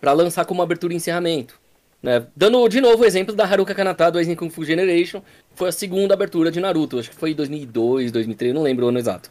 para 0.00 0.12
lançar 0.12 0.44
como 0.44 0.62
abertura 0.62 0.92
e 0.92 0.96
encerramento. 0.96 1.58
Né? 2.04 2.26
Dando 2.36 2.68
de 2.68 2.82
novo 2.82 3.02
o 3.02 3.06
exemplo 3.06 3.34
da 3.34 3.46
Haruka 3.46 3.74
Kanata 3.74 4.10
do 4.10 4.18
Aizen 4.18 4.36
Kung 4.36 4.50
Fu 4.50 4.62
Generation, 4.62 5.22
foi 5.54 5.70
a 5.70 5.72
segunda 5.72 6.12
abertura 6.12 6.50
de 6.50 6.60
Naruto, 6.60 6.98
acho 6.98 7.08
que 7.08 7.16
foi 7.16 7.32
2002, 7.32 8.12
2003, 8.12 8.52
não 8.52 8.60
lembro 8.60 8.84
o 8.84 8.88
ano 8.90 8.98
exato. 8.98 9.30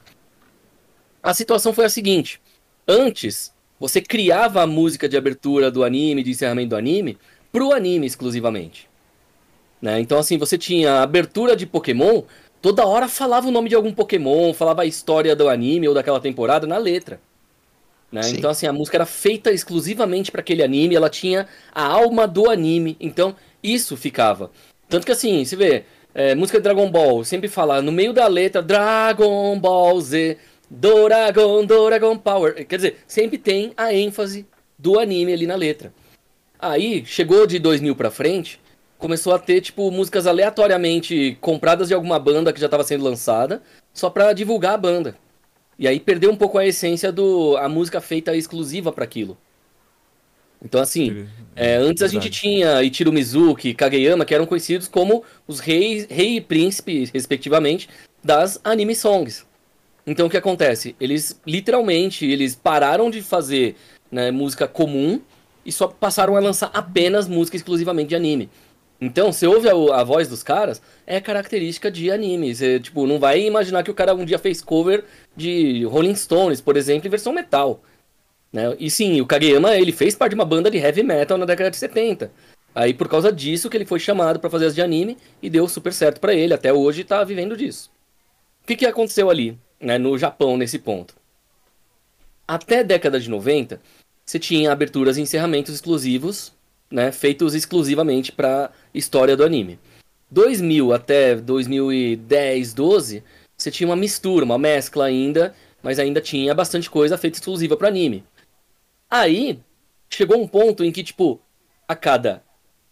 A 1.22 1.36
situação 1.36 1.72
foi 1.72 1.86
a 1.86 1.90
seguinte: 1.90 2.42
antes, 2.88 3.54
você 3.80 4.02
criava 4.02 4.64
a 4.64 4.66
música 4.66 5.08
de 5.08 5.16
abertura 5.16 5.70
do 5.70 5.84
anime, 5.84 6.24
de 6.24 6.32
encerramento 6.32 6.70
do 6.70 6.76
anime, 6.76 7.16
pro 7.52 7.74
anime 7.74 8.08
exclusivamente. 8.08 8.90
Né? 9.80 10.00
Então, 10.00 10.18
assim, 10.18 10.40
você 10.40 10.58
tinha 10.58 10.94
a 10.94 11.04
abertura 11.04 11.56
de 11.56 11.68
Pokémon, 11.68 12.24
toda 12.60 12.88
hora 12.88 13.08
falava 13.08 13.48
o 13.48 13.52
nome 13.52 13.70
de 13.70 13.76
algum 13.76 13.94
Pokémon, 13.94 14.52
falava 14.52 14.82
a 14.82 14.86
história 14.88 15.36
do 15.36 15.48
anime 15.48 15.88
ou 15.88 15.94
daquela 15.94 16.20
temporada 16.20 16.66
na 16.66 16.80
letra. 16.80 17.22
Né? 18.14 18.22
Então, 18.30 18.52
assim, 18.52 18.68
a 18.68 18.72
música 18.72 18.96
era 18.98 19.08
feita 19.08 19.50
exclusivamente 19.50 20.32
para 20.32 20.42
aquele 20.42 20.62
anime, 20.62 20.94
ela 20.94 21.10
tinha 21.10 21.48
a 21.74 21.84
alma 21.84 22.28
do 22.28 22.48
anime. 22.48 22.96
Então, 23.00 23.36
isso 23.64 23.98
ficava. 23.98 24.52
Tanto 24.88 25.04
que, 25.04 25.12
assim, 25.12 25.44
você 25.44 25.56
vê, 25.56 25.86
é, 26.14 26.36
música 26.36 26.60
de 26.60 26.64
Dragon 26.64 26.92
Ball, 26.92 27.24
sempre 27.24 27.50
fala 27.50 27.82
no 27.82 27.92
meio 27.92 28.14
da 28.14 28.28
letra 28.28 28.62
Dragon 28.62 29.60
Ball 29.60 30.00
Z, 30.00 30.38
Doragon, 30.70 31.66
Doragon 31.66 32.16
Power. 32.16 32.68
Quer 32.68 32.76
dizer, 32.76 32.98
sempre 33.08 33.40
tem 33.40 33.74
a 33.76 33.92
ênfase 33.92 34.46
do 34.78 35.00
anime 35.00 35.34
ali 35.34 35.48
na 35.48 35.56
letra. 35.56 35.92
Aí, 36.60 37.04
chegou 37.08 37.48
de 37.48 37.58
2000 37.58 37.96
pra 37.96 38.12
frente, 38.12 38.60
começou 39.00 39.34
a 39.34 39.40
ter, 39.40 39.60
tipo, 39.60 39.90
músicas 39.90 40.28
aleatoriamente 40.28 41.36
compradas 41.42 41.88
de 41.88 41.96
alguma 41.96 42.20
banda 42.20 42.54
que 42.54 42.60
já 42.60 42.68
estava 42.68 42.84
sendo 42.84 43.04
lançada, 43.04 43.64
só 43.92 44.08
pra 44.08 44.34
divulgar 44.34 44.76
a 44.76 44.78
banda. 44.78 45.16
E 45.78 45.88
aí 45.88 46.00
perdeu 46.00 46.32
um 46.32 46.36
pouco 46.36 46.58
a 46.58 46.66
essência 46.66 47.12
do 47.12 47.58
a 47.58 47.68
música 47.68 48.00
feita 48.00 48.36
exclusiva 48.36 48.92
para 48.92 49.04
aquilo. 49.04 49.38
Então, 50.64 50.82
assim, 50.82 51.28
é, 51.56 51.76
antes 51.76 52.02
a 52.02 52.08
gente 52.08 52.30
tinha 52.30 52.82
Ichiro 52.82 53.12
Mizuki, 53.12 53.74
Kageyama, 53.74 54.24
que 54.24 54.34
eram 54.34 54.46
conhecidos 54.46 54.88
como 54.88 55.24
os 55.46 55.60
reis, 55.60 56.08
rei 56.10 56.38
e 56.38 56.42
príncipe, 56.42 57.10
respectivamente, 57.14 57.90
das 58.24 58.62
anime 58.64 58.96
songs. 58.96 59.46
Então, 60.08 60.28
o 60.28 60.30
que 60.30 60.38
acontece? 60.38 60.96
Eles, 61.02 61.40
literalmente, 61.46 62.26
eles 62.26 62.56
pararam 62.56 63.10
de 63.10 63.22
fazer 63.22 63.76
né, 64.10 64.32
música 64.32 64.66
comum 64.66 65.20
e 65.66 65.72
só 65.72 65.88
passaram 65.88 66.36
a 66.38 66.40
lançar 66.40 66.72
apenas 66.74 67.28
música 67.28 67.58
exclusivamente 67.58 68.10
de 68.10 68.16
anime. 68.16 68.50
Então, 69.06 69.32
você 69.32 69.46
ouve 69.46 69.68
a, 69.68 69.74
a, 69.74 70.04
voz 70.04 70.28
dos 70.28 70.44
caras, 70.44 70.82
é 71.06 71.20
característica 71.20 71.92
de 71.92 72.10
anime. 72.10 72.56
Você, 72.56 72.80
tipo, 72.80 73.06
não 73.06 73.20
vai 73.20 73.42
imaginar 73.42 73.84
que 73.84 73.92
o 73.92 73.94
cara 73.94 74.16
um 74.16 74.24
dia 74.24 74.40
fez 74.40 74.62
cover 74.62 75.04
de 75.36 75.84
Rolling 75.86 76.16
Stones, 76.16 76.62
por 76.62 76.78
exemplo, 76.78 77.08
em 77.08 77.10
versão 77.12 77.34
metal. 77.34 77.82
Né? 78.52 78.76
E 78.80 78.90
sim, 78.90 79.20
o 79.20 79.26
Kageyama, 79.26 79.76
ele 79.76 79.92
fez 79.92 80.16
parte 80.16 80.32
de 80.32 80.36
uma 80.36 80.46
banda 80.46 80.72
de 80.72 80.78
heavy 80.78 81.04
metal 81.04 81.38
na 81.38 81.46
década 81.46 81.70
de 81.70 81.78
70. 81.78 82.32
Aí, 82.74 82.94
por 82.94 83.10
causa 83.10 83.32
disso, 83.32 83.70
que 83.70 83.76
ele 83.76 83.86
foi 83.86 84.00
chamado 84.00 84.40
para 84.40 84.50
fazer 84.50 84.68
as 84.68 84.76
de 84.76 84.82
anime 84.82 85.18
e 85.42 85.50
deu 85.50 85.68
super 85.68 85.92
certo 85.92 86.22
para 86.22 86.34
ele. 86.34 86.54
Até 86.54 86.72
hoje 86.72 87.04
tá 87.04 87.24
vivendo 87.24 87.58
disso. 87.58 87.92
O 88.64 88.68
que, 88.68 88.76
que 88.76 88.86
aconteceu 88.86 89.30
ali, 89.30 89.58
né, 89.80 89.98
no 89.98 90.18
Japão, 90.18 90.56
nesse 90.56 90.80
ponto? 90.80 91.16
Até 92.48 92.84
década 92.84 93.20
de 93.20 93.30
90, 93.30 93.82
você 94.26 94.40
tinha 94.40 94.72
aberturas 94.72 95.18
e 95.18 95.22
encerramentos 95.22 95.74
exclusivos 95.76 96.54
né, 96.94 97.12
feitos 97.12 97.56
exclusivamente 97.56 98.32
para 98.32 98.72
história 98.94 99.36
do 99.36 99.44
anime. 99.44 99.80
2000 100.30 100.94
até 100.94 101.36
2010, 101.36 102.74
12, 102.74 103.24
você 103.58 103.72
tinha 103.72 103.90
uma 103.90 103.96
mistura, 103.96 104.46
uma 104.46 104.60
mescla 104.60 105.06
ainda, 105.06 105.56
mas 105.82 105.98
ainda 105.98 106.22
tinha 106.22 106.54
bastante 106.54 106.92
coisa 106.92 107.18
feita 107.18 107.38
exclusiva 107.38 107.76
para 107.76 107.88
anime. 107.88 108.24
Aí 109.10 109.60
chegou 110.08 110.40
um 110.40 110.48
ponto 110.48 110.84
em 110.84 110.92
que 110.92 111.04
tipo 111.04 111.42
a 111.88 111.96
cada, 111.96 112.44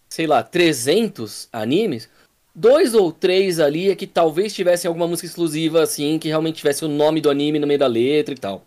sei 0.10 0.26
lá, 0.26 0.42
300 0.42 1.48
animes, 1.54 2.10
dois 2.56 2.96
ou 2.96 3.12
três 3.12 3.60
ali 3.60 3.92
é 3.92 3.96
que 3.96 4.08
talvez 4.08 4.52
tivessem 4.52 4.88
alguma 4.88 5.08
música 5.08 5.28
exclusiva 5.28 5.84
assim, 5.84 6.18
que 6.18 6.28
realmente 6.28 6.58
tivesse 6.58 6.84
o 6.84 6.90
nome 6.90 7.22
do 7.22 7.30
anime 7.30 7.60
no 7.60 7.68
meio 7.68 7.80
da 7.80 7.88
letra 7.88 8.34
e 8.34 8.38
tal. 8.38 8.66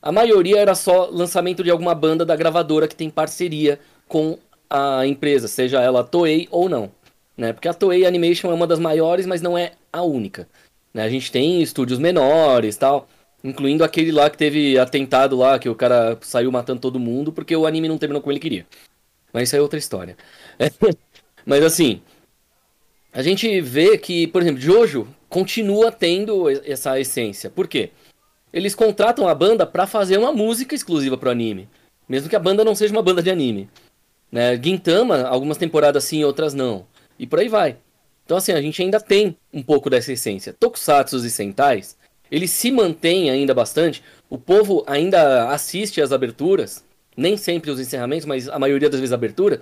A 0.00 0.10
maioria 0.10 0.58
era 0.58 0.74
só 0.74 1.08
lançamento 1.08 1.62
de 1.62 1.70
alguma 1.70 1.94
banda 1.94 2.24
da 2.24 2.34
gravadora 2.34 2.88
que 2.88 2.96
tem 2.96 3.08
parceria 3.08 3.78
com 4.08 4.36
a 4.72 5.06
empresa, 5.06 5.46
seja 5.48 5.80
ela 5.82 6.02
Toei 6.02 6.48
ou 6.50 6.66
não. 6.68 6.90
Né? 7.36 7.52
Porque 7.52 7.68
a 7.68 7.74
Toei 7.74 8.06
Animation 8.06 8.50
é 8.50 8.54
uma 8.54 8.66
das 8.66 8.78
maiores, 8.78 9.26
mas 9.26 9.42
não 9.42 9.56
é 9.56 9.72
a 9.92 10.02
única. 10.02 10.48
Né? 10.94 11.02
A 11.02 11.10
gente 11.10 11.30
tem 11.30 11.60
estúdios 11.62 11.98
menores 11.98 12.76
tal, 12.76 13.06
incluindo 13.44 13.84
aquele 13.84 14.10
lá 14.10 14.30
que 14.30 14.38
teve 14.38 14.78
atentado 14.78 15.36
lá, 15.36 15.58
que 15.58 15.68
o 15.68 15.74
cara 15.74 16.16
saiu 16.22 16.50
matando 16.50 16.80
todo 16.80 16.98
mundo 16.98 17.32
porque 17.32 17.54
o 17.54 17.66
anime 17.66 17.86
não 17.86 17.98
terminou 17.98 18.22
como 18.22 18.32
ele 18.32 18.40
queria. 18.40 18.66
Mas 19.32 19.48
isso 19.48 19.56
é 19.56 19.60
outra 19.60 19.78
história. 19.78 20.16
mas 21.44 21.62
assim, 21.62 22.00
a 23.12 23.22
gente 23.22 23.60
vê 23.60 23.98
que, 23.98 24.26
por 24.28 24.40
exemplo, 24.40 24.60
Jojo 24.60 25.06
continua 25.28 25.92
tendo 25.92 26.48
essa 26.64 26.98
essência. 26.98 27.50
Por 27.50 27.68
quê? 27.68 27.90
Eles 28.50 28.74
contratam 28.74 29.28
a 29.28 29.34
banda 29.34 29.66
para 29.66 29.86
fazer 29.86 30.16
uma 30.16 30.32
música 30.32 30.74
exclusiva 30.74 31.18
pro 31.18 31.30
anime. 31.30 31.68
Mesmo 32.08 32.28
que 32.28 32.36
a 32.36 32.40
banda 32.40 32.64
não 32.64 32.74
seja 32.74 32.92
uma 32.92 33.02
banda 33.02 33.22
de 33.22 33.30
anime. 33.30 33.68
Né? 34.32 34.58
Gintama, 34.60 35.24
algumas 35.24 35.58
temporadas 35.58 36.04
sim, 36.04 36.24
outras 36.24 36.54
não. 36.54 36.86
E 37.18 37.26
por 37.26 37.38
aí 37.38 37.48
vai. 37.48 37.76
Então, 38.24 38.38
assim, 38.38 38.52
a 38.52 38.62
gente 38.62 38.80
ainda 38.82 38.98
tem 38.98 39.36
um 39.52 39.62
pouco 39.62 39.90
dessa 39.90 40.10
essência. 40.10 40.54
Tokusatsu 40.58 41.18
e 41.18 41.28
Sentais, 41.28 41.98
eles 42.30 42.50
se 42.50 42.70
mantêm 42.70 43.28
ainda 43.28 43.52
bastante. 43.52 44.02
O 44.30 44.38
povo 44.38 44.82
ainda 44.86 45.50
assiste 45.50 46.00
às 46.00 46.12
aberturas, 46.12 46.82
nem 47.14 47.36
sempre 47.36 47.70
os 47.70 47.78
encerramentos, 47.78 48.24
mas 48.24 48.48
a 48.48 48.58
maioria 48.58 48.88
das 48.88 49.00
vezes 49.00 49.12
a 49.12 49.16
abertura. 49.16 49.60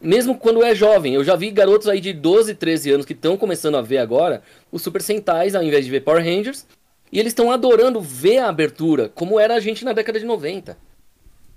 Mesmo 0.00 0.36
quando 0.36 0.64
é 0.64 0.74
jovem, 0.74 1.14
eu 1.14 1.22
já 1.22 1.36
vi 1.36 1.50
garotos 1.50 1.86
aí 1.88 2.00
de 2.00 2.12
12, 2.12 2.54
13 2.54 2.90
anos 2.90 3.06
que 3.06 3.12
estão 3.12 3.36
começando 3.36 3.76
a 3.76 3.82
ver 3.82 3.98
agora 3.98 4.42
os 4.72 4.82
Super 4.82 5.00
Sentais 5.00 5.54
ao 5.54 5.62
invés 5.62 5.84
de 5.84 5.90
ver 5.90 6.00
Power 6.00 6.24
Rangers. 6.24 6.66
E 7.10 7.18
eles 7.18 7.30
estão 7.30 7.50
adorando 7.50 8.00
ver 8.00 8.38
a 8.38 8.48
abertura, 8.48 9.08
como 9.08 9.40
era 9.40 9.54
a 9.54 9.60
gente 9.60 9.84
na 9.84 9.92
década 9.92 10.18
de 10.18 10.26
90. 10.26 10.76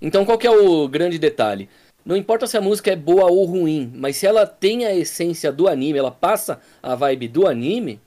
Então 0.00 0.24
qual 0.24 0.38
que 0.38 0.46
é 0.46 0.50
o 0.50 0.88
grande 0.88 1.18
detalhe? 1.18 1.68
Não 2.04 2.16
importa 2.16 2.46
se 2.46 2.56
a 2.56 2.60
música 2.60 2.90
é 2.90 2.96
boa 2.96 3.30
ou 3.30 3.44
ruim, 3.44 3.92
mas 3.94 4.16
se 4.16 4.26
ela 4.26 4.46
tem 4.46 4.84
a 4.84 4.94
essência 4.94 5.52
do 5.52 5.68
anime, 5.68 5.98
ela 5.98 6.10
passa 6.10 6.60
a 6.82 6.94
vibe 6.94 7.28
do 7.28 7.46
anime, 7.46 8.00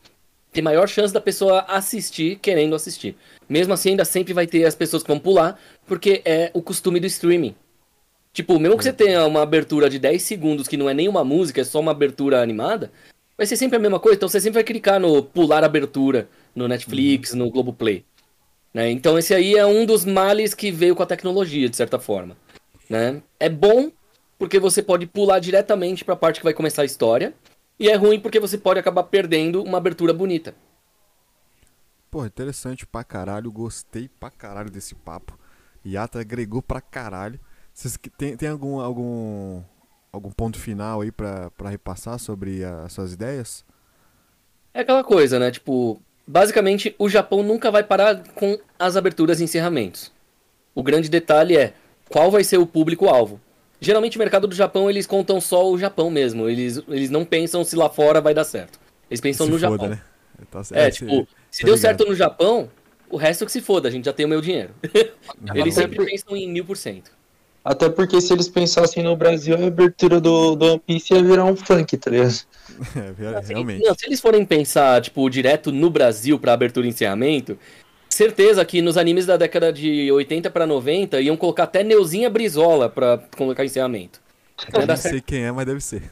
tem 0.51 0.63
maior 0.63 0.87
chance 0.87 1.13
da 1.13 1.21
pessoa 1.21 1.65
assistir 1.67 2.37
querendo 2.39 2.75
assistir. 2.75 3.15
Mesmo 3.47 3.73
assim, 3.73 3.91
ainda 3.91 4.05
sempre 4.05 4.33
vai 4.33 4.47
ter 4.47 4.65
as 4.65 4.75
pessoas 4.75 5.03
que 5.03 5.07
vão 5.07 5.19
pular, 5.19 5.59
porque 5.85 6.21
é 6.25 6.51
o 6.53 6.61
costume 6.61 6.99
do 6.99 7.07
streaming. 7.07 7.55
Tipo, 8.33 8.59
mesmo 8.59 8.77
que 8.77 8.83
você 8.83 8.91
tenha 8.91 9.25
uma 9.25 9.41
abertura 9.41 9.89
de 9.89 9.97
10 9.97 10.21
segundos 10.21 10.67
que 10.67 10.75
não 10.75 10.89
é 10.89 10.93
nenhuma 10.93 11.23
música, 11.23 11.61
é 11.61 11.63
só 11.63 11.79
uma 11.79 11.91
abertura 11.91 12.41
animada, 12.41 12.91
vai 13.37 13.47
ser 13.47 13.55
sempre 13.55 13.77
a 13.77 13.79
mesma 13.79 13.99
coisa. 13.99 14.17
Então 14.17 14.27
você 14.27 14.41
sempre 14.41 14.55
vai 14.55 14.63
clicar 14.63 14.99
no 14.99 15.23
pular 15.23 15.63
abertura 15.63 16.27
no 16.53 16.67
Netflix, 16.67 17.31
uhum. 17.31 17.39
no 17.39 17.49
Globoplay. 17.49 18.03
Né? 18.73 18.91
Então 18.91 19.17
esse 19.17 19.33
aí 19.33 19.55
é 19.55 19.65
um 19.65 19.85
dos 19.85 20.03
males 20.03 20.53
que 20.53 20.69
veio 20.69 20.95
com 20.95 21.03
a 21.03 21.05
tecnologia, 21.05 21.69
de 21.69 21.77
certa 21.77 21.97
forma. 21.97 22.35
Né? 22.89 23.21
É 23.39 23.49
bom 23.49 23.91
porque 24.37 24.59
você 24.59 24.81
pode 24.81 25.05
pular 25.07 25.39
diretamente 25.39 26.03
para 26.03 26.13
a 26.13 26.17
parte 26.17 26.39
que 26.39 26.43
vai 26.43 26.53
começar 26.53 26.81
a 26.81 26.85
história, 26.85 27.33
e 27.79 27.89
é 27.89 27.95
ruim 27.95 28.19
porque 28.19 28.39
você 28.39 28.57
pode 28.57 28.79
acabar 28.79 29.03
perdendo 29.03 29.63
uma 29.63 29.77
abertura 29.77 30.13
bonita. 30.13 30.53
Pô, 32.09 32.25
interessante 32.25 32.85
pra 32.85 33.03
caralho, 33.03 33.51
gostei 33.51 34.09
pra 34.19 34.29
caralho 34.29 34.69
desse 34.69 34.95
papo. 34.95 35.37
Yata 35.85 36.19
agregou 36.19 36.61
pra 36.61 36.79
caralho. 36.79 37.39
Vocês 37.73 37.97
tem, 38.17 38.37
tem 38.37 38.49
algum, 38.49 38.79
algum, 38.79 39.61
algum 40.11 40.31
ponto 40.31 40.57
final 40.57 41.01
aí 41.01 41.11
pra, 41.11 41.51
pra 41.51 41.69
repassar 41.69 42.17
sobre 42.17 42.63
as 42.63 42.93
suas 42.93 43.11
ideias? 43.11 43.65
É 44.73 44.79
aquela 44.79 45.03
coisa, 45.03 45.37
né? 45.37 45.51
Tipo, 45.51 46.01
basicamente 46.25 46.95
o 46.97 47.09
Japão 47.09 47.43
nunca 47.43 47.69
vai 47.69 47.83
parar 47.83 48.23
com 48.33 48.57
as 48.79 48.95
aberturas 48.95 49.41
e 49.41 49.43
encerramentos. 49.43 50.11
O 50.73 50.81
grande 50.81 51.09
detalhe 51.09 51.57
é 51.57 51.73
qual 52.09 52.31
vai 52.31 52.43
ser 52.43 52.57
o 52.57 52.65
público-alvo. 52.65 53.39
Geralmente 53.79 54.17
o 54.17 54.19
mercado 54.19 54.47
do 54.47 54.55
Japão 54.55 54.89
eles 54.89 55.05
contam 55.05 55.39
só 55.41 55.69
o 55.69 55.77
Japão 55.77 56.09
mesmo. 56.09 56.49
Eles, 56.49 56.81
eles 56.87 57.09
não 57.09 57.25
pensam 57.25 57.63
se 57.63 57.75
lá 57.75 57.89
fora 57.89 58.21
vai 58.21 58.33
dar 58.33 58.43
certo. 58.43 58.79
Eles 59.09 59.21
pensam 59.21 59.45
se 59.45 59.51
no 59.51 59.59
foda, 59.59 59.71
Japão. 59.71 59.89
Né? 59.89 60.01
Tá 60.51 60.61
é, 60.71 60.89
tipo, 60.89 61.27
se 61.51 61.61
tá 61.61 61.65
deu 61.65 61.75
ligado. 61.75 61.81
certo 61.81 62.05
no 62.05 62.15
Japão, 62.15 62.69
o 63.09 63.17
resto 63.17 63.45
que 63.45 63.51
se 63.51 63.61
foda, 63.61 63.87
a 63.87 63.91
gente 63.91 64.05
já 64.05 64.13
tem 64.13 64.25
o 64.25 64.29
meu 64.29 64.41
dinheiro. 64.41 64.71
eles 65.53 65.73
sempre 65.73 66.03
pensam 66.05 66.35
em 66.35 66.49
mil 66.49 66.65
por 66.65 66.77
cento. 66.77 67.11
Até 67.63 67.89
porque 67.89 68.21
se 68.21 68.31
eles 68.31 68.47
pensassem 68.47 69.01
no 69.01 69.15
Brasil, 69.15 69.55
a 69.55 69.65
abertura 69.65 70.21
do, 70.21 70.55
do 70.55 70.65
One 70.65 70.81
Piece 70.85 71.15
ia 71.15 71.23
virar 71.23 71.45
um 71.45 71.55
funk, 71.55 71.97
tá 71.97 72.11
ligado? 72.11 72.35
É, 72.95 73.39
realmente. 73.47 73.85
Não, 73.85 73.95
se 73.95 74.05
eles 74.05 74.19
forem 74.19 74.45
pensar, 74.45 75.01
tipo, 75.01 75.29
direto 75.29 75.71
no 75.71 75.89
Brasil 75.89 76.37
pra 76.37 76.51
abertura 76.51 76.85
e 76.85 76.89
encerramento, 76.89 77.57
certeza 78.15 78.63
que 78.65 78.81
nos 78.81 78.97
animes 78.97 79.25
da 79.25 79.37
década 79.37 79.71
de 79.73 80.11
80 80.11 80.49
para 80.49 80.65
90 80.65 81.19
iam 81.21 81.35
colocar 81.37 81.63
até 81.63 81.83
Neuzinha 81.83 82.29
Brizola 82.29 82.89
pra 82.89 83.17
colocar 83.37 83.65
encerramento. 83.65 84.21
Eu 84.73 84.87
não 84.87 84.95
sei 84.95 85.21
quem 85.21 85.43
é, 85.45 85.51
mas 85.51 85.65
deve 85.65 85.81
ser. 85.81 86.03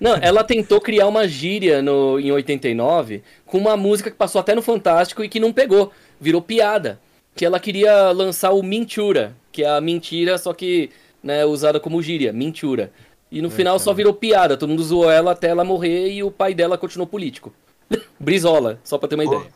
Não, 0.00 0.14
ela 0.16 0.44
tentou 0.44 0.80
criar 0.80 1.08
uma 1.08 1.26
gíria 1.26 1.82
no, 1.82 2.20
em 2.20 2.30
89 2.30 3.22
com 3.46 3.58
uma 3.58 3.76
música 3.76 4.10
que 4.10 4.16
passou 4.16 4.40
até 4.40 4.54
no 4.54 4.62
Fantástico 4.62 5.24
e 5.24 5.28
que 5.28 5.40
não 5.40 5.52
pegou. 5.52 5.90
Virou 6.20 6.40
piada. 6.42 7.00
que 7.34 7.44
ela 7.44 7.58
queria 7.60 8.10
lançar 8.12 8.50
o 8.52 8.62
Mintura, 8.62 9.34
que 9.52 9.62
é 9.64 9.68
a 9.70 9.80
mentira, 9.80 10.36
só 10.38 10.52
que 10.52 10.90
né, 11.22 11.44
usada 11.44 11.80
como 11.80 12.02
gíria, 12.02 12.32
Mintura. 12.32 12.92
E 13.30 13.40
no 13.42 13.48
É, 13.48 13.50
final 13.50 13.78
só 13.78 13.86
cara. 13.86 13.96
virou 13.96 14.14
piada, 14.14 14.56
todo 14.56 14.68
mundo 14.68 14.82
zoou 14.84 15.10
ela 15.10 15.32
até 15.32 15.48
ela 15.48 15.64
morrer 15.64 16.10
e 16.12 16.22
o 16.22 16.30
pai 16.30 16.52
dela 16.54 16.76
continuou 16.78 17.06
político. 17.06 17.52
Brizola, 18.20 18.78
só 18.84 18.98
pra 18.98 19.08
ter 19.08 19.14
uma 19.16 19.24
Pô. 19.24 19.34
ideia. 19.34 19.50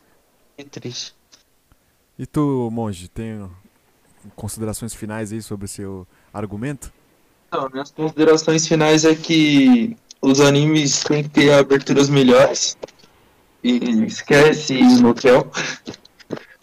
Que 0.57 0.63
triste. 0.65 1.13
E 2.17 2.25
tu, 2.25 2.69
monge, 2.71 3.07
tem 3.07 3.49
considerações 4.35 4.93
finais 4.93 5.33
aí 5.33 5.41
sobre 5.41 5.65
o 5.65 5.67
seu 5.69 6.07
argumento? 6.33 6.93
Então, 7.47 7.69
minhas 7.71 7.91
considerações 7.91 8.67
finais 8.67 9.05
é 9.05 9.15
que 9.15 9.95
os 10.21 10.39
animes 10.39 11.03
têm 11.03 11.23
que 11.23 11.29
ter 11.29 11.53
aberturas 11.53 12.09
melhores. 12.09 12.77
E 13.63 14.05
esquece 14.05 14.79
hotel. 15.05 15.51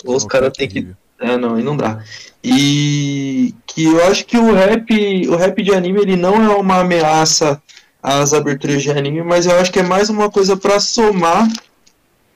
Ou 0.05 0.17
os 0.17 0.23
Não, 0.23 0.29
caras 0.29 0.53
têm 0.53 0.69
que. 0.69 0.89
É, 1.19 1.37
não, 1.37 1.55
aí 1.55 1.63
não 1.63 1.77
dá. 1.77 2.03
E 2.43 3.55
que 3.67 3.85
eu 3.85 4.05
acho 4.07 4.25
que 4.25 4.39
o 4.39 4.53
rap, 4.53 5.29
o 5.29 5.37
rap 5.37 5.63
de 5.63 5.75
anime, 5.75 6.01
ele 6.01 6.17
não 6.17 6.43
é 6.43 6.57
uma 6.57 6.81
ameaça 6.81 7.63
às 8.03 8.33
aberturas 8.33 8.83
de 8.83 8.91
anime, 8.91 9.23
mas 9.23 9.47
eu 9.47 9.59
acho 9.59 9.71
que 9.71 9.81
é 9.81 9.83
mais 9.83 10.09
uma 10.09 10.31
coisa 10.31 10.57
pra 10.57 10.81
somar 10.81 11.47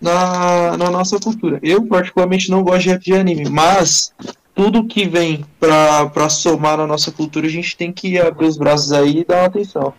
na, 0.01 0.77
na 0.77 0.91
nossa 0.91 1.19
cultura. 1.19 1.59
Eu, 1.63 1.87
particularmente, 1.87 2.51
não 2.51 2.63
gosto 2.63 2.99
de 2.99 3.15
anime, 3.15 3.49
mas 3.49 4.13
tudo 4.55 4.87
que 4.87 5.09
vem 5.09 5.45
pra, 5.59 6.07
pra 6.11 6.29
somar 6.29 6.79
na 6.79 6.87
nossa 6.87 7.11
cultura, 7.11 7.47
a 7.47 7.51
gente 7.51 7.77
tem 7.77 7.93
que 7.93 8.19
abrir 8.19 8.47
os 8.47 8.57
braços 8.57 8.93
aí 8.93 9.21
e 9.21 9.25
dar 9.25 9.41
uma 9.41 9.47
atenção. 9.47 9.95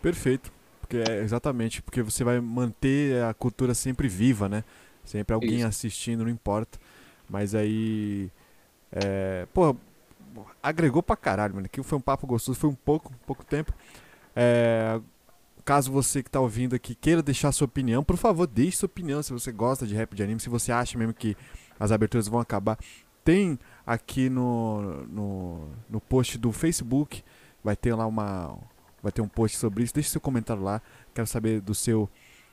Perfeito. 0.00 0.52
Porque 0.80 0.98
é 0.98 1.20
exatamente, 1.20 1.82
porque 1.82 2.00
você 2.00 2.22
vai 2.22 2.38
manter 2.40 3.20
a 3.24 3.34
cultura 3.34 3.74
sempre 3.74 4.06
viva, 4.06 4.48
né? 4.48 4.62
Sempre 5.04 5.34
alguém 5.34 5.58
Isso. 5.58 5.66
assistindo, 5.66 6.22
não 6.22 6.30
importa. 6.30 6.78
Mas 7.28 7.56
aí. 7.56 8.30
É, 8.92 9.46
pô, 9.52 9.74
agregou 10.62 11.02
pra 11.02 11.16
caralho, 11.16 11.54
mano. 11.54 11.66
Aqui 11.66 11.82
foi 11.82 11.98
um 11.98 12.00
papo 12.00 12.24
gostoso, 12.24 12.56
foi 12.56 12.70
um 12.70 12.74
pouco, 12.74 13.12
um 13.12 13.26
pouco 13.26 13.44
tempo. 13.44 13.72
É, 14.34 15.00
caso 15.66 15.90
você 15.90 16.22
que 16.22 16.30
tá 16.30 16.40
ouvindo 16.40 16.76
aqui 16.76 16.94
queira 16.94 17.20
deixar 17.20 17.50
sua 17.50 17.64
opinião, 17.64 18.04
por 18.04 18.16
favor, 18.16 18.46
deixe 18.46 18.78
sua 18.78 18.86
opinião 18.86 19.20
se 19.22 19.32
você 19.32 19.50
gosta 19.50 19.84
de 19.84 19.94
rap 19.94 20.14
de 20.14 20.22
anime, 20.22 20.40
se 20.40 20.48
você 20.48 20.70
acha 20.70 20.96
mesmo 20.96 21.12
que 21.12 21.36
as 21.78 21.90
aberturas 21.90 22.28
vão 22.28 22.38
acabar. 22.38 22.78
Tem 23.24 23.58
aqui 23.84 24.30
no, 24.30 25.04
no, 25.08 25.68
no 25.90 26.00
post 26.00 26.38
do 26.38 26.52
Facebook, 26.52 27.24
vai 27.62 27.74
ter 27.74 27.94
lá 27.94 28.06
uma. 28.06 28.56
Vai 29.02 29.10
ter 29.10 29.20
um 29.20 29.28
post 29.28 29.56
sobre 29.58 29.82
isso. 29.82 29.92
Deixe 29.92 30.08
seu 30.08 30.20
comentário 30.20 30.62
lá. 30.62 30.80
Quero 31.12 31.26
saber 31.26 31.60
do 31.60 31.74
seu. 31.74 32.08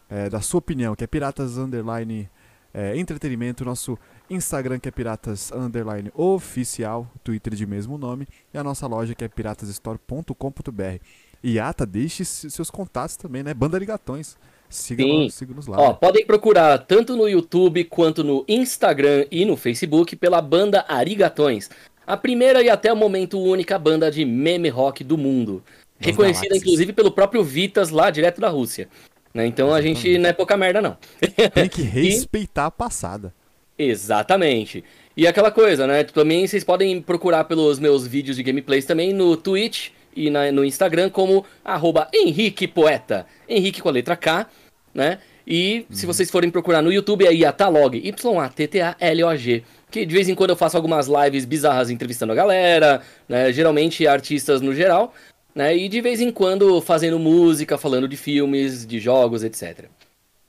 é, 0.09 0.29
da 0.29 0.41
sua 0.41 0.57
opinião, 0.57 0.95
que 0.95 1.03
é 1.03 1.07
Piratas 1.07 1.57
Underline 1.57 2.29
é, 2.73 2.97
Entretenimento, 2.97 3.63
nosso 3.63 3.97
Instagram 4.29 4.79
que 4.79 4.89
é 4.89 4.91
Piratas 4.91 5.51
Underline 5.51 6.11
Oficial, 6.15 7.07
Twitter 7.23 7.53
de 7.53 7.65
mesmo 7.67 7.97
nome, 7.97 8.27
e 8.51 8.57
a 8.57 8.63
nossa 8.63 8.87
loja 8.87 9.13
que 9.13 9.23
é 9.23 9.27
piratasstore.com.br. 9.27 10.99
E 11.43 11.59
Ata, 11.59 11.85
deixe 11.85 12.23
se- 12.23 12.49
seus 12.49 12.69
contatos 12.69 13.15
também, 13.17 13.43
né? 13.43 13.53
Banda 13.53 13.77
Ligatões. 13.77 14.37
Siga 14.69 15.03
Sim. 15.03 15.25
nos, 15.25 15.33
siga 15.35 15.53
nos 15.53 15.67
lá. 15.67 15.77
Ó, 15.79 15.89
né? 15.89 15.97
podem 15.99 16.25
procurar 16.25 16.77
tanto 16.79 17.15
no 17.15 17.27
YouTube 17.27 17.83
quanto 17.83 18.23
no 18.23 18.43
Instagram 18.47 19.25
e 19.29 19.45
no 19.45 19.55
Facebook 19.55 20.15
pela 20.15 20.41
banda 20.41 20.83
Arigatões. 20.87 21.69
A 22.07 22.17
primeira 22.17 22.61
e 22.63 22.69
até 22.69 22.91
o 22.91 22.95
momento 22.95 23.39
única 23.39 23.77
banda 23.77 24.09
de 24.09 24.25
meme 24.25 24.69
rock 24.69 25.03
do 25.03 25.17
mundo. 25.17 25.61
Reconhecida 25.99 26.47
galáxias. 26.47 26.63
inclusive 26.63 26.91
pelo 26.93 27.11
próprio 27.11 27.43
Vitas 27.43 27.89
lá 27.91 28.09
direto 28.09 28.41
da 28.41 28.49
Rússia. 28.49 28.89
Né? 29.33 29.45
Então 29.45 29.73
a 29.73 29.81
gente 29.81 29.99
Exatamente. 30.07 30.17
não 30.19 30.29
é 30.29 30.33
pouca 30.33 30.57
merda 30.57 30.81
não. 30.81 30.97
Tem 31.53 31.69
que 31.69 31.81
respeitar 31.83 32.65
a 32.65 32.71
passada. 32.71 33.33
Exatamente. 33.77 34.83
E 35.15 35.27
aquela 35.27 35.51
coisa, 35.51 35.85
né? 35.85 36.03
Também 36.03 36.45
vocês 36.47 36.63
podem 36.63 36.99
procurar 37.01 37.43
pelos 37.43 37.79
meus 37.79 38.07
vídeos 38.07 38.35
de 38.37 38.43
gameplays 38.43 38.85
também 38.85 39.13
no 39.13 39.37
Twitch 39.37 39.89
e 40.15 40.29
na- 40.29 40.51
no 40.51 40.63
Instagram 40.65 41.09
como 41.09 41.45
arroba 41.63 42.07
Henrique 42.13 42.67
Poeta. 42.67 43.25
Henrique 43.47 43.81
com 43.81 43.89
a 43.89 43.91
letra 43.91 44.15
K, 44.15 44.47
né? 44.93 45.19
E 45.45 45.85
se 45.89 46.05
vocês 46.05 46.31
forem 46.31 46.49
procurar 46.49 46.81
no 46.81 46.91
YouTube 46.91 47.25
é 47.25 47.33
Yatalog, 47.33 47.97
Y-A-T-T-A-L-O-G. 47.97 49.63
Que 49.91 50.05
de 50.05 50.13
vez 50.13 50.29
em 50.29 50.35
quando 50.35 50.51
eu 50.51 50.55
faço 50.55 50.77
algumas 50.77 51.07
lives 51.07 51.45
bizarras 51.45 51.89
entrevistando 51.89 52.31
a 52.31 52.35
galera, 52.35 53.01
né? 53.27 53.51
Geralmente 53.51 54.07
artistas 54.07 54.61
no 54.61 54.73
geral, 54.73 55.13
né? 55.53 55.75
E 55.75 55.87
de 55.89 56.01
vez 56.01 56.21
em 56.21 56.31
quando 56.31 56.79
fazendo 56.81 57.19
música, 57.19 57.77
falando 57.77 58.07
de 58.07 58.15
filmes, 58.17 58.85
de 58.87 58.99
jogos, 58.99 59.43
etc. 59.43 59.85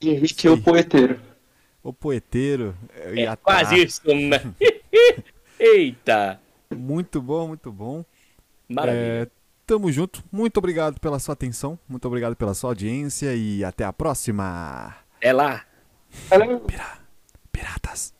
Henrique 0.00 0.46
é 0.46 0.50
o 0.50 0.60
poeteiro. 0.62 1.20
O 1.82 1.92
poeteiro. 1.92 2.74
É 3.14 3.36
quase 3.36 3.82
isso, 3.82 4.00
né? 4.14 4.40
Eita! 5.58 6.40
Muito 6.74 7.20
bom, 7.20 7.48
muito 7.48 7.70
bom. 7.70 8.04
Maravilha. 8.68 9.02
É, 9.22 9.26
tamo 9.66 9.90
junto. 9.90 10.22
Muito 10.30 10.56
obrigado 10.58 11.00
pela 11.00 11.18
sua 11.18 11.32
atenção. 11.32 11.78
Muito 11.88 12.06
obrigado 12.06 12.36
pela 12.36 12.54
sua 12.54 12.70
audiência. 12.70 13.34
E 13.34 13.64
até 13.64 13.84
a 13.84 13.92
próxima. 13.92 14.94
É 15.20 15.32
lá. 15.32 15.62
Valeu. 16.28 16.64
Piratas. 17.52 18.14